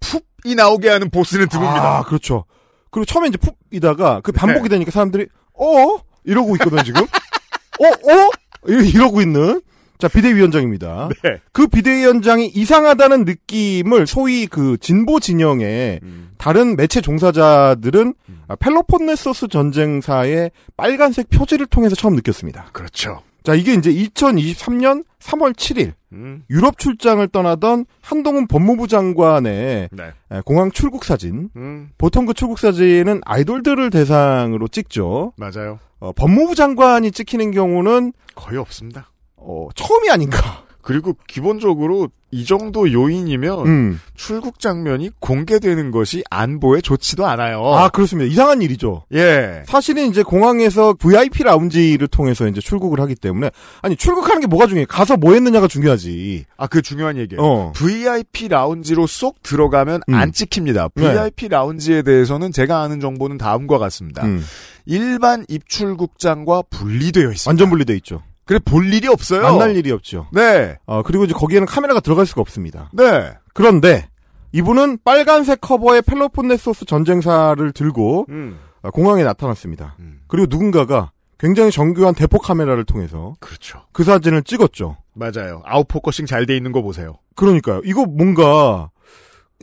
푹이 0.00 0.54
나오게 0.54 0.88
하는 0.88 1.10
보스는 1.10 1.46
드뭅니다. 1.48 1.76
아, 1.84 2.02
그렇죠. 2.04 2.44
그리고 2.90 3.04
처음에 3.04 3.28
이제 3.28 3.38
푹이다가 3.38 4.20
그 4.22 4.32
반복이 4.32 4.68
네. 4.68 4.76
되니까 4.76 4.90
사람들이 4.92 5.26
어? 5.54 5.98
이러고 6.24 6.54
있거든 6.56 6.82
지금. 6.84 7.02
어? 7.02 7.86
어? 7.86 8.30
이러- 8.66 8.82
이러고 8.82 9.20
있는 9.20 9.60
자 10.00 10.08
비대위원장입니다. 10.08 11.10
네. 11.22 11.40
그 11.52 11.66
비대위원장이 11.66 12.46
이상하다는 12.46 13.24
느낌을 13.26 14.06
소위 14.06 14.46
그 14.46 14.78
진보 14.78 15.20
진영의 15.20 16.00
음. 16.02 16.30
다른 16.38 16.74
매체 16.74 17.00
종사자들은 17.02 18.14
아, 18.48 18.56
펠로폰네소스 18.56 19.48
전쟁사의 19.48 20.50
빨간색 20.76 21.28
표지를 21.28 21.66
통해서 21.66 21.94
처음 21.94 22.14
느꼈습니다. 22.16 22.70
그렇죠. 22.72 23.22
자 23.42 23.54
이게 23.54 23.74
이제 23.74 23.92
2023년 23.92 25.04
3월 25.20 25.54
7일 25.54 25.92
음. 26.12 26.44
유럽 26.50 26.78
출장을 26.78 27.26
떠나던 27.28 27.84
한동훈 28.00 28.46
법무부 28.46 28.88
장관의 28.88 29.90
네. 29.92 30.12
에, 30.32 30.40
공항 30.44 30.70
출국 30.70 31.04
사진. 31.04 31.50
음. 31.56 31.90
보통 31.98 32.24
그 32.26 32.34
출국 32.34 32.58
사진은 32.58 33.20
아이돌들을 33.24 33.90
대상으로 33.90 34.68
찍죠. 34.68 35.34
맞아요. 35.36 35.78
어, 36.00 36.12
법무부 36.12 36.54
장관이 36.54 37.12
찍히는 37.12 37.50
경우는 37.50 38.12
거의 38.34 38.58
없습니다. 38.58 39.09
어, 39.40 39.68
처음이 39.74 40.10
아닌가. 40.10 40.64
그리고 40.82 41.14
기본적으로 41.26 42.08
이 42.32 42.44
정도 42.44 42.90
요인이면 42.90 43.66
음. 43.66 44.00
출국 44.14 44.60
장면이 44.60 45.10
공개되는 45.18 45.90
것이 45.90 46.22
안보에 46.30 46.80
좋지도 46.80 47.26
않아요. 47.26 47.62
아 47.64 47.88
그렇습니다. 47.88 48.30
이상한 48.30 48.62
일이죠. 48.62 49.04
예. 49.12 49.62
사실은 49.66 50.08
이제 50.08 50.22
공항에서 50.22 50.94
VIP 50.94 51.42
라운지를 51.42 52.08
통해서 52.08 52.46
이제 52.46 52.60
출국을 52.60 53.00
하기 53.00 53.16
때문에 53.16 53.50
아니 53.82 53.96
출국하는 53.96 54.40
게 54.40 54.46
뭐가 54.46 54.66
중요해? 54.68 54.86
가서 54.86 55.16
뭐 55.16 55.34
했느냐가 55.34 55.66
중요하지. 55.66 56.46
아, 56.56 56.66
그 56.66 56.82
중요한 56.82 57.16
얘기예요. 57.18 57.42
어. 57.42 57.72
VIP 57.74 58.48
라운지로 58.48 59.06
쏙 59.06 59.42
들어가면 59.42 60.02
음. 60.08 60.14
안 60.14 60.32
찍힙니다. 60.32 60.88
네. 60.94 61.02
VIP 61.02 61.48
라운지에 61.48 62.02
대해서는 62.02 62.52
제가 62.52 62.80
아는 62.82 63.00
정보는 63.00 63.38
다음과 63.38 63.78
같습니다. 63.78 64.24
음. 64.24 64.42
일반 64.86 65.44
입출국장과 65.48 66.62
분리되어 66.70 67.32
있습니다. 67.32 67.48
완전 67.50 67.70
분리돼 67.70 67.94
있죠. 67.96 68.22
그래 68.50 68.58
볼 68.64 68.92
일이 68.92 69.06
없어요. 69.06 69.42
만날 69.42 69.76
일이 69.76 69.92
없죠. 69.92 70.26
네. 70.32 70.76
어, 70.84 71.04
그리고 71.04 71.22
이제 71.22 71.32
거기에는 71.32 71.66
카메라가 71.68 72.00
들어갈 72.00 72.26
수가 72.26 72.40
없습니다. 72.40 72.90
네. 72.92 73.30
그런데 73.54 74.08
이분은 74.50 74.98
빨간색 75.04 75.60
커버의 75.60 76.02
펠로폰네소스 76.02 76.84
전쟁사를 76.84 77.70
들고 77.70 78.26
음. 78.28 78.58
어, 78.82 78.90
공항에 78.90 79.22
나타났습니다. 79.22 79.94
음. 80.00 80.22
그리고 80.26 80.48
누군가가 80.50 81.12
굉장히 81.38 81.70
정교한 81.70 82.12
대포 82.16 82.38
카메라를 82.40 82.84
통해서 82.84 83.34
그렇죠. 83.38 83.82
그 83.92 84.02
사진을 84.02 84.42
찍었죠. 84.42 84.96
맞아요. 85.14 85.62
out 85.64 85.81
focusing 85.81 86.26
잘 86.26 86.44
돼 86.44 86.56
있는 86.56 86.72
거 86.72 86.82
보세요. 86.82 87.18
그러니까요. 87.36 87.82
이거 87.84 88.04
뭔가 88.04 88.90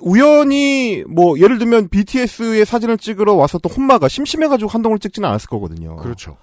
우연히 0.02 1.04
뭐 1.10 1.38
예를 1.40 1.58
들면 1.58 1.90
BTS의 1.90 2.66
사진을 2.66 2.98
찍으러 3.00 3.34
왔었던 3.34 3.70
홈마가 3.70 4.08
심심해가지고 4.08 4.70
한동훈을 4.70 5.00
찍지는 5.00 5.28
않았을 5.28 5.50
거거든요. 5.50 5.98
그렇죠. 5.98 6.38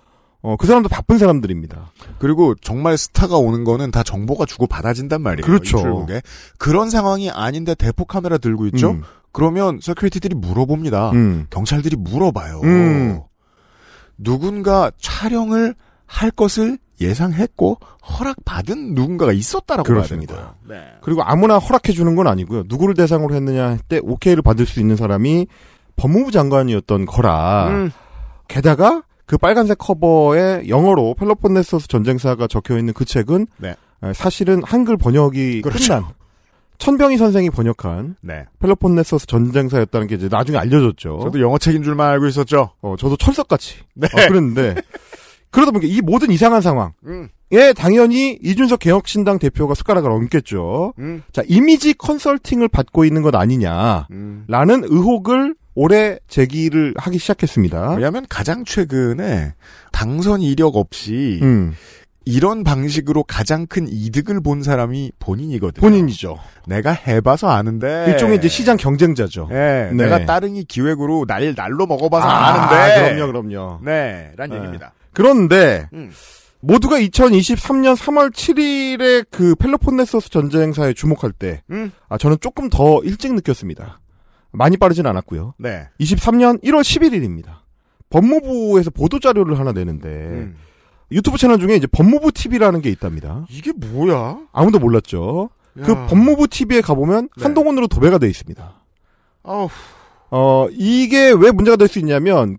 어, 0.47 0.57
그 0.59 0.67
사람도 0.67 0.91
바쁜 0.91 1.17
사람들입니다. 1.17 1.91
그리고 2.19 2.55
정말 2.57 2.99
스타가 2.99 3.39
오는 3.39 3.65
거는 3.65 3.91
다 3.91 4.03
정보가 4.03 4.45
주고 4.45 4.67
받아진단 4.67 5.23
말이에요. 5.23 5.47
그렇죠. 5.47 5.79
입출국에. 5.79 6.21
그런 6.59 6.91
상황이 6.91 7.31
아닌데 7.31 7.75
대포 7.75 8.05
카메라 8.05 8.37
들고 8.37 8.67
있죠. 8.67 8.91
음. 8.91 9.03
그러면 9.33 9.79
security들이 9.81 10.35
물어봅니다. 10.35 11.13
음. 11.13 11.47
경찰들이 11.49 11.97
물어봐요. 11.97 12.61
음. 12.63 13.21
누군가 14.19 14.91
촬영을 15.01 15.75
할 16.07 16.31
것을 16.31 16.77
예상했고 17.01 17.79
허락받은 18.07 18.95
누군가가 18.95 19.33
있었다라고 19.33 19.87
그렇습니다. 19.89 20.35
봐야 20.35 20.45
거예요. 20.45 20.57
네. 20.69 20.93
그리고 21.01 21.23
아무나 21.23 21.57
허락해 21.59 21.93
주는 21.93 22.15
건 22.15 22.27
아니고요. 22.27 22.65
누구를 22.67 22.95
대상으로 22.95 23.35
했느냐 23.35 23.65
할 23.67 23.79
때 23.89 23.99
오케이를 24.03 24.43
받을 24.43 24.67
수 24.67 24.79
있는 24.79 24.95
사람이 24.97 25.47
법무부 25.97 26.31
장관이었던 26.33 27.07
거라. 27.07 27.69
음. 27.71 27.91
게다가 28.47 29.03
그 29.27 29.39
빨간색 29.39 29.79
커버에 29.79 30.69
영어로 30.69 31.15
펠로폰네소스 31.15 31.89
전쟁사가 31.89 32.47
적혀 32.47 32.79
있는 32.79 32.93
그 32.93 33.05
책은 33.05 33.47
네. 33.59 33.75
에, 34.03 34.13
사실은 34.13 34.63
한글 34.65 34.97
번역이 34.97 35.63
그렇죠. 35.63 35.95
끝난 35.95 36.05
천병희 36.79 37.17
선생이 37.17 37.51
번역한 37.51 38.17
네. 38.21 38.45
펠로폰네소스 38.59 39.27
전쟁사였다는 39.27 40.07
게 40.07 40.17
이제 40.17 40.29
나중에 40.31 40.59
알려졌죠. 40.59 41.21
저도 41.23 41.41
영어 41.41 41.57
책인 41.57 41.83
줄만 41.83 42.09
알고 42.11 42.27
있었죠. 42.27 42.71
어, 42.83 42.97
저도 42.99 43.17
철석같이 43.17 43.77
네. 43.95 44.07
어, 44.07 44.29
그랬는데 44.29 44.75
그러다 45.51 45.71
보니까 45.71 45.91
이 45.91 46.01
모든 46.01 46.31
이상한 46.31 46.61
상황. 46.61 46.93
음. 47.07 47.29
예, 47.53 47.73
당연히 47.73 48.39
이준석 48.43 48.81
개혁신당 48.81 49.39
대표가 49.39 49.75
숟가락을 49.75 50.11
얹겠죠. 50.11 50.95
음. 50.99 51.23
자, 51.33 51.43
이미지 51.47 51.95
컨설팅을 51.95 52.67
받고 52.69 53.05
있는 53.05 53.23
것 53.23 53.35
아니냐. 53.37 54.09
음. 54.11 54.45
라는 54.49 54.83
의혹을 54.83 55.55
올해 55.75 56.19
제기를 56.29 56.95
하기 56.97 57.19
시작했습니다. 57.19 57.95
왜냐하면 57.95 58.27
가장 58.29 58.65
최근에 58.65 59.55
당선 59.93 60.41
이력 60.41 60.77
없이 60.77 61.41
음. 61.43 61.75
이런 62.27 62.65
방식으로 62.65 63.23
가장 63.25 63.67
큰 63.67 63.87
이득을 63.89 64.41
본 64.41 64.63
사람이 64.63 65.13
본인이거든요. 65.19 65.81
본인이죠. 65.81 66.39
내가 66.67 66.93
해봐서 66.93 67.51
아는데. 67.51 68.07
일종의 68.09 68.39
이제 68.39 68.49
시장 68.49 68.77
경쟁자죠. 68.77 69.49
예, 69.51 69.91
네. 69.93 70.05
내가 70.05 70.25
따릉이 70.25 70.65
기획으로 70.65 71.27
날 71.27 71.55
날로 71.55 71.87
먹어봐서 71.87 72.27
아, 72.27 72.47
아는데. 72.47 73.13
그럼요, 73.15 73.33
그럼요. 73.33 73.81
네, 73.85 74.33
란 74.37 74.49
네. 74.49 74.57
얘기입니다. 74.57 74.95
그런데 75.13 75.89
음. 75.93 76.11
모두가 76.61 76.99
2023년 76.99 77.95
3월 77.95 78.33
7일에 78.33 79.27
그 79.31 79.55
펠로폰네소스 79.57 80.31
전쟁 80.31 80.73
사에 80.73 80.95
주목할 80.95 81.33
때, 81.33 81.63
음. 81.71 81.93
아 82.09 82.17
저는 82.17 82.39
조금 82.41 82.71
더 82.71 83.03
일찍 83.05 83.35
느꼈습니다. 83.35 84.01
많이 84.55 84.77
빠르진 84.77 85.07
않았고요. 85.07 85.55
네. 85.59 85.89
23년 86.01 86.63
1월 86.63 86.81
11일입니다. 86.81 87.59
법무부에서 88.11 88.91
보도 88.91 89.19
자료를 89.19 89.59
하나 89.59 89.73
내는데 89.73 90.09
음. 90.09 90.57
유튜브 91.13 91.37
채널 91.39 91.59
중에 91.59 91.75
이제 91.77 91.87
법무부 91.87 92.33
TV라는 92.33 92.81
게 92.81 92.91
있답니다. 92.91 93.45
이게 93.51 93.73
뭐야? 93.73 94.39
아무도 94.53 94.79
몰랐죠. 94.79 95.51
그 95.83 95.91
야. 95.93 96.07
법무부 96.07 96.49
TV에 96.49 96.81
가보면 96.81 97.29
네. 97.37 97.43
한동훈으로 97.43 97.89
도배가 97.89 98.19
돼 98.19 98.29
있습니다. 98.29 98.83
아우. 99.43 99.69
어, 100.31 100.67
이게 100.73 101.31
왜 101.33 101.51
문제가 101.51 101.77
될 101.77 101.87
수 101.89 101.99
있냐면, 101.99 102.57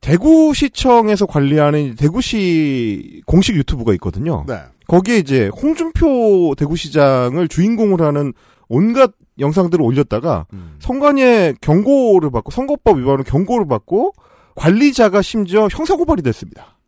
대구시청에서 0.00 1.26
관리하는 1.26 1.94
대구시 1.96 3.22
공식 3.26 3.56
유튜브가 3.56 3.92
있거든요. 3.94 4.44
네. 4.46 4.60
거기에 4.86 5.18
이제 5.18 5.48
홍준표 5.48 6.54
대구시장을 6.56 7.48
주인공으로 7.48 8.04
하는 8.04 8.32
온갖 8.68 9.12
영상들을 9.38 9.82
올렸다가 9.84 10.46
음. 10.52 10.76
선관위의 10.80 11.56
경고를 11.60 12.30
받고 12.30 12.50
선거법 12.50 12.98
위반으로 12.98 13.24
경고를 13.24 13.66
받고 13.68 14.12
관리자가 14.54 15.22
심지어 15.22 15.68
형사고발이 15.70 16.22
됐습니다. 16.22 16.78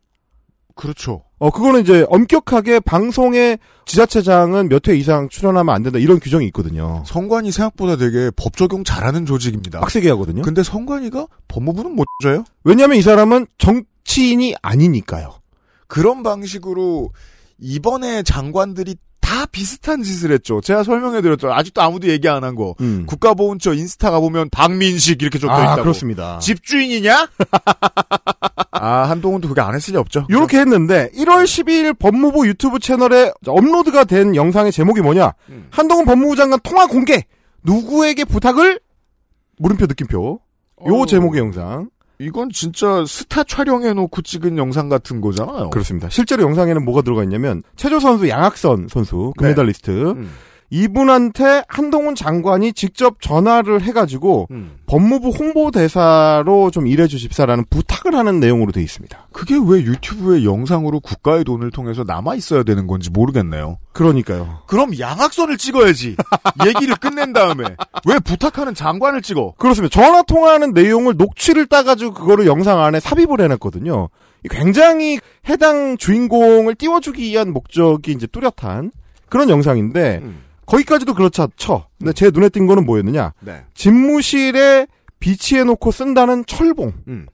그렇죠. 0.75 1.23
어, 1.39 1.49
그거는 1.51 1.81
이제 1.81 2.05
엄격하게 2.09 2.79
방송에 2.79 3.57
지자체장은 3.85 4.69
몇 4.69 4.87
회 4.87 4.95
이상 4.95 5.27
출연하면 5.27 5.75
안 5.75 5.83
된다 5.83 5.99
이런 5.99 6.19
규정이 6.21 6.45
있거든요. 6.47 7.03
성관이 7.05 7.51
생각보다 7.51 7.97
되게 7.97 8.31
법 8.35 8.55
적용 8.55 8.83
잘하는 8.85 9.25
조직입니다. 9.25 9.81
빡세게 9.81 10.09
하거든요. 10.11 10.41
근데 10.41 10.63
성관이가 10.63 11.27
법무부는 11.49 11.95
못 11.95 12.05
줘요? 12.23 12.45
왜냐하면 12.63 12.97
이 12.97 13.01
사람은 13.01 13.47
정치인이 13.57 14.55
아니니까요. 14.61 15.33
그런 15.87 16.23
방식으로 16.23 17.09
이번에 17.57 18.23
장관들이 18.23 18.95
다 19.29 19.45
비슷한 19.45 20.01
짓을 20.01 20.31
했죠. 20.31 20.59
제가 20.59 20.83
설명해드렸죠. 20.83 21.53
아직도 21.53 21.83
아무도 21.83 22.07
얘기 22.07 22.27
안 22.27 22.43
한 22.43 22.55
거. 22.55 22.73
음. 22.81 23.05
국가보훈처 23.05 23.73
인스타 23.73 24.09
가보면 24.09 24.49
박민식 24.49 25.21
이렇게 25.21 25.37
적혀 25.37 25.53
아, 25.53 25.63
있다고. 25.65 25.81
그렇습니다. 25.83 26.39
집주인이냐? 26.39 27.29
아 28.71 29.09
한동훈도 29.09 29.47
그게 29.49 29.61
안 29.61 29.75
했을 29.75 29.93
리 29.93 29.97
없죠. 29.97 30.25
이렇게 30.29 30.57
했는데 30.59 31.09
1월 31.15 31.43
12일 31.43 31.99
법무부 31.99 32.47
유튜브 32.47 32.79
채널에 32.79 33.31
업로드가 33.45 34.05
된 34.05 34.35
영상의 34.35 34.71
제목이 34.71 35.01
뭐냐? 35.01 35.33
음. 35.49 35.67
한동훈 35.69 36.05
법무부 36.05 36.35
장관 36.35 36.59
통화 36.63 36.87
공개. 36.87 37.23
누구에게 37.63 38.23
부탁을? 38.25 38.79
물음표 39.59 39.85
느낌표. 39.85 40.17
요 40.27 40.39
어우. 40.77 41.05
제목의 41.05 41.39
영상. 41.41 41.89
이건 42.19 42.49
진짜 42.49 43.05
스타 43.07 43.43
촬영해놓고 43.45 44.21
찍은 44.21 44.57
영상 44.57 44.89
같은 44.89 45.21
거잖아요. 45.21 45.69
그렇습니다. 45.69 46.09
실제로 46.09 46.43
영상에는 46.43 46.83
뭐가 46.83 47.01
들어가 47.01 47.23
있냐면 47.23 47.63
체조 47.77 48.01
선수 48.01 48.27
양학선 48.27 48.89
선수 48.89 49.31
금메달리스트 49.37 50.11
음. 50.11 50.29
이분한테 50.71 51.63
한동훈 51.67 52.15
장관이 52.15 52.73
직접 52.73 53.21
전화를 53.21 53.81
해가지고 53.81 54.47
음. 54.51 54.77
법무부 54.85 55.29
홍보대사로 55.29 56.69
좀 56.71 56.87
일해주십사라는 56.87 57.65
부탁을 57.69 58.15
하는 58.15 58.39
내용으로 58.39 58.71
돼 58.71 58.81
있습니다. 58.81 59.27
그게 59.31 59.55
왜 59.55 59.81
유튜브에 59.81 60.43
영상으로 60.43 60.99
국가의 60.99 61.43
돈을 61.43 61.71
통해서 61.71 62.03
남아 62.03 62.35
있어야 62.35 62.63
되는 62.63 62.87
건지 62.87 63.09
모르겠네요. 63.09 63.79
그러니까요. 63.93 64.59
그럼 64.67 64.97
양악선을 64.97 65.57
찍어야지. 65.57 66.15
얘기를 66.67 66.95
끝낸 66.95 67.33
다음에 67.33 67.63
왜 68.07 68.19
부탁하는 68.19 68.75
장관을 68.75 69.21
찍어? 69.21 69.55
그렇습니다. 69.57 69.93
전화 69.93 70.21
통화하는 70.21 70.73
내용을 70.73 71.15
녹취를 71.17 71.65
따가지고 71.65 72.13
그거를 72.13 72.45
영상 72.45 72.79
안에 72.79 72.99
삽입을 72.99 73.41
해놨거든요. 73.41 74.09
굉장히 74.49 75.19
해당 75.49 75.97
주인공을 75.97 76.75
띄워주기 76.75 77.23
위한 77.23 77.51
목적이 77.51 78.11
이제 78.13 78.27
뚜렷한 78.27 78.91
그런 79.27 79.49
영상인데 79.49 80.21
음. 80.23 80.48
거기까지도 80.69 81.13
그렇지 81.13 81.41
쳐. 81.57 81.85
근데 81.97 82.13
제 82.13 82.29
눈에 82.31 82.49
띈 82.49 82.67
거는 82.67 82.85
뭐였느냐? 82.85 83.33
네. 83.41 83.63
집무실에 83.73 84.87
비치해 85.19 85.63
놓고 85.63 85.91
쓴다는 85.91 86.45
철봉. 86.45 86.93
음. 87.07 87.25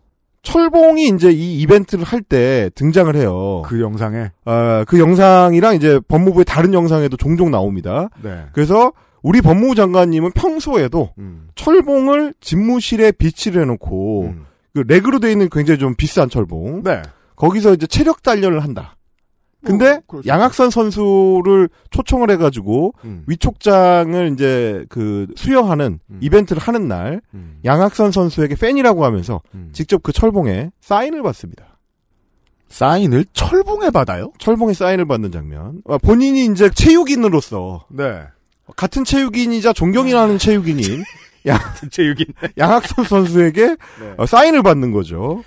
철봉이 0.41 1.07
이제 1.15 1.31
이 1.31 1.59
이벤트를 1.61 2.03
할 2.03 2.21
때 2.21 2.69
등장을 2.75 3.13
해요. 3.15 3.63
그 3.65 3.81
영상에. 3.81 4.31
아, 4.45 4.85
그 4.87 4.99
영상이랑 4.99 5.75
이제 5.75 5.99
법무부의 6.07 6.45
다른 6.45 6.73
영상에도 6.73 7.17
종종 7.17 7.51
나옵니다. 7.51 8.09
네. 8.21 8.45
그래서 8.53 8.93
우리 9.21 9.41
법무부 9.41 9.73
장관님은 9.75 10.31
평소에도 10.33 11.11
음. 11.17 11.47
철봉을 11.55 12.35
집무실에 12.41 13.11
비치를 13.11 13.63
해놓고 13.63 14.23
음. 14.25 14.45
그 14.75 14.83
렉으로 14.87 15.19
돼 15.19 15.31
있는 15.31 15.49
굉장히 15.51 15.79
좀 15.79 15.95
비싼 15.95 16.29
철봉. 16.29 16.83
네. 16.83 17.01
거기서 17.35 17.73
이제 17.73 17.87
체력 17.87 18.21
단련을 18.23 18.59
한다. 18.63 18.95
근데 19.65 19.99
그렇죠. 20.07 20.27
양학선 20.27 20.69
선수를 20.69 21.69
초청을 21.89 22.29
해가지고 22.31 22.93
음. 23.03 23.23
위촉장을 23.27 24.31
이제 24.33 24.85
그 24.89 25.27
수여하는 25.35 25.99
음. 26.09 26.19
이벤트를 26.21 26.61
하는 26.61 26.87
날 26.87 27.21
음. 27.33 27.59
양학선 27.65 28.11
선수에게 28.11 28.55
팬이라고 28.55 29.03
하면서 29.03 29.41
음. 29.53 29.69
직접 29.73 30.01
그 30.03 30.11
철봉에 30.11 30.71
사인을 30.81 31.23
받습니다. 31.23 31.77
사인을 32.69 33.25
철봉에 33.33 33.89
받아요? 33.89 34.31
철봉에 34.39 34.73
사인을 34.73 35.05
받는 35.05 35.31
장면. 35.31 35.81
아, 35.87 35.97
본인이 35.97 36.45
이제 36.45 36.69
체육인으로서 36.69 37.85
네. 37.89 38.21
같은 38.75 39.03
체육인이자 39.03 39.73
존경이라는 39.73 40.37
체육인인 40.37 41.03
양, 41.47 41.59
체육인. 41.91 42.25
양학선 42.57 43.05
선수에게 43.05 43.67
네. 43.67 44.13
어, 44.17 44.25
사인을 44.25 44.63
받는 44.63 44.91
거죠. 44.91 45.43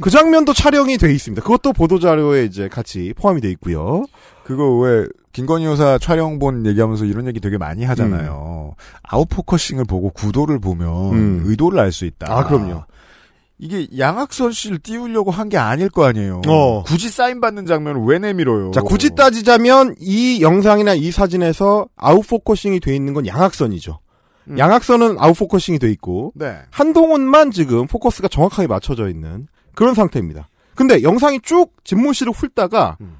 그 0.00 0.10
장면도 0.10 0.52
촬영이 0.54 0.96
돼 0.98 1.12
있습니다. 1.12 1.42
그것도 1.42 1.72
보도자료에 1.72 2.44
이제 2.44 2.68
같이 2.68 3.12
포함이 3.16 3.40
돼 3.40 3.50
있고요. 3.50 4.04
그거 4.44 4.76
왜 4.78 5.06
김건희 5.32 5.64
여사 5.64 5.98
촬영본 5.98 6.66
얘기하면서 6.66 7.04
이런 7.04 7.26
얘기 7.26 7.40
되게 7.40 7.56
많이 7.58 7.84
하잖아요. 7.84 8.74
out 9.02 9.20
focusing을 9.20 9.84
보고 9.84 10.10
구도를 10.10 10.58
보면 10.58 11.12
음. 11.12 11.42
의도를 11.44 11.78
알 11.78 11.92
수 11.92 12.04
있다. 12.04 12.26
아, 12.28 12.44
그럼요. 12.44 12.84
이게 13.58 13.86
양학선 13.98 14.52
씨를 14.52 14.78
띄우려고 14.78 15.30
한 15.30 15.50
게 15.50 15.58
아닐 15.58 15.90
거 15.90 16.04
아니에요. 16.06 16.40
어. 16.48 16.82
굳이 16.84 17.10
사인 17.10 17.40
받는 17.42 17.66
장면을 17.66 18.02
왜 18.06 18.18
내밀어요? 18.18 18.70
자, 18.70 18.80
굳이 18.80 19.14
따지자면 19.14 19.96
이 20.00 20.40
영상이나 20.40 20.94
이 20.94 21.10
사진에서 21.10 21.86
아웃포커싱이 21.96 22.80
돼 22.80 22.96
있는 22.96 23.12
건 23.12 23.26
양학선이죠. 23.26 23.98
음. 24.48 24.58
양학선은 24.58 25.16
아웃포커싱이 25.18 25.78
돼 25.78 25.90
있고 25.90 26.32
네. 26.34 26.56
한동훈만 26.70 27.50
지금 27.50 27.86
포커스가 27.86 28.28
정확하게 28.28 28.66
맞춰져 28.66 29.08
있는 29.10 29.46
그런 29.74 29.94
상태입니다. 29.94 30.48
근데 30.74 31.02
영상이 31.02 31.40
쭉 31.42 31.72
집무실을 31.84 32.32
훑다가 32.32 32.96
음. 33.00 33.18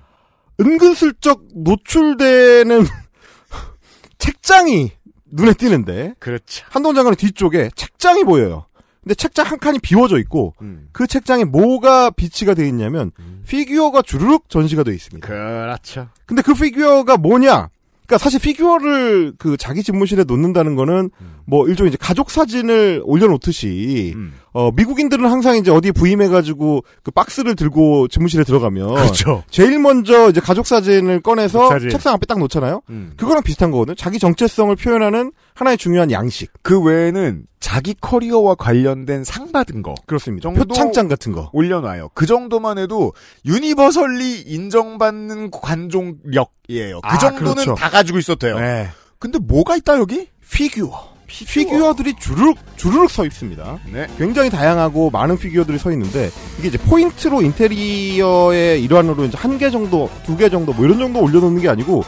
은근슬쩍 0.60 1.42
노출되는 1.54 2.84
책장이 4.18 4.92
눈에 5.32 5.52
띄는데 5.54 6.14
그렇죠. 6.18 6.64
한동훈 6.70 6.96
장관의 6.96 7.16
뒤쪽에 7.16 7.70
책장이 7.74 8.24
보여요. 8.24 8.66
근데 9.02 9.14
책장 9.14 9.46
한 9.46 9.58
칸이 9.58 9.78
비워져 9.78 10.18
있고 10.18 10.54
음. 10.60 10.88
그 10.92 11.06
책장에 11.06 11.44
뭐가 11.44 12.10
비치가 12.10 12.52
되어 12.54 12.66
있냐면 12.66 13.12
피규어가 13.46 14.02
주르륵 14.02 14.48
전시가 14.50 14.82
되어 14.82 14.92
있습니다. 14.92 15.26
그렇죠. 15.26 16.08
근데 16.26 16.42
그 16.42 16.52
피규어가 16.54 17.16
뭐냐? 17.16 17.70
그러니까 18.06 18.18
사실 18.18 18.40
피규어를 18.40 19.34
그 19.38 19.56
자기 19.56 19.82
집무실에 19.82 20.24
놓는다는 20.24 20.74
거는 20.74 21.10
뭐 21.50 21.66
일종의 21.66 21.88
이제 21.90 21.98
가족 22.00 22.30
사진을 22.30 23.02
올려놓듯이 23.04 24.12
음. 24.14 24.34
어 24.52 24.70
미국인들은 24.70 25.28
항상 25.28 25.56
이제 25.56 25.72
어디 25.72 25.90
부임해가지고 25.90 26.84
그 27.02 27.10
박스를 27.10 27.56
들고 27.56 28.06
집무실에 28.06 28.44
들어가면 28.44 28.94
그렇죠. 28.94 29.42
제일 29.50 29.80
먼저 29.80 30.30
이제 30.30 30.40
가족 30.40 30.64
사진을 30.68 31.22
꺼내서 31.22 31.68
사진. 31.68 31.90
책상 31.90 32.14
앞에 32.14 32.26
딱 32.26 32.38
놓잖아요. 32.38 32.82
음. 32.90 33.14
그거랑 33.16 33.42
비슷한 33.42 33.72
거거든요. 33.72 33.96
자기 33.96 34.20
정체성을 34.20 34.74
표현하는 34.76 35.32
하나의 35.54 35.76
중요한 35.76 36.12
양식. 36.12 36.52
그 36.62 36.80
외에는 36.80 37.42
자기 37.58 37.94
커리어와 38.00 38.54
관련된 38.54 39.24
상 39.24 39.50
받은 39.50 39.82
거 39.82 39.94
그렇습니다. 40.06 40.48
표창장 40.50 41.08
같은 41.08 41.32
거. 41.32 41.50
올려놔요. 41.52 42.10
그 42.14 42.26
정도만 42.26 42.78
해도 42.78 43.12
universally 43.44 44.42
인정받는 44.42 45.50
관종력이에요. 45.50 47.00
그 47.00 47.08
아, 47.08 47.18
정도는 47.18 47.54
그렇죠. 47.54 47.74
다 47.74 47.90
가지고 47.90 48.18
있었대요. 48.18 48.58
네. 48.60 48.88
근데 49.18 49.40
뭐가 49.40 49.74
있다 49.76 49.98
여기? 49.98 50.28
피규어. 50.48 51.10
피규어 51.30 51.94
들이 51.94 52.14
주르륵 52.18 52.58
주르륵 52.76 53.10
서 53.10 53.24
있습니다. 53.24 53.78
네. 53.92 54.06
굉장히 54.18 54.50
다양하고 54.50 55.10
많은 55.10 55.38
피규어들이 55.38 55.78
서 55.78 55.90
있는데 55.92 56.30
이게 56.58 56.68
이제 56.68 56.78
포인트로 56.78 57.42
인테리어의 57.42 58.82
일환으로 58.82 59.24
이제 59.24 59.38
한 59.38 59.56
개 59.58 59.70
정도, 59.70 60.10
두 60.24 60.36
개 60.36 60.48
정도 60.50 60.72
뭐 60.72 60.84
이런 60.84 60.98
정도 60.98 61.20
올려놓는 61.20 61.60
게 61.62 61.68
아니고 61.68 62.02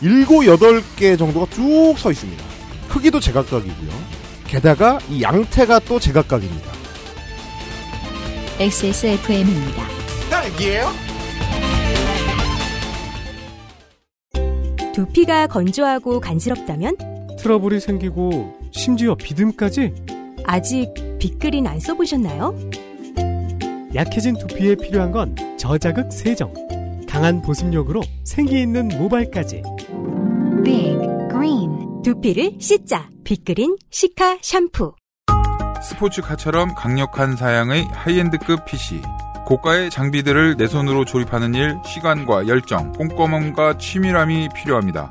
일곱 0.00 0.46
여덟 0.46 0.82
개 0.96 1.16
정도가 1.16 1.46
쭉 1.50 1.96
서 1.98 2.10
있습니다. 2.10 2.44
크기도 2.88 3.20
제각각이고요. 3.20 3.90
게다가 4.46 4.98
이 5.08 5.22
양태가 5.22 5.78
또 5.80 5.98
제각각입니다. 5.98 6.70
XSFM입니다. 8.58 9.82
딸기예요? 10.30 10.92
두피가 14.94 15.46
건조하고 15.46 16.20
간지럽다면 16.20 16.96
트러블이 17.42 17.80
생기고 17.80 18.56
심지어 18.70 19.16
비듬까지 19.16 19.92
아직 20.44 20.94
빅그린 21.18 21.66
안 21.66 21.80
써보셨나요? 21.80 22.56
약해진 23.96 24.38
두피에 24.38 24.76
필요한 24.76 25.10
건 25.10 25.34
저자극 25.58 26.12
세정, 26.12 26.54
강한 27.08 27.42
보습력으로 27.42 28.00
생기 28.24 28.60
있는 28.60 28.86
모발까지. 28.96 29.62
Big 30.64 30.98
Green 31.30 32.02
두피를 32.02 32.58
씻자 32.60 33.10
빅그린 33.24 33.76
시카 33.90 34.38
샴푸 34.40 34.94
스포츠카처럼 35.82 36.76
강력한 36.76 37.34
사양의 37.34 37.86
하이엔드급 37.90 38.66
PC. 38.66 39.02
고가의 39.46 39.90
장비들을 39.90 40.56
내 40.56 40.68
손으로 40.68 41.04
조립하는 41.04 41.56
일, 41.56 41.76
시간과 41.84 42.46
열정, 42.46 42.92
꼼꼼함과 42.92 43.78
치밀함이 43.78 44.50
필요합니다. 44.54 45.10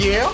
딸기예요? 0.00 0.28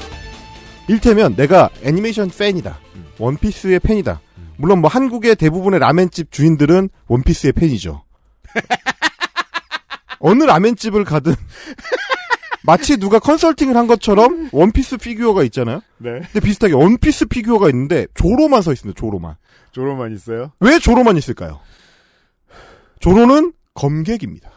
일테면 0.88 1.34
내가 1.34 1.68
애니메이션 1.82 2.30
팬이다. 2.30 2.78
원피스의 3.18 3.80
팬이다. 3.80 4.20
물론 4.56 4.80
뭐 4.80 4.88
한국의 4.88 5.36
대부분의 5.36 5.80
라멘집 5.80 6.30
주인들은 6.30 6.88
원피스의 7.08 7.52
팬이죠. 7.52 8.04
어느 10.20 10.44
라멘집을 10.44 11.04
가든 11.04 11.34
마치 12.62 12.96
누가 12.96 13.18
컨설팅을 13.18 13.76
한 13.76 13.86
것처럼 13.86 14.48
원피스 14.52 14.98
피규어가 14.98 15.42
있잖아요. 15.44 15.80
네. 15.98 16.20
근데 16.32 16.40
비슷하게 16.40 16.74
원피스 16.74 17.26
피규어가 17.26 17.68
있는데 17.70 18.06
조로만 18.14 18.62
서 18.62 18.72
있습니다. 18.72 18.98
조로만. 18.98 19.34
조로만 19.72 20.12
있어요? 20.14 20.52
왜 20.60 20.78
조로만 20.78 21.16
있을까요? 21.16 21.60
조로는 23.00 23.52
검객입니다. 23.74 24.50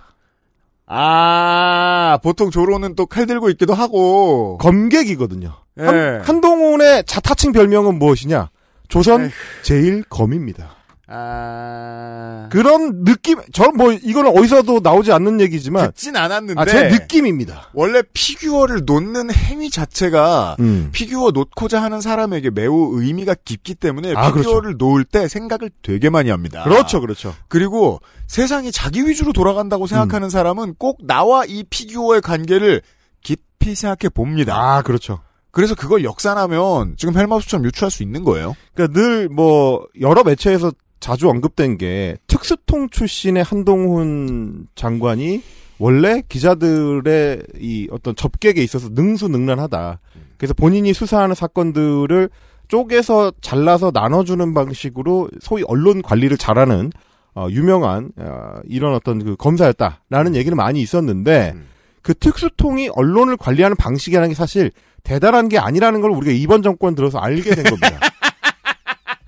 아, 0.91 2.17
보통 2.23 2.49
조로는 2.49 2.95
또 2.95 3.05
칼 3.05 3.25
들고 3.27 3.49
있기도 3.51 3.73
하고. 3.73 4.57
검객이거든요. 4.59 5.53
예. 5.79 5.83
한, 5.83 6.21
한동훈의 6.21 7.03
자타칭 7.05 7.51
별명은 7.51 7.99
무엇이냐? 7.99 8.49
조선 8.87 9.29
제일 9.61 10.03
검입니다. 10.09 10.71
아. 11.11 12.49
그런 12.51 13.03
느낌, 13.03 13.39
저뭐 13.51 13.93
이거는 14.03 14.37
어디서도 14.37 14.81
나오지 14.83 15.11
않는 15.11 15.41
얘기지만 15.41 15.87
듣진 15.87 16.15
않았는데. 16.15 16.61
아, 16.61 16.65
제 16.65 16.89
느낌입니다. 16.89 17.69
원래 17.73 18.01
피규어를 18.13 18.83
놓는 18.85 19.33
행위 19.33 19.69
자체가 19.69 20.55
음. 20.59 20.89
피규어 20.91 21.31
놓고자 21.31 21.81
하는 21.81 22.01
사람에게 22.01 22.51
매우 22.51 22.99
의미가 23.01 23.35
깊기 23.43 23.75
때문에 23.75 24.13
아, 24.15 24.31
피규어를 24.33 24.75
놓을 24.77 25.03
때 25.05 25.27
생각을 25.27 25.71
되게 25.81 26.09
많이 26.09 26.29
합니다. 26.29 26.63
그렇죠, 26.63 27.01
그렇죠. 27.01 27.33
그리고 27.47 27.99
세상이 28.27 28.71
자기 28.71 29.05
위주로 29.07 29.33
돌아간다고 29.33 29.87
생각하는 29.87 30.27
음. 30.27 30.29
사람은 30.29 30.75
꼭 30.77 30.99
나와 31.05 31.43
이 31.45 31.63
피규어의 31.69 32.21
관계를 32.21 32.81
깊이 33.23 33.73
생각해 33.75 34.09
봅니다. 34.13 34.55
아, 34.55 34.81
그렇죠. 34.81 35.19
그래서 35.51 35.73
그걸 35.73 36.03
역산하면 36.03 36.93
지금 36.97 37.17
헬마우스처럼 37.17 37.65
유추할 37.65 37.89
수 37.89 38.03
있는 38.03 38.23
거예요. 38.23 38.55
그러니까 38.75 38.99
늘 38.99 39.27
뭐 39.31 39.83
여러 39.99 40.23
매체에서 40.23 40.71
자주 41.09 41.27
언급된 41.27 41.79
게 41.79 42.17
특수통 42.27 42.89
출신의 42.91 43.41
한동훈 43.41 44.67
장관이 44.75 45.41
원래 45.79 46.21
기자들의 46.29 47.41
이 47.59 47.87
어떤 47.89 48.15
접객에 48.15 48.61
있어서 48.61 48.89
능수능란하다. 48.91 50.01
그래서 50.37 50.53
본인이 50.53 50.93
수사하는 50.93 51.33
사건들을 51.33 52.29
쪼개서 52.67 53.31
잘라서 53.41 53.89
나눠주는 53.91 54.53
방식으로 54.53 55.29
소위 55.41 55.63
언론 55.65 56.03
관리를 56.03 56.37
잘하는 56.37 56.91
어, 57.33 57.47
유명한 57.49 58.11
어, 58.15 58.59
이런 58.65 58.93
어떤 58.93 59.23
그 59.23 59.35
검사였다라는 59.35 60.35
얘기는 60.35 60.55
많이 60.55 60.79
있었는데 60.79 61.55
그 62.03 62.13
특수통이 62.13 62.89
언론을 62.93 63.35
관리하는 63.35 63.75
방식이라는 63.75 64.29
게 64.29 64.35
사실 64.35 64.69
대단한 65.01 65.49
게 65.49 65.57
아니라는 65.57 66.01
걸 66.01 66.11
우리가 66.11 66.33
이번 66.33 66.61
정권 66.61 66.93
들어서 66.93 67.17
알게 67.17 67.55
된 67.55 67.63
겁니다. 67.63 67.99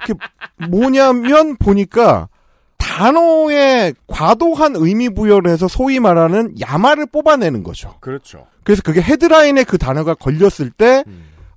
그 0.06 0.14
뭐냐면 0.70 1.56
보니까 1.58 2.30
단어에 2.78 3.94
과도한 4.08 4.76
의미 4.76 5.10
부여를 5.10 5.52
해서 5.52 5.68
소위 5.68 6.00
말하는 6.00 6.56
야마를 6.60 7.06
뽑아내는 7.08 7.64
거죠. 7.64 7.96
그렇죠. 8.00 8.48
그래서 8.64 8.82
그게 8.84 9.02
헤드라인에 9.02 9.64
그 9.64 9.78
단어가 9.78 10.14
걸렸을 10.14 10.72
때 10.72 11.04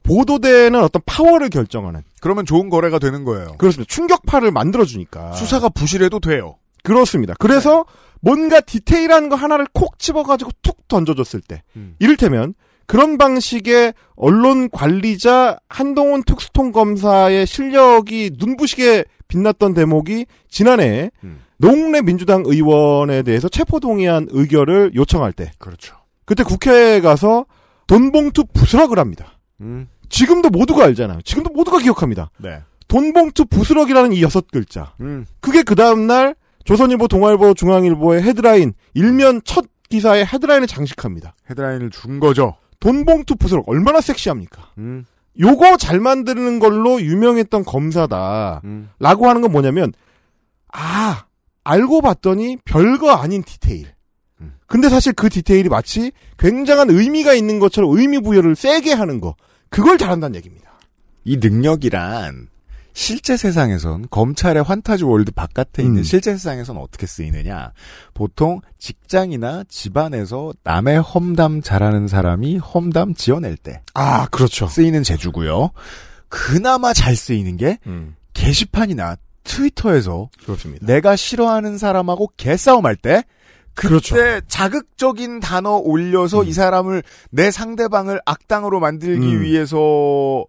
보도되는 0.03 0.80
어떤 0.80 1.03
파워를 1.07 1.49
결정하는 1.49 2.03
그러면 2.20 2.45
좋은 2.45 2.68
거래가 2.68 2.99
되는 2.99 3.24
거예요. 3.24 3.57
그렇습니다. 3.59 3.92
충격파를 3.92 4.51
만들어주니까 4.51 5.32
수사가 5.32 5.70
부실해도 5.70 6.20
돼요. 6.20 6.57
그렇습니다. 6.82 7.34
그래서 7.38 7.84
뭔가 8.20 8.61
디테일한 8.61 9.28
거 9.28 9.36
하나를 9.36 9.66
콕 9.72 9.99
집어가지고 9.99 10.51
툭 10.62 10.86
던져줬을 10.88 11.40
때 11.40 11.62
이를테면 11.99 12.55
그런 12.87 13.18
방식의 13.18 13.95
언론 14.16 14.70
관리자 14.70 15.59
한동훈 15.68 16.22
특수통 16.22 16.72
검사의 16.72 17.47
실력이 17.47 18.32
눈부시게 18.39 19.05
빛났던 19.28 19.74
대목이 19.74 20.26
지난해 20.49 21.11
농내 21.59 22.03
민주당 22.03 22.43
의원에 22.47 23.22
대해서 23.22 23.49
체포동의안 23.49 24.28
의결을 24.30 24.93
요청할 24.95 25.32
때 25.32 25.51
그렇죠. 25.59 25.97
그때 26.24 26.43
국회에 26.43 27.01
가서 27.01 27.47
돈봉투 27.87 28.45
부스럭을 28.53 28.99
합니다. 28.99 29.39
음. 29.61 29.89
지금도 30.09 30.51
모두가 30.51 30.85
알잖아요. 30.85 31.22
지금도 31.22 31.53
모두가 31.53 31.78
기억합니다. 31.78 32.30
네. 32.39 32.61
돈봉투 32.89 33.47
부스럭이라는 33.47 34.12
이 34.12 34.22
여섯 34.22 34.47
글자. 34.51 34.95
음. 35.01 35.26
그게 35.41 35.62
그 35.62 35.74
다음날 35.74 36.35
조선일보, 36.64 37.09
동아일보, 37.09 37.55
중앙일보의 37.55 38.22
헤드라인 38.22 38.74
일면 38.95 39.41
첫 39.45 39.66
기사의 39.91 40.26
헤드라인을 40.26 40.66
장식합니다. 40.66 41.35
헤드라인을 41.51 41.91
준 41.91 42.20
거죠. 42.20 42.57
돈봉투 42.85 43.37
부스럭 43.37 43.66
얼마나 43.66 44.03
섹시합니까? 44.03 44.70
음. 44.76 45.07
요거 45.41 45.78
잘 45.78 46.01
만드는 46.01 46.59
걸로 46.59 47.01
유명했던 47.01 47.64
검사다. 47.64 48.61
음. 48.64 48.91
라고 48.99 49.26
하는 49.26 49.41
건 49.41 49.53
뭐냐면, 49.53 49.95
아, 50.70 51.24
알고 51.64 52.03
봤더니 52.03 52.59
별거 52.66 53.11
아닌 53.12 53.43
디테일. 53.43 53.87
음. 54.43 54.57
근데 54.66 54.91
사실 54.91 55.14
그 55.14 55.30
디테일이 55.30 55.70
마치 55.70 56.12
굉장한 56.39 56.91
의미가 56.91 57.32
있는 57.32 57.59
것처럼 57.59 57.97
의미 57.97 58.20
부여를 58.20 58.55
세게 58.55 58.93
하는 58.93 59.18
거. 59.18 59.35
그걸 59.70 59.97
잘한다는 59.97 60.37
얘기입니다. 60.37 60.70
이 61.24 61.39
능력이란 61.39 62.49
실제 62.95 63.36
세상에선 63.36 64.07
검찰의 64.09 64.62
환타지 64.62 65.03
월드 65.03 65.32
바깥에 65.32 65.82
있는 65.82 65.99
음. 65.99 66.03
실제 66.05 66.32
세상에선 66.32 66.78
어떻게 66.78 67.07
쓰이느냐. 67.07 67.72
보통 68.14 68.61
직장이나 68.78 69.64
집안에서 69.68 70.53
남의 70.62 71.01
험담 71.01 71.61
잘하는 71.61 72.07
사람이 72.07 72.59
험담 72.59 73.14
지어낼 73.14 73.57
때 73.57 73.82
아, 73.95 74.26
그렇죠. 74.28 74.68
쓰이는 74.68 75.03
재주고요. 75.03 75.70
그나마 76.28 76.92
잘 76.92 77.16
쓰이는 77.16 77.57
게 77.57 77.78
음, 77.86 78.14
게시판이나 78.32 79.16
트위터에서 79.42 80.30
그렇습니다. 80.45 80.86
내가 80.86 81.16
싫어하는 81.16 81.78
사람하고 81.78 82.30
개싸움할 82.36 82.95
때 82.97 83.24
그때 83.74 83.88
그렇죠. 83.88 84.16
자극적인 84.47 85.40
단어 85.40 85.72
올려서 85.78 86.45
이 86.45 86.53
사람을 86.53 87.03
내 87.30 87.51
상대방을 87.51 88.20
악당으로 88.24 88.78
만들기 88.78 89.34
음. 89.34 89.42
위해서 89.42 90.45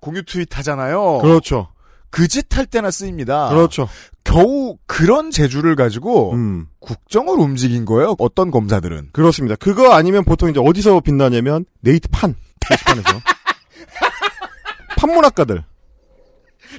공유 0.00 0.24
트윗 0.24 0.56
하잖아요. 0.56 1.18
그렇죠. 1.18 1.68
그 2.12 2.28
짓 2.28 2.56
할 2.56 2.66
때나 2.66 2.90
쓰입니다. 2.92 3.48
그렇죠. 3.48 3.88
겨우 4.22 4.76
그런 4.86 5.30
재주를 5.32 5.74
가지고 5.74 6.32
음, 6.34 6.66
국정을 6.78 7.38
움직인 7.40 7.84
거예요. 7.84 8.14
어떤 8.18 8.50
검사들은. 8.52 9.08
그렇습니다. 9.12 9.56
그거 9.56 9.92
아니면 9.94 10.24
보통 10.24 10.48
이제 10.50 10.60
어디서 10.62 11.00
빛나냐면 11.00 11.64
네이트 11.80 12.08
판 12.08 12.34
게시판에서 12.68 13.08
판문학가들, 14.96 15.64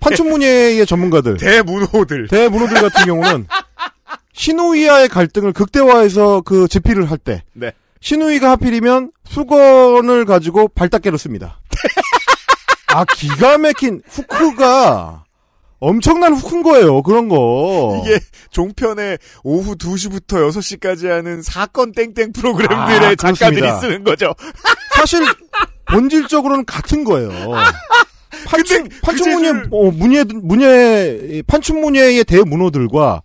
판춘문예의 0.01 0.85
전문가들, 0.85 1.37
대문호들, 1.37 2.27
대문호들 2.27 2.73
같은 2.81 3.05
경우는 3.05 3.47
신우이와의 4.33 5.09
갈등을 5.09 5.51
극대화해서 5.53 6.41
그 6.41 6.67
제피를 6.67 7.09
할 7.11 7.17
때, 7.17 7.43
네. 7.53 7.71
신우이가 8.01 8.51
하필이면 8.51 9.11
수건을 9.25 10.25
가지고 10.25 10.67
발닦개로 10.69 11.17
씁니다. 11.17 11.59
아 12.93 13.05
기가 13.05 13.57
막힌 13.57 14.01
후크가 14.07 15.23
엄청난 15.79 16.33
후크인 16.33 16.63
거예요. 16.63 17.01
그런 17.03 17.27
거. 17.27 18.01
이게 18.05 18.19
종편에 18.51 19.17
오후 19.43 19.75
2시부터 19.75 20.49
6시까지 20.49 21.07
하는 21.09 21.41
사건 21.41 21.91
땡땡 21.91 22.31
프로그램들의 22.31 23.01
아, 23.09 23.15
작가들이. 23.15 23.69
쓰는 23.81 24.03
거죠. 24.05 24.33
사실 24.95 25.25
본질적으로는 25.91 26.65
같은 26.65 27.03
거예요. 27.03 27.29
판춘 28.45 28.89
판춘문예 29.01 29.49
어, 29.71 29.91
문예 29.91 30.23
문예 30.23 31.43
판춘문예의 31.47 32.23
대문호들과 32.23 33.21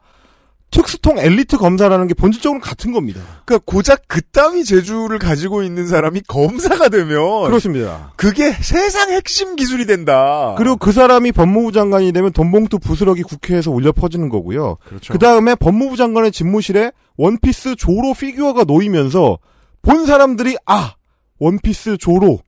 특수통 0.71 1.19
엘리트 1.19 1.57
검사라는 1.57 2.09
게 2.09 2.15
본질적으로 2.15 2.61
같은 2.61 2.93
겁니다. 2.93 3.21
그러니까 3.45 3.65
고작 3.65 4.03
그 4.07 4.21
따위 4.21 4.65
재주를 4.65 5.19
가지고 5.19 5.63
있는 5.63 5.87
사람이 5.87 6.23
검사가 6.29 6.89
되면 6.91 7.47
그렇습니다. 7.47 8.13
그게 8.17 8.53
세상 8.53 9.11
핵심 9.11 9.57
기술이 9.57 9.87
된다. 9.87 10.55
그리고 10.59 10.77
그 10.77 10.93
사람이 10.93 11.33
법무부 11.33 11.73
장관이 11.73 12.13
되면 12.13 12.33
돈봉투 12.33 12.81
부스러기 12.81 13.23
국회에서 13.23 13.71
울려 13.71 13.93
퍼지는 13.93 14.29
거고요. 14.29 14.77
그렇죠. 14.87 15.13
그 15.13 15.19
다음에 15.19 15.55
법무부 15.55 15.97
장관의 15.97 16.33
집무실에 16.33 16.93
원피스 17.17 17.77
조로 17.77 18.15
피규어가 18.15 18.65
놓이면서 18.65 19.39
본 19.83 20.07
사람들이 20.07 20.57
아 20.67 20.95
원피스 21.39 21.97
조로 21.99 22.41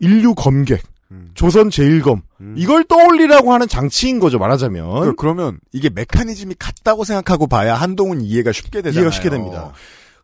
인류 0.00 0.34
검객 0.34 0.82
음. 1.10 1.30
조선 1.34 1.70
제일검 1.70 2.22
이걸 2.56 2.84
떠올리라고 2.84 3.52
하는 3.52 3.66
장치인 3.66 4.18
거죠 4.20 4.38
말하자면 4.38 5.00
그, 5.02 5.14
그러면 5.16 5.58
이게 5.72 5.88
메커니즘이 5.88 6.54
같다고 6.58 7.04
생각하고 7.04 7.46
봐야 7.46 7.74
한동훈 7.74 8.20
이해가 8.20 8.52
쉽게 8.52 8.82
되잖아요. 8.82 9.00
이해가 9.00 9.10
쉽게 9.14 9.30
됩니다. 9.30 9.72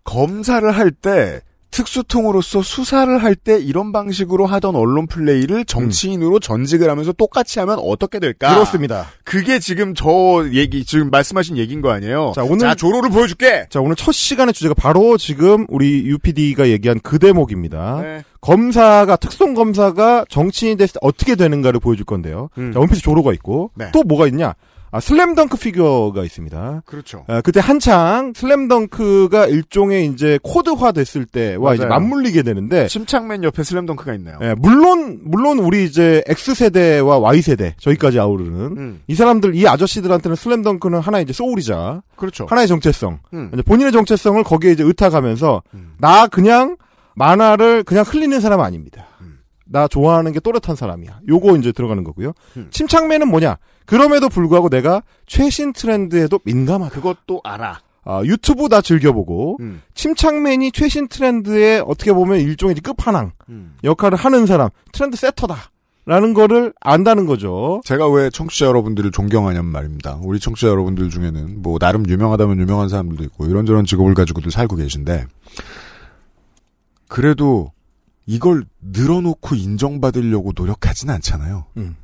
검사를 0.05 0.71
할 0.71 0.91
때 0.91 1.41
특수통으로서 1.75 2.63
수사를 2.63 3.23
할 3.23 3.35
때 3.35 3.59
이런 3.59 3.91
방식으로 3.93 4.47
하던 4.47 4.77
언론 4.77 5.09
플레이를 5.09 5.65
정치인으로 5.65 6.39
전직을 6.39 6.89
하면서 6.89 7.13
똑같이 7.13 7.59
하면 7.59 7.79
어떻게 7.83 8.21
될까? 8.21 8.51
음. 8.51 8.55
그렇습니다. 8.55 9.07
그게 9.25 9.59
지금 9.59 9.93
저 9.95 10.47
얘기 10.53 10.85
지금 10.85 11.11
말씀하신 11.11 11.57
얘기인 11.59 11.81
거 11.83 11.91
아니에요? 11.91 12.33
자, 12.35 12.45
오늘- 12.45 12.61
자, 12.61 12.75
조로를 12.77 13.11
보여줄게. 13.11 13.67
자 13.71 13.81
오늘 13.81 13.97
첫 13.97 14.13
시간의 14.13 14.55
주제가 14.55 14.75
바로 14.75 15.17
지금 15.19 15.67
우리 15.69 16.05
UPD가 16.07 16.69
얘기한 16.69 17.01
그 17.03 17.19
대목입니다. 17.19 18.01
네. 18.03 18.23
검사가 18.41 19.17
특송 19.17 19.55
검사가 19.55 20.27
정치인이 20.29 20.77
됐을 20.77 20.93
때 20.95 20.99
어떻게 21.03 21.35
되는가를 21.35 21.81
보여줄 21.81 22.07
건데요. 22.07 22.51
음. 22.57 22.73
자, 22.73 22.79
원피스 22.79 23.03
조로가 23.03 23.33
있고 23.33 23.73
네. 23.75 23.91
또 23.93 24.05
뭐가 24.05 24.29
있냐? 24.29 24.55
아, 24.95 25.01
슬램덩크 25.01 25.57
피규어가 25.57 26.23
있습니다. 26.23 26.83
그렇죠. 26.87 27.25
아, 27.27 27.41
그때 27.41 27.59
한창 27.59 28.33
슬램덩크가 28.33 29.47
일종의 29.47 30.07
이제 30.07 30.39
코드화 30.45 30.93
됐을 30.93 31.25
때와 31.25 31.75
이제 31.75 31.85
맞아요. 31.85 32.01
맞물리게 32.01 32.45
되는데 32.45 32.87
침착맨 32.87 33.43
옆에 33.43 33.65
슬램덩크가 33.65 34.15
있네요. 34.15 34.39
예, 34.41 34.55
물론 34.57 35.19
물론 35.25 35.59
우리 35.59 35.85
이제 35.85 36.23
X 36.29 36.55
세대와 36.55 37.19
Y 37.19 37.43
세대 37.43 37.75
저희까지 37.81 38.21
아우르는 38.21 38.61
음. 38.77 39.01
이 39.09 39.17
사람들 39.17 39.57
이 39.57 39.67
아저씨들한테는 39.67 40.37
슬램덩크는 40.37 41.01
하나의 41.01 41.25
이제 41.25 41.33
soul이자 41.33 42.03
그렇죠. 42.15 42.47
하나의 42.49 42.69
정체성 42.69 43.19
음. 43.33 43.51
본인의 43.67 43.91
정체성을 43.91 44.45
거기에 44.45 44.71
이제 44.71 44.85
의탁하면서 44.85 45.63
나 45.99 46.29
그냥 46.29 46.77
만화를 47.17 47.83
그냥 47.83 48.05
흘리는 48.07 48.39
사람 48.41 48.61
아닙니다. 48.61 49.09
나 49.65 49.89
좋아하는 49.89 50.33
게 50.33 50.41
또렷한 50.41 50.77
사람이야. 50.77 51.21
요거 51.29 51.57
이제 51.57 51.73
들어가는 51.73 52.05
거고요. 52.05 52.33
음. 52.57 52.69
침착맨은 52.71 53.29
뭐냐? 53.29 53.57
그럼에도 53.87 54.29
불구하고 54.29 54.69
내가 54.69 55.03
최신 55.27 55.73
트렌드에도 55.73 56.41
민감하다. 56.45 56.95
그것도 56.95 57.41
알아. 57.45 57.81
아, 58.07 58.23
유튜브 58.25 58.69
다 58.69 58.83
즐겨보고 58.83 59.59
음. 59.61 59.81
침착맨이 59.95 60.73
최신 60.73 61.09
트렌드에 61.09 61.83
어떻게 61.87 62.13
보면 62.13 62.39
일종의 62.41 62.77
끝판왕 62.77 63.33
음. 63.49 63.77
역할을 63.83 64.19
하는 64.19 64.47
사람, 64.47 64.69
트렌드 64.93 65.17
세터다. 65.17 65.71
라는 66.07 66.35
거를 66.35 66.75
안다는 66.83 67.25
거죠. 67.25 67.81
제가 67.83 68.07
왜 68.11 68.29
청취자 68.29 68.67
여러분들을 68.67 69.11
존경하냐면 69.11 69.73
말입니다. 69.73 70.19
우리 70.23 70.39
청취자 70.39 70.69
여러분들 70.69 71.09
중에는 71.09 71.63
뭐 71.63 71.79
나름 71.79 72.07
유명하다면 72.07 72.61
유명한 72.61 72.91
사람들도 72.91 73.25
있고 73.25 73.47
이런저런 73.47 73.87
직업을 73.87 74.13
가지고들 74.13 74.51
살고 74.51 74.77
계신데 74.77 75.25
그래도 77.09 77.73
이걸 78.27 78.65
늘어놓고 78.81 79.55
인정받으려고 79.55 80.53
노력하진 80.55 81.11
않잖아요. 81.11 81.67
음. 81.77 81.97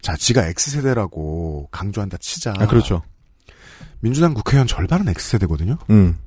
자, 0.00 0.16
지가 0.16 0.46
X세대라고 0.46 1.68
강조한다 1.70 2.18
치자. 2.18 2.52
아, 2.58 2.66
그렇죠. 2.66 3.02
민주당 4.00 4.34
국회의원 4.34 4.66
절반은 4.66 5.08
X세대거든요. 5.08 5.78
음. 5.90 6.18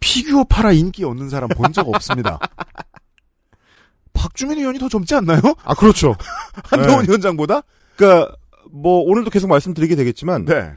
피규어 0.00 0.44
팔아 0.44 0.72
인기 0.72 1.04
얻는 1.04 1.28
사람 1.28 1.48
본 1.50 1.72
적 1.72 1.88
없습니다. 1.88 2.38
박주민 4.14 4.58
의원이 4.58 4.78
더 4.78 4.88
젊지 4.88 5.14
않나요? 5.14 5.40
아, 5.64 5.74
그렇죠. 5.74 6.14
한동훈 6.64 7.02
네. 7.04 7.08
위원장보다? 7.08 7.62
그러니까 7.96 8.34
뭐 8.70 9.00
오늘도 9.02 9.30
계속 9.30 9.48
말씀드리게 9.48 9.96
되겠지만 9.96 10.44
네. 10.44 10.72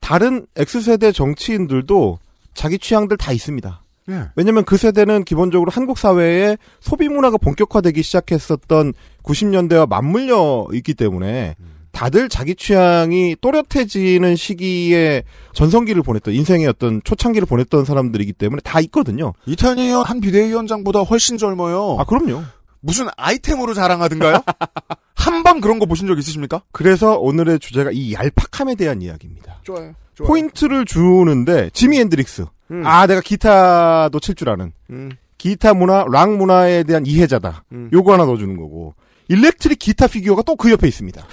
다른 0.00 0.46
X세대 0.56 1.12
정치인들도 1.12 2.18
자기 2.54 2.78
취향들 2.78 3.16
다 3.16 3.32
있습니다. 3.32 3.82
네. 4.10 4.24
왜냐면 4.34 4.64
그 4.64 4.76
세대는 4.76 5.24
기본적으로 5.24 5.70
한국 5.70 5.98
사회에 5.98 6.58
소비 6.80 7.08
문화가 7.08 7.36
본격화되기 7.38 8.02
시작했었던 8.02 8.92
90년대와 9.22 9.88
맞물려 9.88 10.66
있기 10.74 10.94
때문에 10.94 11.54
다들 11.92 12.28
자기 12.28 12.54
취향이 12.54 13.36
또렷해지는 13.40 14.34
시기에 14.34 15.22
전성기를 15.52 16.02
보냈던 16.02 16.34
인생의 16.34 16.66
어떤 16.66 17.00
초창기를 17.04 17.46
보냈던 17.46 17.84
사람들이기 17.84 18.32
때문에 18.32 18.60
다 18.64 18.80
있거든요. 18.80 19.32
이탄희 19.46 19.90
한 19.90 20.20
비대위원장보다 20.20 21.00
훨씬 21.00 21.38
젊어요. 21.38 21.96
아 21.98 22.04
그럼요. 22.04 22.42
무슨 22.80 23.08
아이템으로 23.16 23.74
자랑하든가요? 23.74 24.42
한번 25.14 25.60
그런 25.60 25.78
거 25.78 25.86
보신 25.86 26.06
적 26.08 26.18
있으십니까? 26.18 26.62
그래서 26.72 27.18
오늘의 27.18 27.58
주제가 27.60 27.90
이 27.92 28.14
얄팍함에 28.14 28.74
대한 28.74 29.02
이야기입니다. 29.02 29.60
좋아요. 29.62 29.94
포인트를 30.16 30.84
주는데 30.84 31.70
지미 31.72 31.98
헨드릭스. 32.00 32.46
음. 32.70 32.86
아 32.86 33.06
내가 33.06 33.20
기타도 33.20 34.20
칠 34.20 34.34
줄 34.34 34.48
아는. 34.50 34.72
음. 34.90 35.10
기타 35.38 35.72
문화, 35.74 36.04
락 36.10 36.36
문화에 36.36 36.82
대한 36.84 37.06
이해자다. 37.06 37.64
음. 37.72 37.88
요거 37.92 38.12
하나 38.12 38.24
넣어주는 38.26 38.56
거고. 38.56 38.94
일렉트릭 39.28 39.78
기타 39.78 40.06
피규어가 40.06 40.42
또 40.42 40.56
그 40.56 40.70
옆에 40.70 40.86
있습니다. 40.88 41.24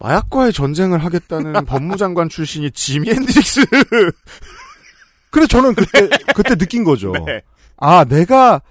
마약과의 0.00 0.52
전쟁을 0.52 1.04
하겠다는 1.04 1.64
법무장관 1.66 2.28
출신이 2.28 2.70
지미 2.70 3.10
헨드릭스. 3.10 3.64
그래서 5.30 5.48
저는 5.48 5.74
그때 5.74 6.08
그때 6.34 6.54
느낀 6.56 6.84
거죠. 6.84 7.12
네. 7.26 7.42
아 7.76 8.04
내가 8.04 8.62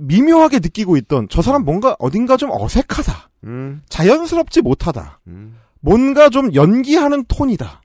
미묘하게 0.00 0.60
느끼고 0.60 0.96
있던 0.98 1.28
저 1.30 1.42
사람 1.42 1.64
뭔가 1.64 1.94
어딘가 1.98 2.36
좀 2.36 2.50
어색하다. 2.52 3.30
음. 3.44 3.82
자연스럽지 3.88 4.62
못하다. 4.62 5.20
음. 5.26 5.58
뭔가 5.80 6.30
좀 6.30 6.54
연기하는 6.54 7.24
톤이다. 7.28 7.82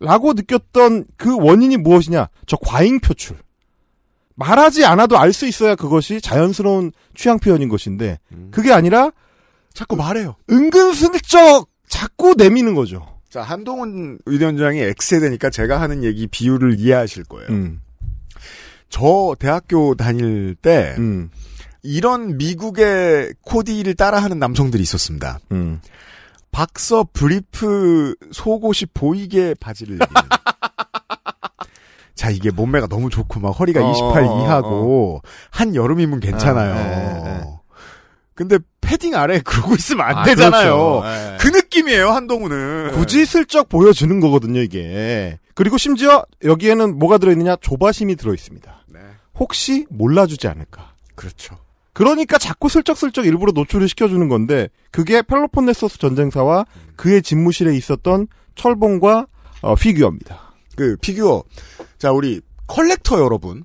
음. 0.00 0.06
라고 0.06 0.32
느꼈던 0.32 1.04
그 1.16 1.36
원인이 1.36 1.76
무엇이냐? 1.78 2.28
저 2.46 2.56
과잉 2.56 3.00
표출. 3.00 3.36
말하지 4.34 4.84
않아도 4.84 5.18
알 5.18 5.32
수 5.32 5.46
있어야 5.46 5.74
그것이 5.74 6.20
자연스러운 6.20 6.92
취향 7.16 7.38
표현인 7.38 7.68
것인데 7.68 8.18
음. 8.32 8.48
그게 8.52 8.72
아니라 8.72 9.10
자꾸 9.74 9.96
말해요. 9.96 10.36
은근슬쩍 10.50 11.68
자꾸 11.88 12.34
내미는 12.36 12.74
거죠. 12.74 13.18
자, 13.28 13.42
한동훈 13.42 14.18
위원장이 14.26 14.80
X세대니까 14.80 15.50
제가 15.50 15.80
하는 15.80 16.04
얘기 16.04 16.26
비유를 16.26 16.78
이해하실 16.78 17.24
거예요. 17.24 17.48
음. 17.50 17.80
저 18.88 19.34
대학교 19.38 19.94
다닐 19.94 20.54
때 20.54 20.94
음. 20.98 21.30
이런 21.82 22.38
미국의 22.38 23.34
코디를 23.42 23.94
따라하는 23.94 24.38
남성들이 24.38 24.82
있었습니다. 24.82 25.40
음. 25.52 25.80
박서 26.50 27.06
브리프 27.12 28.14
속옷이 28.32 28.90
보이게 28.94 29.54
바지를 29.60 29.94
입는. 29.94 30.06
자, 32.14 32.30
이게 32.30 32.50
몸매가 32.50 32.88
너무 32.88 33.10
좋고 33.10 33.40
막 33.40 33.50
허리가 33.50 33.84
어, 33.84 33.90
28 33.92 34.24
어, 34.24 34.42
이하고 34.42 35.22
한 35.50 35.74
여름이면 35.74 36.20
괜찮아요. 36.20 36.72
아, 36.72 36.76
네, 36.76 37.22
네. 37.22 37.44
근데 38.34 38.58
패딩 38.80 39.14
아래 39.14 39.40
그러고 39.40 39.74
있으면 39.74 40.06
안 40.06 40.18
아, 40.18 40.24
되잖아요. 40.24 40.76
그렇죠. 40.76 41.02
네. 41.04 41.36
그 41.40 41.48
느낌이에요, 41.48 42.10
한동훈은. 42.10 42.92
굳이 42.92 43.26
슬쩍 43.26 43.68
보여주는 43.68 44.18
거거든요, 44.20 44.60
이게. 44.60 45.38
그리고 45.54 45.76
심지어 45.76 46.24
여기에는 46.44 46.98
뭐가 46.98 47.18
들어있느냐? 47.18 47.56
조바심이 47.56 48.16
들어있습니다. 48.16 48.84
네. 48.88 49.00
혹시 49.38 49.86
몰라주지 49.90 50.48
않을까. 50.48 50.92
그렇죠. 51.14 51.58
그러니까 51.98 52.38
자꾸 52.38 52.68
슬쩍슬쩍 52.68 53.26
일부러 53.26 53.50
노출을 53.50 53.88
시켜주는 53.88 54.28
건데, 54.28 54.68
그게 54.92 55.20
펠로폰네소스 55.20 55.98
전쟁사와 55.98 56.64
그의 56.94 57.22
집무실에 57.22 57.74
있었던 57.76 58.28
철봉과 58.54 59.26
어, 59.62 59.74
피규어입니다. 59.74 60.52
그 60.76 60.96
피규어. 61.00 61.42
자, 61.98 62.12
우리 62.12 62.40
컬렉터 62.68 63.18
여러분. 63.18 63.64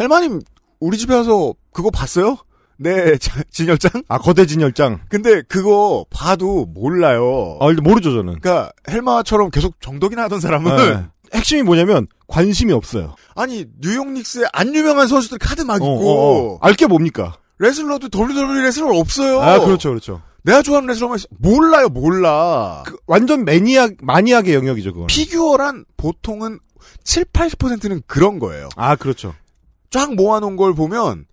헬마님, 0.00 0.40
우리 0.80 0.96
집에 0.96 1.14
와서 1.14 1.52
그거 1.70 1.90
봤어요? 1.90 2.38
네, 2.78 3.18
자- 3.18 3.42
진열장? 3.50 4.04
아, 4.08 4.16
거대 4.16 4.46
진열장. 4.46 5.00
근데 5.10 5.42
그거 5.42 6.06
봐도 6.08 6.64
몰라요. 6.64 7.58
아, 7.60 7.70
모르죠, 7.82 8.12
저는. 8.14 8.40
그러니까 8.40 8.72
헬마처럼 8.88 9.50
계속 9.50 9.78
정독이나 9.82 10.22
하던 10.24 10.40
사람은 10.40 10.76
네. 10.76 11.04
핵심이 11.34 11.62
뭐냐면 11.62 12.06
관심이 12.26 12.72
없어요. 12.72 13.16
아니 13.34 13.66
뉴욕 13.82 14.10
닉스에 14.12 14.46
안 14.54 14.74
유명한 14.74 15.08
선수들 15.08 15.38
카드 15.38 15.60
막 15.62 15.74
어, 15.74 15.76
있고 15.76 16.10
어, 16.10 16.54
어. 16.54 16.58
알게 16.62 16.86
뭡니까? 16.86 17.36
레슬러도 17.58 18.08
WWE 18.14 18.62
레슬러 18.62 18.96
없어요. 18.96 19.40
아, 19.40 19.58
그렇죠, 19.60 19.90
그렇죠. 19.90 20.22
내가 20.42 20.62
좋아하는 20.62 20.86
레슬러만 20.88 21.16
있어. 21.16 21.26
몰라요, 21.38 21.88
몰라. 21.88 22.82
그 22.86 22.96
완전 23.06 23.44
maniac 23.44 23.94
maniac의 24.00 24.54
영역이죠, 24.54 24.92
그건. 24.92 25.06
피규어란 25.08 25.84
보통은 25.96 26.60
7, 27.02 27.24
80%는 27.24 28.02
그런 28.06 28.38
거예요. 28.38 28.68
아, 28.76 28.96
그렇죠. 28.96 29.34
쫙 29.90 30.14
모아놓은 30.14 30.56
걸 30.56 30.74
보면 30.74 31.26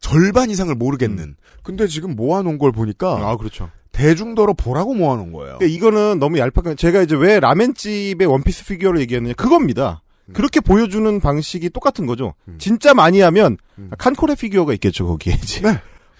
절반 0.00 0.50
이상을 0.50 0.74
모르겠는. 0.74 1.36
근데 1.62 1.86
지금 1.86 2.16
모아놓은 2.16 2.58
걸 2.58 2.72
보니까 2.72 3.28
아, 3.28 3.36
그렇죠. 3.36 3.70
대중들 3.92 4.54
보라고 4.54 4.94
모아놓은 4.94 5.32
거예요. 5.32 5.58
근데 5.58 5.72
이거는 5.72 6.18
너무 6.18 6.38
얄팍한 6.38 6.76
제가 6.76 7.02
이제 7.02 7.14
왜 7.16 7.38
라멘집의 7.40 8.26
원피스 8.26 8.66
피규어를 8.66 9.00
얘기했느냐 9.00 9.34
그겁니다. 9.34 10.02
그렇게 10.32 10.60
보여주는 10.60 11.20
방식이 11.20 11.70
똑같은 11.70 12.06
거죠. 12.06 12.34
진짜 12.58 12.94
많이 12.94 13.20
하면 13.20 13.56
칸코레 13.98 14.34
피규어가 14.36 14.72
있겠죠 14.74 15.06
거기에 15.06 15.34
이제. 15.34 15.62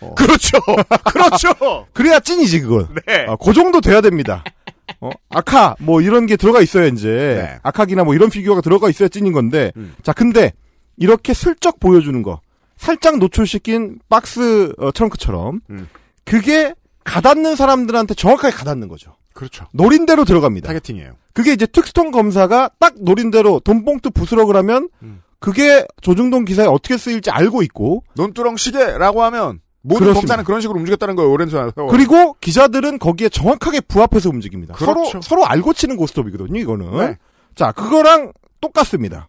어. 0.01 0.15
그렇죠. 0.17 0.59
그렇죠. 1.13 1.87
그래야 1.93 2.21
찐이지 2.21 2.61
그건. 2.61 2.89
네. 3.07 3.27
아, 3.29 3.37
그 3.37 3.53
정도 3.53 3.81
돼야 3.81 4.01
됩니다. 4.01 4.45
어, 5.01 5.11
아카 5.29 5.77
뭐 5.79 6.01
이런 6.01 6.27
게 6.27 6.37
들어가 6.37 6.61
있어야 6.61 6.87
이제 6.87 7.09
네. 7.09 7.59
아카기나 7.63 8.05
뭐 8.05 8.15
이런 8.15 8.29
피규어가 8.31 8.61
들어가 8.61 8.89
있어야 8.89 9.09
찐인 9.09 9.33
건데. 9.33 9.73
음. 9.77 9.95
자 10.03 10.13
근데 10.13 10.53
이렇게 10.97 11.35
슬쩍 11.35 11.81
보여주는 11.81 12.23
거 12.23 12.41
살짝 12.77 13.19
노출시킨 13.19 13.99
박스 14.09 14.73
어, 14.79 14.91
트렁크처럼 14.93 15.61
음. 15.71 15.89
그게 16.25 16.75
가닿는 17.05 17.57
사람들한테 17.57 18.15
정확하게 18.15 18.55
가닿는 18.55 18.89
거죠. 18.89 19.17
그렇죠. 19.35 19.66
노린 19.72 20.07
대로 20.07 20.24
들어갑니다. 20.24 20.66
타겟팅이에요. 20.68 21.12
그게 21.33 21.53
이제 21.53 21.66
특수통 21.66 22.11
검사가 22.11 22.70
딱 22.78 22.95
노린 23.01 23.31
대로 23.31 23.61
돈봉투 23.61 24.11
부스럭 24.11 24.47
그러면 24.47 24.89
음. 25.03 25.22
그게 25.39 25.87
조중동 26.03 26.45
기사에 26.45 26.66
어떻게 26.66 26.97
쓰일지 26.97 27.31
알고 27.31 27.62
있고 27.62 28.05
논두렁 28.14 28.57
시계라고 28.57 29.22
하면 29.24 29.61
모든 29.83 30.01
그렇습니다. 30.01 30.20
검사는 30.20 30.45
그런 30.45 30.61
식으로 30.61 30.78
움직였다는 30.78 31.16
거예요. 31.16 31.31
오랜 31.31 31.49
세월. 31.49 31.72
그리고 31.91 32.35
기자들은 32.41 32.99
거기에 32.99 33.31
정확하게 33.31 33.81
부합해서 33.81 34.28
움직입니다. 34.28 34.74
그렇죠. 34.74 35.05
서로 35.05 35.22
서로 35.22 35.47
알고 35.47 35.72
치는 35.72 35.97
고스톱이거든요. 35.97 36.61
이거는. 36.61 36.99
네. 36.99 37.18
자 37.55 37.72
그거랑 37.72 38.33
똑같습니다. 38.61 39.26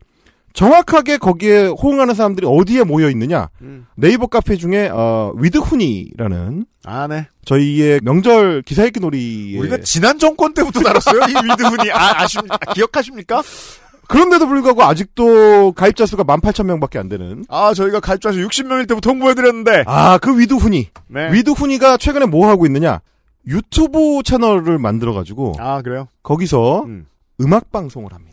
정확하게 0.54 1.18
거기에 1.18 1.68
호응하는 1.68 2.14
사람들이 2.14 2.48
어디에 2.50 2.84
모여 2.84 3.10
있느냐? 3.10 3.50
음. 3.62 3.88
네이버 3.96 4.28
카페 4.28 4.56
중에 4.56 4.90
어, 4.92 5.32
위드훈이라는 5.38 6.66
아, 6.84 7.08
네. 7.08 7.28
저희의 7.46 8.02
명절 8.04 8.64
기사 8.64 8.84
읽기 8.86 9.00
놀이에 9.00 9.60
우리가 9.60 9.78
지난 9.78 10.20
정권 10.20 10.54
때부터 10.54 10.82
다뤘어요. 10.82 11.22
이 11.30 11.52
위드훈이 11.52 11.92
아, 11.92 12.24
아십 12.24 12.42
기억하십니까? 12.74 13.42
그런데도 14.12 14.46
불구하고 14.46 14.84
아직도 14.84 15.72
가입자 15.72 16.06
수가 16.06 16.24
18,000명밖에 16.26 16.98
안 16.98 17.08
되는 17.08 17.46
아, 17.48 17.74
저희가 17.74 18.02
가입자 18.02 18.34
수 18.34 18.40
60명일 18.40 18.88
때부터 18.90 19.12
홍보해드렸는데. 19.12 19.86
아, 19.88 20.18
그 20.18 20.38
위드훈이. 20.38 20.90
네. 21.08 21.32
위드훈이가 21.32 21.96
최근에 21.96 22.26
뭐 22.26 22.50
하고 22.50 22.66
있느냐? 22.66 23.00
유튜브 23.48 24.22
채널을 24.24 24.78
만들어가지고, 24.80 25.54
아, 25.60 25.82
그래요? 25.82 26.08
거기서 26.24 26.84
음. 26.84 27.06
악 27.54 27.72
방송을 27.72 28.14
합니다. 28.14 28.31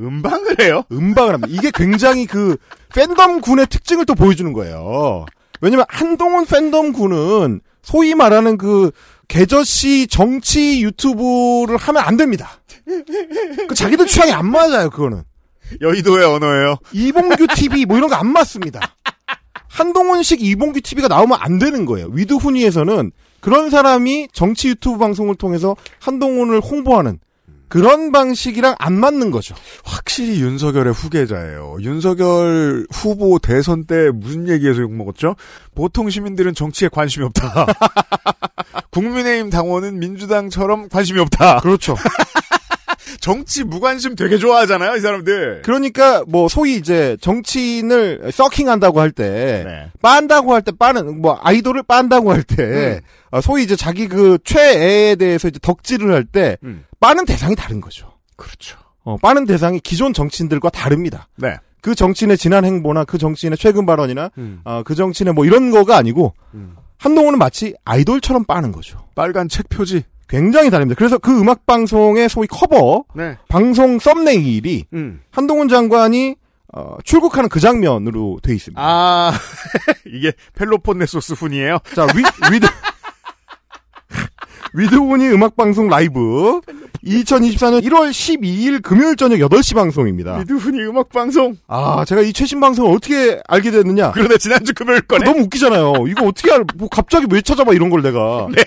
음방을 0.00 0.60
해요? 0.60 0.82
음방을 0.90 1.34
합니다. 1.34 1.48
이게 1.50 1.70
굉장히 1.72 2.26
그 2.26 2.56
팬덤 2.94 3.40
군의 3.40 3.66
특징을 3.66 4.06
또 4.06 4.14
보여주는 4.14 4.52
거예요. 4.52 5.26
왜냐면 5.60 5.84
한동훈 5.88 6.46
팬덤 6.46 6.92
군은 6.92 7.60
소위 7.82 8.14
말하는 8.14 8.56
그 8.58 8.90
개저씨 9.28 10.06
정치 10.08 10.82
유튜브를 10.82 11.76
하면 11.76 12.02
안 12.02 12.16
됩니다. 12.16 12.50
그 13.68 13.74
자기들 13.74 14.06
취향이 14.06 14.32
안 14.32 14.50
맞아요, 14.50 14.90
그거는. 14.90 15.22
여의도의 15.80 16.24
언어예요. 16.26 16.76
이봉규 16.92 17.46
TV 17.54 17.86
뭐 17.86 17.96
이런 17.96 18.08
거 18.08 18.16
안 18.16 18.26
맞습니다. 18.32 18.80
한동훈식 19.68 20.42
이봉규 20.42 20.80
TV가 20.80 21.06
나오면 21.08 21.38
안 21.40 21.58
되는 21.58 21.84
거예요. 21.86 22.08
위드훈이에서는 22.12 23.12
그런 23.40 23.70
사람이 23.70 24.28
정치 24.32 24.68
유튜브 24.68 24.98
방송을 24.98 25.36
통해서 25.36 25.76
한동훈을 26.00 26.60
홍보하는 26.60 27.20
그런 27.70 28.12
방식이랑 28.12 28.74
안 28.78 28.92
맞는 28.94 29.30
거죠. 29.30 29.54
확실히 29.84 30.40
윤석열의 30.42 30.92
후계자예요. 30.92 31.78
윤석열 31.80 32.86
후보 32.92 33.38
대선 33.38 33.84
때 33.84 34.10
무슨 34.12 34.48
얘기에서 34.48 34.80
욕먹었죠? 34.82 35.36
보통 35.74 36.10
시민들은 36.10 36.52
정치에 36.54 36.88
관심이 36.92 37.24
없다. 37.26 37.66
국민의힘 38.90 39.50
당원은 39.50 39.98
민주당처럼 40.00 40.88
관심이 40.88 41.20
없다. 41.20 41.60
그렇죠. 41.60 41.94
정치 43.20 43.64
무관심 43.64 44.14
되게 44.16 44.38
좋아하잖아요, 44.38 44.96
이 44.96 45.00
사람들. 45.00 45.62
그러니까 45.64 46.24
뭐 46.26 46.48
소위 46.48 46.76
이제 46.76 47.16
정치인을 47.20 48.30
서킹한다고 48.32 49.00
할 49.00 49.12
때 49.12 49.62
네. 49.66 49.90
빤다고 50.00 50.54
할 50.54 50.62
때 50.62 50.72
빠는 50.76 51.20
뭐 51.20 51.38
아이돌을 51.42 51.82
빤다고 51.82 52.32
할때 52.32 53.00
어, 53.04 53.10
소위 53.40 53.62
이제 53.62 53.76
자기 53.76 54.08
그 54.08 54.38
최애에 54.44 55.16
대해서 55.16 55.48
이제 55.48 55.58
덕질을 55.60 56.12
할때 56.12 56.56
음. 56.64 56.84
빠는 56.98 57.24
대상이 57.26 57.54
다른 57.54 57.80
거죠. 57.80 58.12
그렇죠. 58.36 58.78
어, 59.04 59.16
빠는 59.16 59.46
대상이 59.46 59.80
기존 59.80 60.12
정치인들과 60.12 60.70
다릅니다. 60.70 61.28
네. 61.36 61.56
그 61.80 61.94
정치인의 61.94 62.36
지난 62.36 62.64
행보나 62.64 63.04
그 63.04 63.18
정치인의 63.18 63.56
최근 63.56 63.86
발언이나 63.86 64.30
음. 64.38 64.60
어, 64.64 64.82
그 64.84 64.94
정치인의 64.94 65.34
뭐 65.34 65.44
이런 65.44 65.70
거가 65.70 65.96
아니고 65.96 66.34
음. 66.54 66.76
한동훈은 66.98 67.38
마치 67.38 67.74
아이돌처럼 67.84 68.44
빠는 68.44 68.72
거죠. 68.72 68.98
빨간 69.14 69.48
책 69.48 69.68
표지. 69.68 70.02
굉장히 70.28 70.70
다릅니다. 70.70 70.96
그래서 70.96 71.18
그 71.18 71.40
음악 71.40 71.66
방송의 71.66 72.28
소위 72.28 72.46
커버 72.46 73.04
네. 73.14 73.36
방송 73.48 73.98
썸네일이 73.98 74.84
음. 74.92 75.20
한동훈 75.30 75.68
장관이 75.68 76.36
어, 76.72 76.96
출국하는 77.02 77.48
그 77.48 77.58
장면으로 77.58 78.38
돼 78.42 78.54
있습니다. 78.54 78.80
아, 78.80 79.32
이게 80.06 80.32
펠로폰네소스 80.54 81.32
훈이에요? 81.32 81.78
자, 81.96 82.06
위, 82.14 82.22
위드, 82.52 82.66
위드훈이 84.74 85.28
음악방송 85.28 85.88
라이브 85.88 86.60
2024년 87.04 87.82
1월 87.84 88.10
12일 88.10 88.82
금요일 88.82 89.16
저녁 89.16 89.36
8시 89.38 89.74
방송입니다. 89.74 90.36
위드훈이 90.36 90.80
음악방송. 90.82 91.56
아, 91.66 92.04
제가 92.04 92.20
이 92.20 92.32
최신 92.32 92.60
방송을 92.60 92.94
어떻게 92.94 93.40
알게 93.48 93.70
됐느냐? 93.70 94.12
그러네, 94.12 94.36
지난주 94.38 94.74
금요일 94.74 95.00
거네. 95.02 95.24
너무 95.24 95.44
웃기잖아요. 95.44 95.94
이거 96.08 96.26
어떻게 96.26 96.52
알, 96.52 96.64
뭐 96.76 96.88
갑자기 96.88 97.26
왜 97.30 97.40
찾아봐 97.40 97.72
이런 97.72 97.90
걸 97.90 98.02
내가. 98.02 98.48
네. 98.54 98.62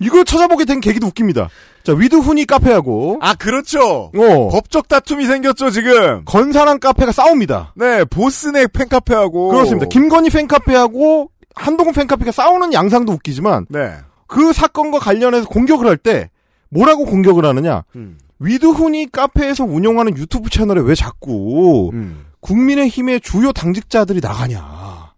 이걸 0.00 0.24
찾아보게 0.24 0.64
된 0.64 0.80
계기도 0.80 1.06
웃깁니다. 1.06 1.48
자, 1.84 1.92
위드훈이 1.92 2.46
카페하고. 2.46 3.18
아, 3.22 3.34
그렇죠. 3.34 4.10
어. 4.16 4.48
법적 4.50 4.88
다툼이 4.88 5.26
생겼죠, 5.26 5.70
지금. 5.70 6.22
건사랑 6.24 6.80
카페가 6.80 7.12
싸웁니다. 7.12 7.74
네, 7.76 8.04
보스넥 8.04 8.72
팬카페하고. 8.72 9.50
그렇습니다. 9.50 9.86
김건희 9.86 10.30
팬카페하고 10.30 11.30
한동훈 11.54 11.94
팬카페가 11.94 12.32
싸우는 12.32 12.72
양상도 12.72 13.12
웃기지만 13.12 13.66
네. 13.70 13.92
그 14.26 14.52
사건과 14.52 14.98
관련해서 14.98 15.48
공격을 15.48 15.86
할 15.86 15.96
때 15.96 16.30
뭐라고 16.68 17.04
공격을 17.04 17.44
하느냐? 17.44 17.84
음. 17.96 18.18
위드훈이 18.38 19.10
카페에서 19.12 19.64
운영하는 19.64 20.16
유튜브 20.16 20.50
채널에 20.50 20.82
왜 20.82 20.94
자꾸 20.94 21.90
음. 21.94 22.26
국민의힘의 22.40 23.20
주요 23.20 23.52
당직자들이 23.52 24.20
나가냐? 24.20 25.12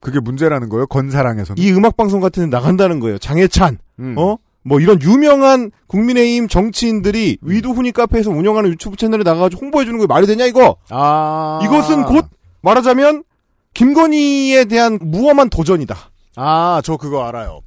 그게 0.00 0.20
문제라는 0.20 0.68
거예요, 0.68 0.86
건사랑에서는. 0.86 1.60
이 1.62 1.72
음악 1.72 1.96
방송 1.96 2.20
같은 2.20 2.44
데 2.48 2.56
나간다는 2.56 3.00
거예요. 3.00 3.18
장해찬, 3.18 3.78
음. 3.98 4.14
어? 4.16 4.36
뭐 4.62 4.80
이런 4.80 5.00
유명한 5.02 5.70
국민의힘 5.88 6.48
정치인들이 6.48 7.38
위드훈이 7.42 7.92
카페에서 7.92 8.30
운영하는 8.30 8.70
유튜브 8.70 8.96
채널에 8.96 9.22
나가가지고 9.24 9.62
홍보해 9.66 9.84
주는 9.84 9.98
게 9.98 10.06
말이 10.06 10.26
되냐 10.26 10.44
이거? 10.46 10.76
아. 10.90 11.60
이것은 11.64 12.04
곧 12.04 12.26
말하자면 12.62 13.24
김건희에 13.74 14.64
대한 14.66 14.98
무엄한 15.00 15.48
도전이다. 15.50 15.96
아, 16.36 16.80
저 16.84 16.96
그거 16.96 17.24
알아요. 17.26 17.60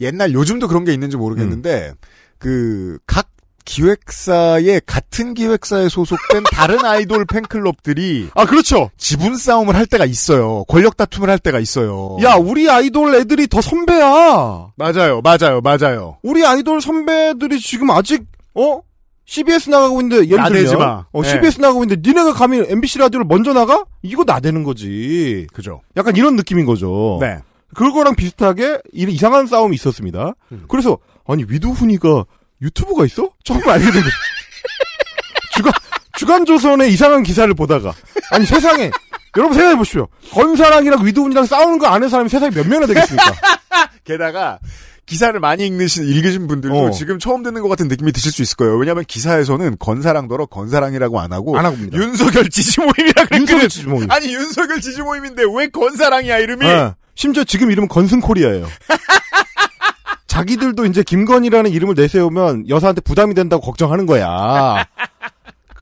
옛날 0.00 0.32
요즘도 0.32 0.68
그런 0.68 0.84
게 0.84 0.92
있는지 0.92 1.16
모르겠는데 1.16 1.92
그각 2.38 3.28
기획사의 3.64 4.80
같은 4.86 5.34
기획사에 5.34 5.88
소속된 5.90 6.44
다른 6.50 6.84
아이돌 6.84 7.26
팬클럽들이 7.26 8.30
아 8.34 8.46
그렇죠. 8.46 8.90
지분 8.96 9.36
싸움을 9.36 9.76
할 9.76 9.84
때가 9.86 10.06
있어요. 10.06 10.64
권력 10.68 10.96
다툼을 10.96 11.28
할 11.28 11.38
때가 11.38 11.58
있어요. 11.60 12.16
야 12.22 12.34
우리 12.36 12.70
아이돌 12.70 13.14
애들이 13.14 13.46
더 13.46 13.60
선배야. 13.60 14.72
맞아요, 14.74 15.20
맞아요, 15.22 15.60
맞아요. 15.62 16.16
우리 16.22 16.46
아이돌 16.46 16.80
선배들이 16.80 17.60
지금 17.60 17.90
아직 17.90 18.24
어 18.54 18.80
CBS 19.26 19.68
나가고 19.68 20.00
있는데 20.00 20.26
예를 20.30 20.44
들면 20.48 20.78
마. 20.78 21.04
어, 21.12 21.22
네. 21.22 21.28
CBS 21.28 21.60
나가고 21.60 21.84
있는데 21.84 22.08
니네가 22.08 22.32
감히 22.32 22.64
MBC 22.66 22.98
라디오를 22.98 23.26
먼저 23.26 23.52
나가? 23.52 23.84
이거 24.00 24.24
나대는 24.24 24.64
거지. 24.64 25.46
그죠. 25.52 25.82
약간 25.98 26.16
이런 26.16 26.34
느낌인 26.36 26.64
거죠. 26.64 27.18
네. 27.20 27.38
그거랑 27.74 28.14
비슷하게 28.16 28.78
이- 28.92 29.06
이상한 29.08 29.46
싸움이 29.46 29.74
있었습니다. 29.76 30.34
음. 30.52 30.64
그래서 30.68 30.98
아니 31.26 31.44
위두훈이가 31.48 32.24
유튜브가 32.62 33.04
있어? 33.06 33.28
처음 33.44 33.66
알게 33.68 33.84
된 33.84 33.92
거죠. 34.02 34.08
주간 35.54 35.72
주간 36.16 36.44
조선의 36.46 36.92
이상한 36.92 37.22
기사를 37.22 37.52
보다가 37.54 37.94
아니 38.30 38.46
세상에 38.46 38.90
여러분 39.36 39.54
생각해 39.56 39.76
보십시오. 39.76 40.08
건사랑이랑 40.32 41.04
위도훈이랑 41.06 41.46
싸우는 41.46 41.78
거 41.78 41.86
아는 41.86 42.08
사람이 42.08 42.28
세상에 42.28 42.50
몇 42.50 42.66
명이나 42.66 42.86
되겠습니까? 42.86 43.32
게다가 44.04 44.58
기사를 45.06 45.38
많이 45.40 45.66
읽으신, 45.66 46.04
읽으신 46.04 46.48
분들도 46.48 46.76
어. 46.76 46.90
지금 46.90 47.18
처음 47.18 47.42
듣는 47.42 47.62
것 47.62 47.68
같은 47.68 47.88
느낌이 47.88 48.12
드실 48.12 48.30
수 48.32 48.42
있을 48.42 48.56
거예요. 48.56 48.76
왜냐하면 48.76 49.04
기사에서는 49.06 49.76
건사랑 49.78 50.28
더러 50.28 50.44
건사랑이라고 50.46 51.18
안 51.20 51.32
하고 51.32 51.58
안 51.58 51.64
합니다. 51.64 51.96
윤석열 51.96 52.48
지지 52.50 52.80
모임이라 52.80 53.12
그랬거든. 53.24 53.40
윤석열 53.40 53.68
지지 53.68 53.86
모임. 53.86 54.10
아니 54.10 54.34
윤석열 54.34 54.80
지지 54.80 55.00
모임인데 55.02 55.44
왜 55.56 55.68
건사랑이야 55.68 56.38
이름이? 56.38 56.66
예. 56.66 56.94
심지어 57.18 57.42
지금 57.42 57.72
이름은 57.72 57.88
건승코리아예요. 57.88 58.64
자기들도 60.28 60.86
이제 60.86 61.02
김건희라는 61.02 61.72
이름을 61.72 61.96
내세우면 61.96 62.68
여사한테 62.68 63.00
부담이 63.00 63.34
된다고 63.34 63.60
걱정하는 63.60 64.06
거야. 64.06 64.86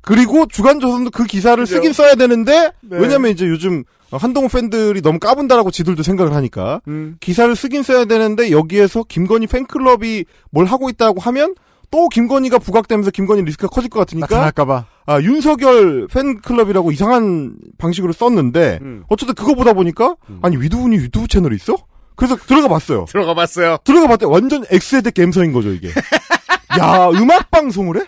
그리고 0.01 0.47
주간조선도 0.47 1.11
그 1.11 1.25
기사를 1.25 1.63
그죠. 1.63 1.75
쓰긴 1.75 1.93
써야 1.93 2.15
되는데 2.15 2.73
네. 2.81 2.99
왜냐면 2.99 3.33
이제 3.33 3.47
요즘 3.47 3.85
한동훈 4.11 4.49
팬들이 4.49 5.03
너무 5.03 5.19
까분다라고 5.19 5.71
지들도 5.71 6.03
생각을 6.03 6.33
하니까 6.33 6.81
음. 6.89 7.19
기사를 7.21 7.55
쓰긴 7.55 7.83
써야 7.83 8.07
되는데 8.07 8.51
여기에서 8.51 9.05
김건희 9.07 9.47
팬클럽이 9.47 10.25
뭘 10.51 10.65
하고 10.65 10.89
있다고 10.89 11.21
하면 11.21 11.55
또 11.91 12.09
김건희가 12.09 12.59
부각되면서 12.61 13.11
김건희 13.11 13.43
리스크가 13.43 13.69
커질 13.69 13.91
것 13.91 13.99
같으니까 13.99 14.27
나타날까봐. 14.35 14.87
아, 15.07 15.21
윤석열 15.21 16.09
팬클럽이라고 16.09 16.91
이상한 16.91 17.57
방식으로 17.79 18.13
썼는데, 18.13 18.81
음. 18.83 19.05
어쨌든 19.09 19.35
그거 19.35 19.55
보다 19.55 19.73
보니까, 19.73 20.17
아니, 20.43 20.57
위두훈이 20.57 20.97
유튜브 20.97 21.29
채널이 21.29 21.55
있어? 21.57 21.77
그래서 22.17 22.37
들어가 22.37 22.69
봤어요. 22.69 23.05
들어가 23.11 23.35
봤어요. 23.35 23.79
들어가 23.85 24.09
봤더니 24.09 24.33
완전 24.33 24.65
X세대 24.69 25.13
갬성인 25.13 25.53
거죠, 25.53 25.71
이게. 25.71 25.89
야, 26.81 27.09
음악 27.11 27.51
방송을 27.51 28.01
해? 28.01 28.07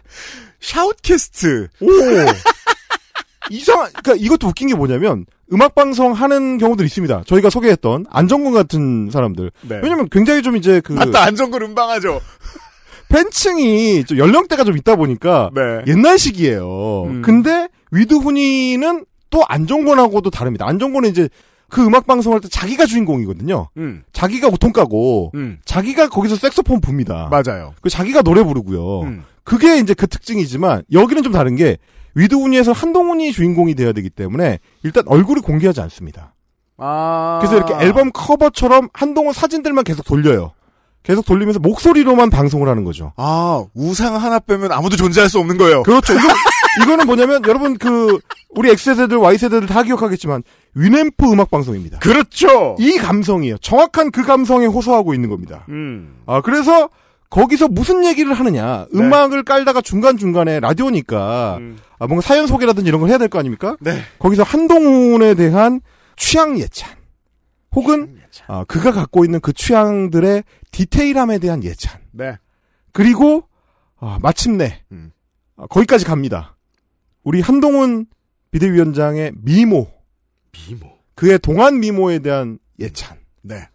샤웃캐스트. 0.60 1.68
오! 1.80 1.88
이상한, 3.50 3.90
그니까 3.92 4.14
이것도 4.16 4.48
웃긴 4.48 4.68
게 4.68 4.74
뭐냐면, 4.74 5.24
음악 5.52 5.74
방송 5.74 6.12
하는 6.12 6.58
경우들 6.58 6.84
있습니다. 6.84 7.22
저희가 7.26 7.48
소개했던 7.48 8.06
안정근 8.10 8.52
같은 8.52 9.08
사람들. 9.10 9.50
네. 9.62 9.80
왜냐면 9.82 10.08
굉장히 10.10 10.42
좀 10.42 10.56
이제 10.56 10.80
그, 10.80 10.92
맞다 10.92 11.22
안정근 11.22 11.62
음방하죠. 11.62 12.20
팬층이 13.08 14.04
좀 14.04 14.18
연령대가 14.18 14.64
좀 14.64 14.76
있다 14.76 14.96
보니까 14.96 15.50
네. 15.54 15.60
옛날식이에요. 15.86 17.04
음. 17.04 17.22
근데 17.22 17.68
위드훈이는 17.90 19.04
또 19.30 19.42
안정권하고도 19.48 20.30
다릅니다. 20.30 20.66
안정권은 20.66 21.10
이제 21.10 21.28
그 21.68 21.84
음악 21.84 22.06
방송할 22.06 22.40
때 22.40 22.48
자기가 22.48 22.86
주인공이거든요. 22.86 23.68
음. 23.76 24.02
자기가 24.12 24.48
우통까고 24.48 25.32
음. 25.34 25.58
자기가 25.64 26.08
거기서 26.08 26.36
색소폰 26.36 26.80
붑니다. 26.80 27.28
맞아요. 27.30 27.74
그 27.82 27.90
자기가 27.90 28.22
노래 28.22 28.42
부르고요. 28.42 29.02
음. 29.02 29.24
그게 29.44 29.78
이제 29.78 29.94
그 29.94 30.06
특징이지만 30.06 30.82
여기는 30.92 31.22
좀 31.22 31.32
다른 31.32 31.56
게 31.56 31.76
위드훈이에서 32.14 32.72
한동훈이 32.72 33.32
주인공이 33.32 33.74
돼야 33.74 33.92
되기 33.92 34.10
때문에 34.10 34.58
일단 34.82 35.04
얼굴을 35.06 35.42
공개하지 35.42 35.80
않습니다. 35.82 36.34
아. 36.78 37.38
그래서 37.40 37.56
이렇게 37.56 37.74
앨범 37.84 38.10
커버처럼 38.12 38.88
한동훈 38.92 39.32
사진들만 39.32 39.84
계속 39.84 40.04
돌려요. 40.04 40.52
계속 41.02 41.24
돌리면서 41.24 41.58
목소리로만 41.60 42.28
방송을 42.30 42.68
하는 42.68 42.84
거죠. 42.84 43.12
아, 43.16 43.64
우상 43.74 44.16
하나 44.22 44.38
빼면 44.38 44.72
아무도 44.72 44.96
존재할 44.96 45.30
수 45.30 45.38
없는 45.38 45.56
거예요. 45.56 45.82
그렇죠. 45.84 46.12
이거, 46.12 46.22
이거는 46.84 47.06
뭐냐면 47.06 47.42
여러분 47.46 47.78
그 47.78 48.18
우리 48.54 48.70
X세대들 48.70 49.16
Y세대들 49.18 49.66
다 49.66 49.82
기억하겠지만 49.82 50.42
위램프 50.74 51.30
음악 51.32 51.50
방송입니다. 51.50 51.98
그렇죠. 52.00 52.76
이 52.78 52.98
감성이에요. 52.98 53.58
정확한 53.58 54.10
그 54.10 54.22
감성에 54.24 54.66
호소하고 54.66 55.14
있는 55.14 55.30
겁니다. 55.30 55.64
음. 55.70 56.16
아 56.26 56.40
그래서 56.42 56.90
거기서 57.30 57.68
무슨 57.68 58.04
얘기를 58.04 58.32
하느냐. 58.34 58.86
네. 58.92 59.00
음악을 59.00 59.44
깔다가 59.44 59.80
중간중간에 59.80 60.60
라디오니까 60.60 61.56
음. 61.58 61.78
아, 61.98 62.06
뭔가 62.06 62.20
사연 62.26 62.46
소개라든지 62.46 62.88
이런 62.88 63.00
걸 63.00 63.10
해야 63.10 63.18
될 63.18 63.28
거 63.28 63.38
아닙니까? 63.38 63.76
네. 63.80 64.00
거기서 64.18 64.42
한동훈에 64.42 65.34
대한 65.34 65.80
취향 66.16 66.58
예찬 66.58 66.90
혹은 67.74 68.18
아, 68.46 68.64
그가 68.64 68.92
갖고 68.92 69.24
있는 69.24 69.40
그 69.40 69.52
취향들의 69.52 70.42
디테일함에 70.72 71.38
대한 71.38 71.62
예찬 71.62 72.00
네. 72.12 72.36
그리고 72.92 73.44
아, 73.98 74.18
마침내 74.22 74.82
음. 74.92 75.12
아, 75.56 75.66
거기까지 75.66 76.04
갑니다. 76.04 76.56
우리 77.24 77.40
한동훈 77.40 78.06
비대위원장의 78.50 79.32
미모, 79.36 79.90
미모. 80.52 80.98
그의 81.14 81.38
동안 81.38 81.80
미모에 81.80 82.20
대한 82.20 82.58
예찬. 82.78 83.18
네. 83.42 83.68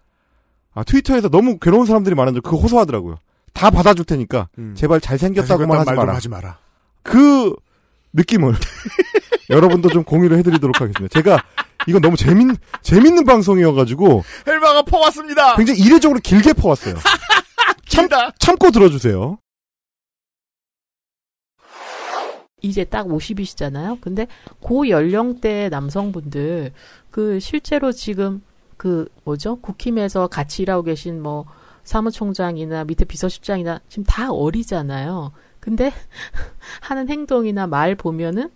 아 0.74 0.84
트위터에서 0.84 1.30
너무 1.30 1.60
괴로운 1.60 1.86
사람들이 1.86 2.16
많은데 2.16 2.40
그거 2.40 2.58
호소하더라고요. 2.58 3.18
다 3.54 3.70
받아줄 3.70 4.06
테니까 4.06 4.50
음. 4.58 4.74
제발 4.76 5.00
잘생겼다고만 5.00 5.80
하지 5.80 5.92
마라. 5.94 6.16
하지 6.16 6.30
마라. 6.30 6.58
그 7.04 7.54
느낌을 8.14 8.56
여러분도 9.52 9.90
좀 9.90 10.04
공유를 10.04 10.38
해드리도록 10.40 10.82
하겠습니다. 10.82 11.14
제가 11.14 11.44
이건 11.88 12.02
너무 12.02 12.16
재밌 12.16 12.58
재밌는 12.82 13.26
방송이어가지고 13.26 14.24
헬마가 14.48 14.84
퍼왔습니다. 14.84 15.56
굉장히 15.56 15.80
이례적으로 15.80 16.20
길게 16.20 16.54
퍼왔어요. 16.54 16.96
참, 17.88 18.08
참고 18.40 18.72
들어주세요. 18.72 19.38
이제 22.62 22.86
딱 22.86 23.08
50이시잖아요. 23.08 24.00
근데 24.02 24.28
고 24.62 24.88
연령대 24.88 25.70
남성분들 25.70 26.72
그 27.12 27.40
실제로 27.40 27.92
지금 27.92 28.42
그 28.78 29.08
뭐죠? 29.26 29.58
국힘에서 29.58 30.28
같이 30.28 30.64
일하고 30.64 30.84
계신 30.84 31.22
뭐 31.22 31.46
사무총장이나 31.84 32.86
밑에 32.86 33.06
비서실장이나 33.06 33.82
지금 33.90 34.06
다 34.06 34.32
어리잖아요. 34.32 35.34
근데 35.60 35.92
하는 36.82 37.10
행동이나 37.10 37.68
말 37.68 37.96
보면은 37.96 38.50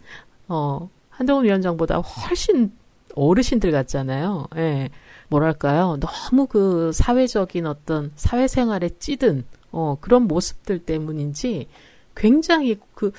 어 0.47 0.89
한동훈 1.09 1.45
위원장보다 1.45 1.97
훨씬 1.97 2.71
어르신들 3.17 3.71
같잖아요. 3.71 4.47
예. 4.57 4.89
뭐랄까요? 5.29 5.97
너무 5.99 6.47
그 6.47 6.91
사회적인 6.93 7.65
어떤 7.65 8.11
사회생활에 8.15 8.89
찌든 8.99 9.43
어 9.71 9.97
그런 9.99 10.23
모습들 10.23 10.79
때문인지 10.79 11.67
굉장히 12.15 12.77
그 12.93 13.11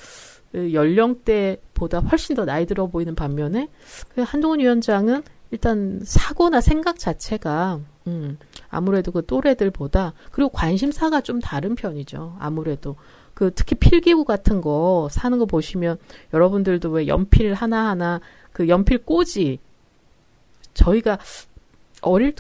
연령대보다 0.54 2.00
훨씬 2.00 2.34
더 2.34 2.44
나이 2.44 2.66
들어 2.66 2.86
보이는 2.86 3.14
반면에 3.14 3.68
그 4.14 4.22
한동훈 4.22 4.60
위원장은 4.60 5.22
일단 5.50 6.00
사고나 6.02 6.60
생각 6.60 6.98
자체가 6.98 7.80
음 8.06 8.38
아무래도 8.70 9.12
그 9.12 9.24
또래들보다 9.24 10.14
그리고 10.30 10.50
관심사가 10.50 11.20
좀 11.20 11.40
다른 11.40 11.74
편이죠. 11.74 12.36
아무래도 12.38 12.96
그 13.34 13.52
특히 13.54 13.76
필기구 13.76 14.24
같은 14.24 14.60
거 14.60 15.08
사는 15.10 15.38
거 15.38 15.46
보시면 15.46 15.98
여러분들도 16.32 16.90
왜 16.90 17.06
연필 17.06 17.54
하나하나 17.54 18.20
그 18.52 18.68
연필 18.68 18.98
꽂이 18.98 19.58
저희가 20.78 21.18
어릴 22.00 22.34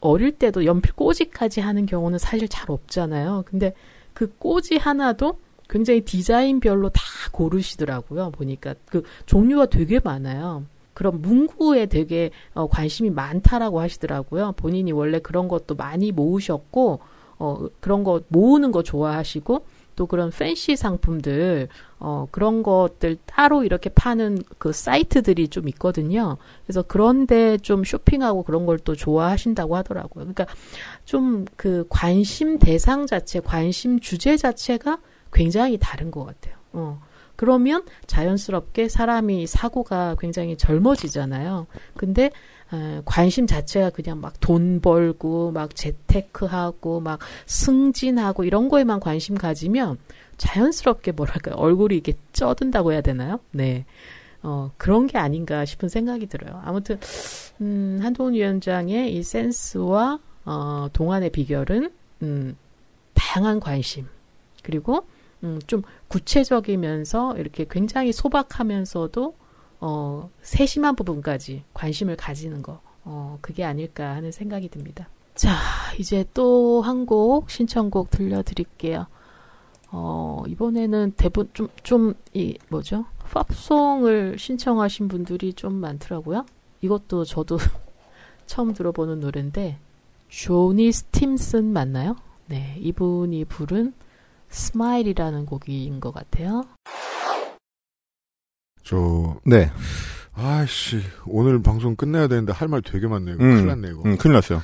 어릴 0.00 0.32
때도 0.32 0.66
연필 0.66 0.92
꽂이까지 0.92 1.60
하는 1.60 1.86
경우는 1.86 2.18
사실 2.18 2.48
잘 2.48 2.70
없잖아요. 2.70 3.44
근데 3.46 3.72
그 4.12 4.34
꽂이 4.38 4.76
하나도 4.78 5.38
굉장히 5.68 6.02
디자인별로 6.02 6.90
다 6.90 7.00
고르시더라고요. 7.32 8.30
보니까 8.32 8.74
그 8.86 9.02
종류가 9.26 9.66
되게 9.66 10.00
많아요. 10.02 10.64
그런 10.92 11.22
문구에 11.22 11.86
되게 11.86 12.30
어, 12.52 12.68
관심이 12.68 13.10
많다라고 13.10 13.80
하시더라고요. 13.80 14.52
본인이 14.52 14.92
원래 14.92 15.18
그런 15.18 15.48
것도 15.48 15.74
많이 15.74 16.12
모으셨고 16.12 17.00
어, 17.38 17.68
그런 17.80 18.04
거 18.04 18.20
모으는 18.28 18.72
거 18.72 18.82
좋아하시고 18.82 19.64
또 19.96 20.06
그런 20.06 20.30
팬시 20.30 20.76
상품들 20.76 21.68
어, 21.98 22.28
그런 22.30 22.62
것들 22.62 23.16
따로 23.26 23.64
이렇게 23.64 23.88
파는 23.90 24.38
그 24.58 24.72
사이트들이 24.72 25.48
좀 25.48 25.68
있거든요. 25.68 26.36
그래서 26.66 26.82
그런데 26.82 27.56
좀 27.58 27.82
쇼핑하고 27.84 28.42
그런 28.42 28.66
걸 28.66 28.78
또 28.84 28.94
좋아하신다고 28.94 29.76
하더라고요. 29.76 30.24
그러니까 30.24 30.46
좀 31.04 31.46
그 31.56 31.86
관심 31.88 32.58
대상 32.58 33.06
자체, 33.06 33.40
관심 33.40 34.00
주제 34.00 34.36
자체가 34.36 34.98
굉장히 35.32 35.78
다른 35.80 36.10
것 36.10 36.24
같아요. 36.24 36.54
어. 36.72 37.00
그러면 37.36 37.84
자연스럽게 38.06 38.88
사람이 38.88 39.46
사고가 39.46 40.16
굉장히 40.20 40.56
젊어지잖아요. 40.56 41.66
근데 41.96 42.26
에, 42.26 42.30
관심 43.04 43.46
자체가 43.46 43.90
그냥 43.90 44.20
막 44.20 44.34
돈 44.40 44.80
벌고 44.80 45.52
막 45.52 45.74
재테크하고 45.74 47.00
막 47.00 47.18
승진하고 47.46 48.44
이런 48.44 48.68
거에만 48.68 49.00
관심 49.00 49.36
가지면 49.36 49.98
자연스럽게 50.36 51.12
뭐랄까 51.12 51.54
얼굴이 51.54 51.96
이게 51.96 52.14
쪄든다고 52.32 52.92
해야 52.92 53.00
되나요? 53.00 53.40
네. 53.52 53.84
어, 54.42 54.70
그런 54.76 55.06
게 55.06 55.16
아닌가 55.16 55.64
싶은 55.64 55.88
생각이 55.88 56.26
들어요. 56.26 56.60
아무튼 56.64 56.98
음, 57.60 57.98
한동훈 58.02 58.34
위원장의 58.34 59.14
이 59.14 59.22
센스와 59.22 60.18
어, 60.44 60.88
동안의 60.92 61.30
비결은 61.30 61.90
음, 62.22 62.56
다양한 63.14 63.60
관심 63.60 64.06
그리고 64.62 65.06
음, 65.42 65.58
좀 65.66 65.82
구체적이면서 66.08 67.36
이렇게 67.38 67.64
굉장히 67.70 68.12
소박하면서도 68.12 69.34
어, 69.80 70.30
세심한 70.42 70.96
부분까지 70.96 71.64
관심을 71.74 72.16
가지는 72.16 72.62
거 72.62 72.80
어, 73.04 73.38
그게 73.40 73.64
아닐까 73.64 74.14
하는 74.14 74.32
생각이 74.32 74.68
듭니다. 74.68 75.08
자, 75.34 75.56
이제 75.98 76.24
또 76.34 76.80
한 76.82 77.06
곡 77.06 77.50
신청곡 77.50 78.10
들려드릴게요. 78.10 79.06
어, 79.90 80.42
이번에는 80.48 81.12
대부분 81.16 81.50
좀, 81.52 81.68
좀, 81.82 82.14
이, 82.32 82.56
뭐죠? 82.68 83.04
팝송을 83.32 84.38
신청하신 84.38 85.08
분들이 85.08 85.52
좀 85.54 85.74
많더라고요. 85.74 86.46
이것도 86.80 87.24
저도 87.24 87.58
처음 88.46 88.72
들어보는 88.74 89.20
노래인데 89.20 89.78
조니 90.28 90.92
스팀슨 90.92 91.72
맞나요? 91.72 92.16
네, 92.46 92.76
이분이 92.80 93.44
부른 93.46 93.94
스마일이라는 94.48 95.46
곡인 95.46 96.00
것 96.00 96.12
같아요. 96.12 96.64
저 98.84 99.36
네. 99.44 99.70
아씨 100.34 101.00
오늘 101.26 101.62
방송 101.62 101.94
끝내야 101.96 102.26
되는데 102.28 102.52
할 102.52 102.68
말 102.68 102.82
되게 102.82 103.06
많네요. 103.06 103.36
음, 103.36 103.38
큰일 103.38 103.66
났네 103.66 103.88
이거. 103.88 104.02
음, 104.04 104.16
큰일 104.18 104.34
났어요. 104.34 104.62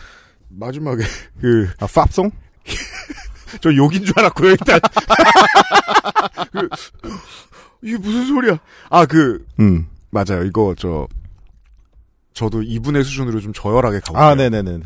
마지막에 0.49 1.03
그 1.41 1.69
아, 1.79 1.87
팝송? 1.87 2.31
저 3.61 3.75
욕인 3.75 4.05
줄 4.05 4.19
알았고요 4.19 4.51
일단. 4.51 4.81
그, 6.53 6.69
이게 7.83 7.97
무슨 7.99 8.27
소리야? 8.27 8.59
아 8.91 9.07
그 9.07 9.45
음. 9.59 9.87
맞아요. 10.11 10.45
이거 10.45 10.75
저 10.77 11.07
저도 12.35 12.63
이분의 12.63 13.05
수준으로 13.05 13.41
좀 13.41 13.53
저열하게 13.53 14.01
가고. 14.01 14.19
아, 14.19 14.35
네네네. 14.35 14.81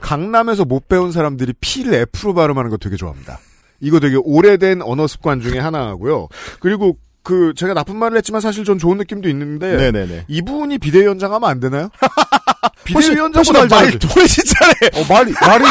강남에서 0.00 0.64
못 0.64 0.88
배운 0.88 1.12
사람들이 1.12 1.52
P를 1.60 1.94
F로 2.14 2.32
발음하는 2.34 2.70
거 2.70 2.76
되게 2.78 2.96
좋아합니다. 2.96 3.38
이거 3.80 4.00
되게 4.00 4.16
오래된 4.16 4.80
언어 4.82 5.06
습관 5.06 5.40
중에 5.40 5.58
하나고요. 5.58 6.28
그리고 6.60 6.96
그 7.30 7.54
제가 7.54 7.74
나쁜 7.74 7.96
말을 7.96 8.16
했지만 8.18 8.40
사실 8.40 8.64
전 8.64 8.76
좋은 8.76 8.98
느낌도 8.98 9.28
있는데 9.28 9.76
네네네. 9.76 10.24
이분이 10.26 10.78
비대위원장 10.78 11.32
하면 11.32 11.48
안 11.48 11.60
되나요? 11.60 11.88
비대위원장보다 12.84 13.60
훨씬 13.60 13.76
말 13.76 13.86
잘하죠. 13.86 14.08
훨씬 14.08 14.44
잘해. 14.52 14.74
어, 15.00 15.06
말이, 15.08 15.32
말이 15.40 15.64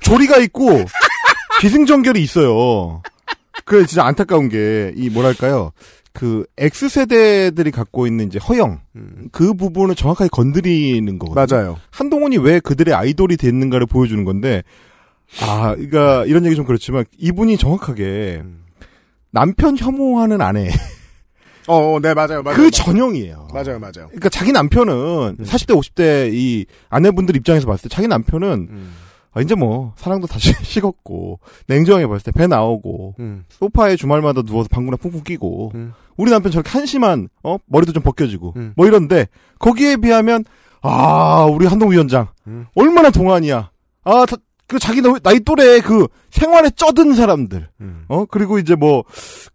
조리가 0.00 0.36
있고 0.38 0.84
기승전결이 1.60 2.22
있어요. 2.22 3.00
그래 3.64 3.86
진짜 3.86 4.04
안타까운 4.04 4.50
게 4.50 4.92
이 4.94 5.08
뭐랄까요? 5.08 5.72
그 6.12 6.44
X세대들이 6.58 7.70
갖고 7.70 8.06
있는 8.06 8.26
이제 8.26 8.38
허영 8.38 8.80
그 9.32 9.54
부분을 9.54 9.94
정확하게 9.94 10.28
건드리는 10.30 11.18
거거든요. 11.18 11.44
음. 11.44 11.48
맞아요. 11.50 11.80
한동훈이 11.90 12.36
왜 12.38 12.60
그들의 12.60 12.94
아이돌이 12.94 13.36
됐는가를 13.38 13.86
보여주는 13.86 14.22
건데 14.24 14.62
아, 15.42 15.74
그러니까 15.74 16.24
이런 16.26 16.44
얘기 16.44 16.56
좀 16.56 16.64
그렇지만 16.66 17.04
이분이 17.18 17.56
정확하게 17.56 18.42
음. 18.44 18.64
남편 19.30 19.76
혐오하는 19.76 20.40
아내 20.40 20.70
어, 21.66 21.94
어, 21.94 22.00
네 22.00 22.14
맞아요, 22.14 22.42
맞아요. 22.42 22.56
그 22.56 22.70
전형이에요. 22.70 23.48
맞아요, 23.52 23.78
맞아요. 23.78 24.06
그러니까 24.08 24.28
자기 24.28 24.52
남편은 24.52 25.38
40대 25.38 25.74
50대 25.76 26.32
이 26.32 26.66
아내분들 26.88 27.34
입장에서 27.36 27.66
봤을 27.66 27.88
때 27.88 27.94
자기 27.94 28.08
남편은 28.08 28.48
음. 28.70 28.92
아, 29.32 29.40
이제 29.40 29.54
뭐 29.54 29.92
사랑도 29.96 30.26
다시 30.26 30.52
식었고 30.64 31.40
냉정하게 31.66 32.06
봤을 32.06 32.32
때 32.32 32.38
배 32.38 32.46
나오고 32.46 33.16
음. 33.18 33.44
소파에 33.50 33.96
주말마다 33.96 34.42
누워서 34.42 34.68
방구나 34.70 34.96
쿵쿵 34.96 35.22
끼고 35.24 35.72
우리 36.16 36.30
남편 36.30 36.50
저렇게 36.52 36.70
한심한 36.70 37.28
어 37.42 37.58
머리도 37.66 37.92
좀 37.92 38.02
벗겨지고 38.02 38.54
음. 38.56 38.72
뭐 38.76 38.86
이런데 38.86 39.26
거기에 39.58 39.96
비하면 39.96 40.44
아 40.82 41.44
우리 41.50 41.66
한동 41.66 41.90
위원장 41.90 42.28
음. 42.46 42.66
얼마나 42.74 43.10
동안이야 43.10 43.70
아 44.04 44.26
그 44.68 44.78
자기 44.78 45.00
나- 45.00 45.18
나이 45.22 45.40
또래 45.40 45.80
그 45.80 46.06
생활에 46.30 46.70
쩌든 46.74 47.14
사람들 47.14 47.68
음. 47.80 48.04
어 48.08 48.24
그리고 48.26 48.58
이제 48.58 48.74
뭐 48.74 49.04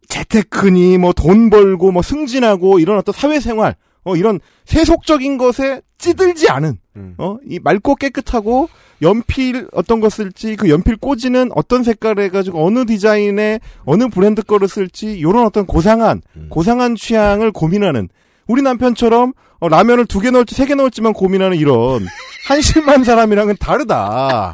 재테크니 0.08 0.98
뭐 0.98 1.14
돈 1.14 1.50
벌고 1.50 1.92
뭐 1.92 2.02
승진하고 2.02 2.80
이런 2.80 2.98
어떤 2.98 3.14
사회생활 3.14 3.76
어 4.04 4.16
이런 4.16 4.40
세속적인 4.66 5.38
것에 5.38 5.82
찌들지 5.98 6.50
않은 6.50 6.78
음. 6.96 7.16
어이 7.18 7.60
맑고 7.64 7.96
깨끗하고 7.96 8.70
연필 9.02 9.68
어떤 9.74 10.00
거 10.00 10.10
쓸지 10.10 10.56
그 10.56 10.70
연필 10.70 10.96
꽂이는 10.98 11.52
어떤 11.56 11.84
색깔 11.84 12.20
해가지고 12.20 12.66
어느 12.66 12.86
디자인의 12.86 13.60
어느 13.86 14.08
브랜드 14.10 14.44
거를 14.44 14.68
쓸지 14.68 15.22
요런 15.22 15.46
어떤 15.46 15.66
고상한 15.66 16.22
고상한 16.50 16.96
취향을 16.96 17.52
고민하는 17.52 18.10
우리 18.48 18.62
남편처럼 18.62 19.34
어, 19.60 19.68
라면을 19.70 20.06
두 20.08 20.22
개 20.22 20.32
넣을지 20.32 20.56
세 20.56 20.66
개 20.66 20.74
넣을지만 20.76 21.14
고민하는 21.14 21.56
이런 21.58 22.06
한심한 22.48 23.04
사람이랑은 23.04 23.58
다르다. 23.60 24.52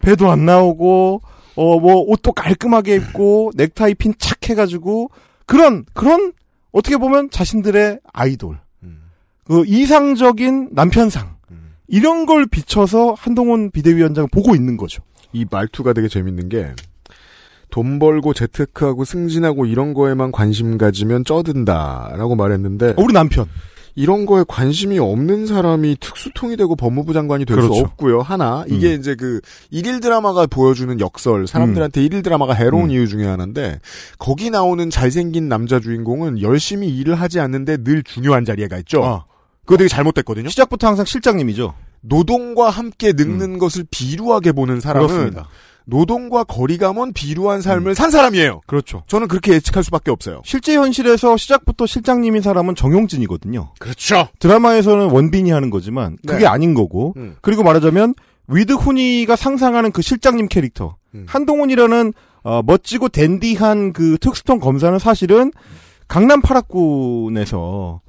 배도 0.00 0.30
안 0.30 0.44
나오고 0.46 1.22
어 1.56 1.78
뭐 1.80 1.96
옷도 2.06 2.32
깔끔하게 2.32 2.96
입고 2.96 3.52
넥타이 3.54 3.94
핀 3.94 4.14
착 4.18 4.48
해가지고 4.48 5.10
그런 5.46 5.84
그런 5.92 6.32
어떻게 6.72 6.96
보면 6.96 7.30
자신들의 7.30 8.00
아이돌 8.12 8.58
그 9.44 9.64
이상적인 9.66 10.70
남편상 10.72 11.36
이런 11.88 12.24
걸 12.24 12.46
비춰서 12.46 13.14
한동훈 13.18 13.70
비대위원장을 13.72 14.28
보고 14.32 14.54
있는 14.54 14.76
거죠. 14.76 15.02
이 15.32 15.44
말투가 15.50 15.92
되게 15.92 16.06
재밌는 16.08 16.48
게, 16.48 16.72
돈 17.70 17.98
벌고 17.98 18.32
재테크하고 18.32 19.04
승진하고 19.04 19.66
이런 19.66 19.92
거에만 19.94 20.30
관심 20.32 20.78
가지면 20.78 21.24
쩌든다라고 21.24 22.36
말했는데, 22.36 22.94
우리 22.96 23.12
남편. 23.12 23.46
이런 23.94 24.26
거에 24.26 24.44
관심이 24.46 24.98
없는 24.98 25.46
사람이 25.46 25.96
특수통이 26.00 26.56
되고 26.56 26.76
법무부 26.76 27.12
장관이 27.12 27.44
될수 27.44 27.68
그렇죠. 27.68 27.84
없고요. 27.84 28.20
하나, 28.20 28.64
이게 28.68 28.94
이제 28.94 29.14
그, 29.14 29.40
일일 29.70 30.00
드라마가 30.00 30.46
보여주는 30.46 30.98
역설, 31.00 31.46
사람들한테 31.46 32.02
일일 32.02 32.22
드라마가 32.22 32.54
해로운 32.54 32.84
음. 32.86 32.90
이유 32.90 33.08
중에 33.08 33.26
하나인데, 33.26 33.80
거기 34.18 34.50
나오는 34.50 34.88
잘생긴 34.90 35.48
남자 35.48 35.80
주인공은 35.80 36.40
열심히 36.40 36.88
일을 36.88 37.14
하지 37.14 37.40
않는데 37.40 37.78
늘 37.78 38.02
중요한 38.02 38.44
자리에 38.44 38.68
가 38.68 38.78
있죠. 38.78 39.04
아. 39.04 39.24
그거 39.64 39.76
되게 39.76 39.88
잘못됐거든요. 39.88 40.48
시작부터 40.48 40.88
항상 40.88 41.04
실장님이죠. 41.04 41.74
노동과 42.00 42.70
함께 42.70 43.12
늙는 43.12 43.58
것을 43.58 43.84
비루하게 43.90 44.52
보는 44.52 44.80
사람은 44.80 45.08
음. 45.08 45.08
그렇습니다. 45.08 45.48
노동과 45.90 46.44
거리감은 46.44 47.12
비루한 47.12 47.60
삶을 47.60 47.94
산 47.94 48.10
사람이에요. 48.10 48.62
그렇죠. 48.66 49.02
저는 49.06 49.28
그렇게 49.28 49.52
예측할 49.52 49.84
수밖에 49.84 50.10
없어요. 50.10 50.40
실제 50.44 50.74
현실에서 50.74 51.36
시작부터 51.36 51.86
실장님인 51.86 52.40
사람은 52.40 52.74
정용진이거든요. 52.74 53.72
그렇죠. 53.78 54.28
드라마에서는 54.38 55.10
원빈이 55.10 55.50
하는 55.50 55.70
거지만 55.70 56.16
그게 56.26 56.40
네. 56.40 56.46
아닌 56.46 56.74
거고 56.74 57.14
음. 57.16 57.36
그리고 57.42 57.62
말하자면 57.62 58.14
위드 58.48 58.74
훈이가 58.74 59.36
상상하는 59.36 59.92
그 59.92 60.02
실장님 60.02 60.48
캐릭터 60.48 60.96
음. 61.14 61.26
한동훈이라는 61.28 62.12
어, 62.42 62.62
멋지고 62.64 63.08
댄디한 63.08 63.92
그 63.92 64.16
특수통 64.18 64.60
검사는 64.60 64.98
사실은 64.98 65.52
강남 66.08 66.40
팔학군에서 66.40 68.00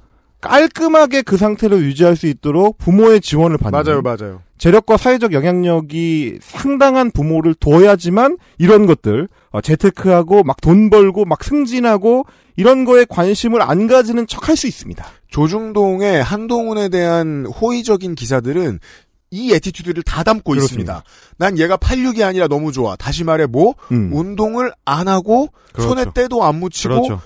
깔끔하게 0.42 1.22
그 1.22 1.36
상태를 1.36 1.82
유지할 1.82 2.16
수 2.16 2.26
있도록 2.26 2.76
부모의 2.78 3.20
지원을 3.20 3.56
받는 3.58 3.82
맞아요, 3.82 4.02
맞아요. 4.02 4.42
재력과 4.58 4.96
사회적 4.96 5.32
영향력이 5.32 6.38
상당한 6.40 7.10
부모를 7.10 7.54
둬야지만 7.54 8.36
이런 8.58 8.86
것들 8.86 9.28
어, 9.50 9.60
재테크하고 9.60 10.42
막 10.44 10.60
돈 10.60 10.90
벌고 10.90 11.24
막 11.24 11.42
승진하고 11.42 12.24
이런 12.56 12.84
거에 12.84 13.04
관심을 13.08 13.62
안 13.62 13.86
가지는 13.86 14.26
척할 14.26 14.56
수 14.56 14.66
있습니다. 14.66 15.04
조중동의 15.28 16.22
한동훈에 16.22 16.88
대한 16.88 17.46
호의적인 17.46 18.14
기사들은 18.14 18.78
이 19.30 19.52
attitude를 19.54 20.02
다 20.02 20.22
담고 20.22 20.52
그렇습니다. 20.52 20.98
있습니다. 20.98 21.04
난 21.38 21.58
얘가 21.58 21.76
86이 21.78 22.22
아니라 22.22 22.48
너무 22.48 22.70
좋아. 22.70 22.96
다시 22.96 23.24
말해 23.24 23.46
뭐 23.46 23.74
음. 23.90 24.10
운동을 24.12 24.72
안 24.84 25.08
하고 25.08 25.48
그렇죠. 25.72 25.88
손에 25.88 26.04
때도 26.14 26.44
안 26.44 26.56
묻히고 26.60 26.88
그렇죠. 27.02 27.20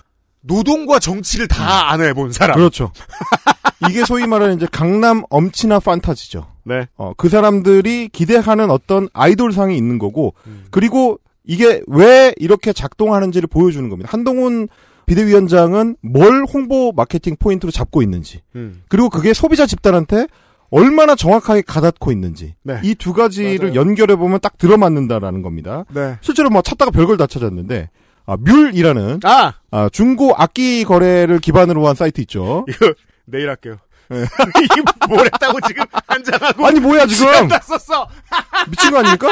노동과 0.47 0.99
정치를 0.99 1.49
다 1.49 1.91
안 1.91 2.01
해본 2.01 2.33
사람. 2.33 2.57
그렇죠. 2.57 2.93
이게 3.91 4.05
소위 4.05 4.27
말하는 4.27 4.57
이제 4.57 4.67
강남 4.71 5.23
엄친아 5.31 5.81
판타지죠. 5.81 6.47
네. 6.65 6.87
어, 6.97 7.13
그 7.17 7.29
사람들이 7.29 8.09
기대하는 8.13 8.71
어떤 8.71 9.09
아이돌상이 9.13 9.77
있는 9.77 9.99
거고, 9.99 10.35
음. 10.47 10.65
그리고 10.71 11.19
이게 11.45 11.83
왜 11.87 12.33
이렇게 12.39 12.73
작동하는지를 12.73 13.47
보여주는 13.47 13.89
겁니다. 13.89 14.09
한동훈 14.11 14.69
비대위원장은 15.07 15.97
뭘 16.03 16.45
홍보 16.53 16.93
마케팅 16.93 17.37
포인트로 17.39 17.71
잡고 17.71 18.03
있는지, 18.03 18.41
음. 18.57 18.83
그리고 18.89 19.09
그게 19.11 19.33
소비자 19.35 19.67
집단한테 19.67 20.27
얼마나 20.71 21.15
정확하게 21.15 21.63
가닿고 21.63 22.11
있는지, 22.11 22.57
네. 22.65 22.81
이두 22.83 23.13
가지를 23.13 23.71
맞아요. 23.71 23.75
연결해 23.81 24.17
보면 24.17 24.41
딱 24.41 24.59
들어맞는다라는 24.59 25.43
겁니다. 25.43 25.85
네. 25.95 26.17
실제로 26.23 26.51
뭐 26.51 26.63
찾다가 26.63 26.91
별걸 26.91 27.17
다 27.17 27.27
찾았는데, 27.29 27.91
아, 28.27 28.37
뮬이라는, 28.39 29.21
아! 29.25 29.53
아, 29.71 29.89
중고 29.93 30.35
악기 30.37 30.85
거래를 30.85 31.39
기반으로 31.39 31.87
한 31.87 31.95
사이트 31.95 32.21
있죠. 32.23 32.65
이거 32.69 32.93
내일 33.25 33.49
할게요. 33.49 33.77
이게 34.09 34.83
뭘 35.09 35.27
했다고 35.27 35.59
지금 35.67 35.85
한장하고 36.07 36.67
아니, 36.67 36.79
뭐야, 36.81 37.07
지금? 37.07 37.49
다 37.49 37.61
썼어. 37.61 38.09
미친 38.71 38.91
거 38.91 38.99
아닙니까? 38.99 39.29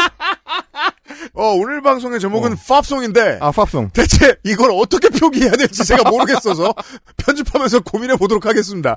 어, 1.32 1.52
오늘 1.54 1.80
방송의 1.80 2.18
제목은 2.18 2.56
팝송인데 2.68 3.38
아, 3.40 3.50
팝송. 3.52 3.90
대체 3.90 4.34
이걸 4.44 4.70
어떻게 4.72 5.08
표기해야 5.10 5.52
될지 5.52 5.84
제가 5.84 6.08
모르겠어서 6.10 6.74
편집하면서 7.18 7.80
고민해 7.80 8.16
보도록 8.16 8.46
하겠습니다. 8.46 8.96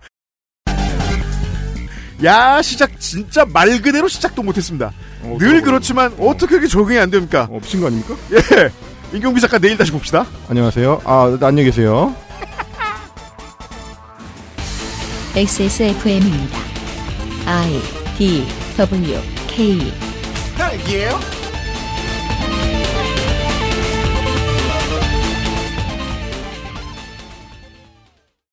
야, 2.24 2.62
시작 2.64 3.00
진짜 3.00 3.46
말 3.46 3.80
그대로 3.82 4.08
시작도 4.08 4.42
못했습니다. 4.42 4.92
늘 5.38 5.62
그렇지만 5.62 6.12
어떻게 6.20 6.52
그렇게 6.56 6.68
적응이 6.68 6.98
안 6.98 7.12
됩니까? 7.12 7.48
어, 7.52 7.60
미친 7.60 7.82
거 7.82 7.88
아닙니까? 7.88 8.16
예. 8.32 8.72
임경비 9.14 9.40
작가 9.40 9.58
내일 9.58 9.78
다시 9.78 9.92
봅시다. 9.92 10.26
안녕하세요. 10.50 11.02
아, 11.06 11.38
안녕히 11.42 11.66
계세요. 11.66 12.14
XSFM입니다. 15.36 16.58
I 17.46 17.82
D 18.18 18.46
W 18.78 19.20
K 19.48 19.94
딸기예요? 20.58 21.20